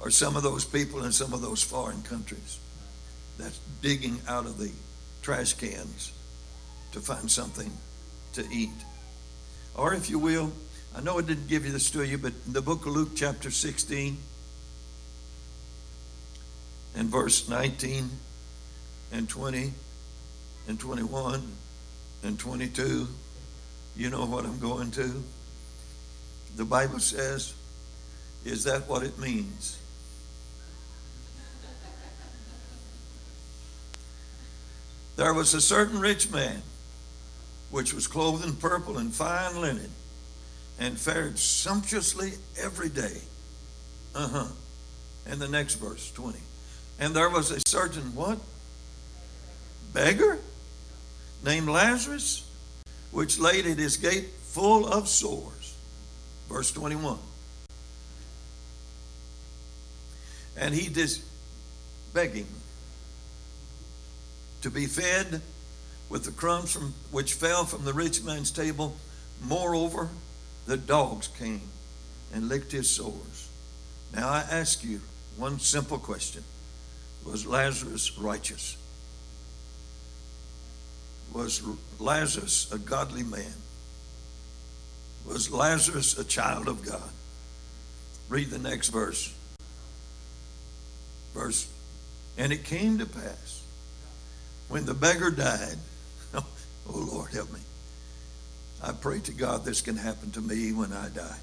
Or 0.00 0.10
some 0.10 0.36
of 0.36 0.44
those 0.44 0.64
people 0.64 1.04
in 1.04 1.10
some 1.12 1.32
of 1.32 1.42
those 1.42 1.62
foreign 1.62 2.02
countries 2.02 2.60
that's 3.36 3.58
digging 3.82 4.20
out 4.28 4.46
of 4.46 4.58
the 4.58 4.70
trash 5.22 5.54
cans 5.54 6.12
to 6.92 7.00
find 7.00 7.28
something 7.28 7.72
to 8.34 8.46
eat. 8.52 8.70
Or, 9.74 9.94
if 9.94 10.08
you 10.08 10.18
will, 10.18 10.52
I 10.94 11.00
know 11.00 11.18
I 11.18 11.22
didn't 11.22 11.48
give 11.48 11.64
you 11.66 11.72
this 11.72 11.90
to 11.90 12.04
you, 12.04 12.18
but 12.18 12.32
in 12.46 12.52
the 12.52 12.62
book 12.62 12.86
of 12.86 12.92
Luke, 12.92 13.10
chapter 13.16 13.50
16, 13.50 14.18
and 16.98 17.08
verse 17.08 17.48
19 17.48 18.10
and 19.12 19.28
20 19.28 19.72
and 20.66 20.80
21 20.80 21.52
and 22.24 22.38
22, 22.38 23.06
you 23.96 24.10
know 24.10 24.26
what 24.26 24.44
I'm 24.44 24.58
going 24.58 24.90
to? 24.90 25.22
The 26.56 26.64
Bible 26.64 26.98
says, 26.98 27.54
Is 28.44 28.64
that 28.64 28.88
what 28.88 29.04
it 29.04 29.16
means? 29.16 29.78
There 35.14 35.32
was 35.32 35.54
a 35.54 35.60
certain 35.60 36.00
rich 36.00 36.30
man 36.32 36.62
which 37.70 37.94
was 37.94 38.08
clothed 38.08 38.44
in 38.44 38.56
purple 38.56 38.98
and 38.98 39.12
fine 39.12 39.60
linen 39.60 39.90
and 40.80 40.98
fared 40.98 41.38
sumptuously 41.38 42.32
every 42.60 42.88
day. 42.88 43.20
Uh 44.14 44.28
huh. 44.28 44.46
And 45.26 45.40
the 45.40 45.48
next 45.48 45.74
verse, 45.74 46.10
20. 46.12 46.38
And 46.98 47.14
there 47.14 47.30
was 47.30 47.50
a 47.50 47.60
certain 47.66 48.14
what? 48.14 48.38
Beggar 49.92 50.38
named 51.44 51.68
Lazarus, 51.68 52.44
which 53.12 53.38
laid 53.38 53.66
at 53.66 53.78
his 53.78 53.96
gate 53.96 54.28
full 54.42 54.86
of 54.86 55.08
sores. 55.08 55.76
Verse 56.48 56.72
21. 56.72 57.18
And 60.56 60.74
he 60.74 60.88
did 60.88 61.10
begging 62.12 62.48
to 64.62 64.70
be 64.70 64.86
fed 64.86 65.40
with 66.08 66.24
the 66.24 66.32
crumbs 66.32 66.72
from 66.72 66.94
which 67.12 67.34
fell 67.34 67.64
from 67.64 67.84
the 67.84 67.92
rich 67.92 68.22
man's 68.24 68.50
table. 68.50 68.96
Moreover, 69.44 70.08
the 70.66 70.76
dogs 70.76 71.28
came 71.28 71.60
and 72.34 72.48
licked 72.48 72.72
his 72.72 72.90
sores. 72.90 73.48
Now 74.12 74.28
I 74.28 74.40
ask 74.50 74.82
you 74.82 75.00
one 75.36 75.60
simple 75.60 75.98
question 75.98 76.42
Was 77.24 77.46
Lazarus 77.46 78.16
righteous? 78.18 78.76
Was 81.32 81.62
Lazarus 81.98 82.72
a 82.72 82.78
godly 82.78 83.22
man? 83.22 83.54
Was 85.26 85.50
Lazarus 85.50 86.18
a 86.18 86.24
child 86.24 86.68
of 86.68 86.84
God? 86.84 87.10
Read 88.28 88.50
the 88.50 88.58
next 88.58 88.88
verse. 88.88 89.34
Verse, 91.34 91.68
and 92.36 92.52
it 92.52 92.64
came 92.64 92.98
to 92.98 93.06
pass 93.06 93.62
when 94.68 94.84
the 94.84 94.94
beggar 94.94 95.30
died, 95.30 95.76
oh 96.34 96.44
Lord, 96.86 97.32
help 97.32 97.52
me. 97.52 97.60
I 98.82 98.92
pray 98.92 99.20
to 99.20 99.32
God 99.32 99.64
this 99.64 99.80
can 99.80 99.96
happen 99.96 100.30
to 100.32 100.40
me 100.40 100.72
when 100.72 100.92
I 100.92 101.08
die. 101.08 101.38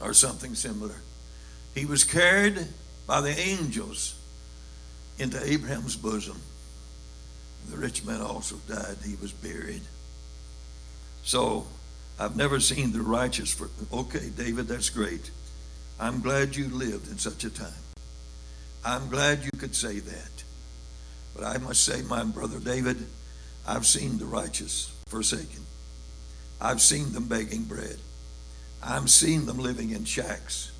Or 0.00 0.14
something 0.14 0.54
similar. 0.54 0.96
He 1.74 1.86
was 1.86 2.02
carried 2.02 2.66
by 3.06 3.20
the 3.20 3.38
angels 3.38 4.14
into 5.18 5.42
Abraham's 5.44 5.96
bosom. 5.96 6.40
The 7.70 7.76
rich 7.76 8.04
man 8.04 8.20
also 8.20 8.56
died. 8.68 8.96
He 9.04 9.16
was 9.20 9.32
buried. 9.32 9.82
So 11.24 11.66
I've 12.18 12.36
never 12.36 12.60
seen 12.60 12.92
the 12.92 13.02
righteous 13.02 13.52
for 13.52 13.68
okay, 13.92 14.30
David, 14.36 14.68
that's 14.68 14.90
great. 14.90 15.30
I'm 16.00 16.20
glad 16.20 16.56
you 16.56 16.68
lived 16.68 17.10
in 17.10 17.18
such 17.18 17.44
a 17.44 17.50
time. 17.50 17.72
I'm 18.84 19.08
glad 19.08 19.44
you 19.44 19.50
could 19.56 19.76
say 19.76 20.00
that. 20.00 20.44
But 21.34 21.44
I 21.44 21.58
must 21.58 21.84
say, 21.84 22.02
my 22.02 22.24
brother 22.24 22.58
David, 22.58 23.06
I've 23.66 23.86
seen 23.86 24.18
the 24.18 24.26
righteous 24.26 24.92
forsaken. 25.06 25.66
I've 26.60 26.80
seen 26.80 27.12
them 27.12 27.28
begging 27.28 27.64
bread. 27.64 27.98
I've 28.82 29.10
seen 29.10 29.46
them 29.46 29.58
living 29.58 29.90
in 29.90 30.04
shacks 30.04 30.72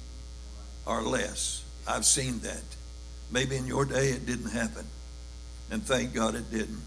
or 0.84 1.02
less. 1.02 1.64
I've 1.86 2.04
seen 2.04 2.40
that. 2.40 2.62
Maybe 3.30 3.56
in 3.56 3.66
your 3.66 3.84
day 3.84 4.10
it 4.10 4.26
didn't 4.26 4.50
happen. 4.50 4.86
And 5.70 5.82
thank 5.82 6.12
God 6.12 6.34
it 6.34 6.50
didn't. 6.50 6.82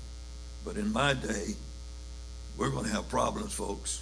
But 0.63 0.77
in 0.77 0.91
my 0.93 1.13
day, 1.13 1.55
we're 2.57 2.69
going 2.69 2.85
to 2.85 2.91
have 2.91 3.09
problems, 3.09 3.53
folks. 3.53 4.01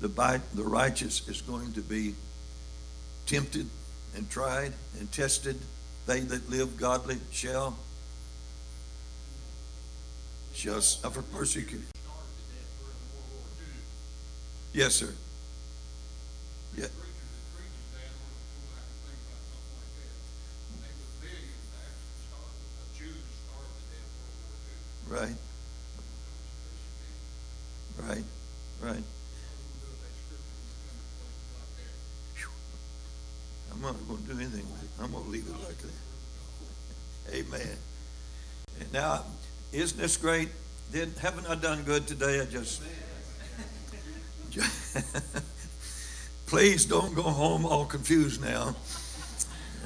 The, 0.00 0.08
the 0.54 0.64
righteous 0.64 1.28
is 1.28 1.42
going 1.42 1.72
to 1.74 1.80
be 1.80 2.14
tempted 3.26 3.68
and 4.16 4.28
tried 4.30 4.72
and 4.98 5.10
tested. 5.12 5.58
They 6.06 6.20
that 6.20 6.48
live 6.48 6.76
godly 6.76 7.18
shall 7.30 7.76
shall 10.54 10.80
suffer 10.80 11.22
persecution. 11.22 11.86
Yes, 14.72 14.94
sir. 14.94 15.12
Yeah. 16.76 16.86
Right. 25.10 25.34
Right. 27.98 28.24
Right. 28.80 29.02
I'm 33.72 33.82
not 33.82 33.96
going 34.08 34.22
to 34.22 34.34
do 34.34 34.38
anything 34.38 34.70
with 34.70 34.84
it. 34.84 34.88
I'm 35.02 35.10
going 35.10 35.24
to 35.24 35.30
leave 35.30 35.46
it 35.48 35.52
like 35.66 35.78
that. 35.78 37.34
Amen. 37.34 37.76
And 38.78 38.92
now, 38.92 39.24
isn't 39.72 40.00
this 40.00 40.16
great? 40.16 40.48
Did, 40.92 41.12
haven't 41.20 41.46
I 41.46 41.56
done 41.56 41.82
good 41.82 42.06
today? 42.06 42.40
I 42.40 42.44
just. 42.44 42.80
Please 46.46 46.84
don't 46.84 47.14
go 47.14 47.22
home 47.22 47.66
all 47.66 47.84
confused 47.84 48.40
now 48.42 48.74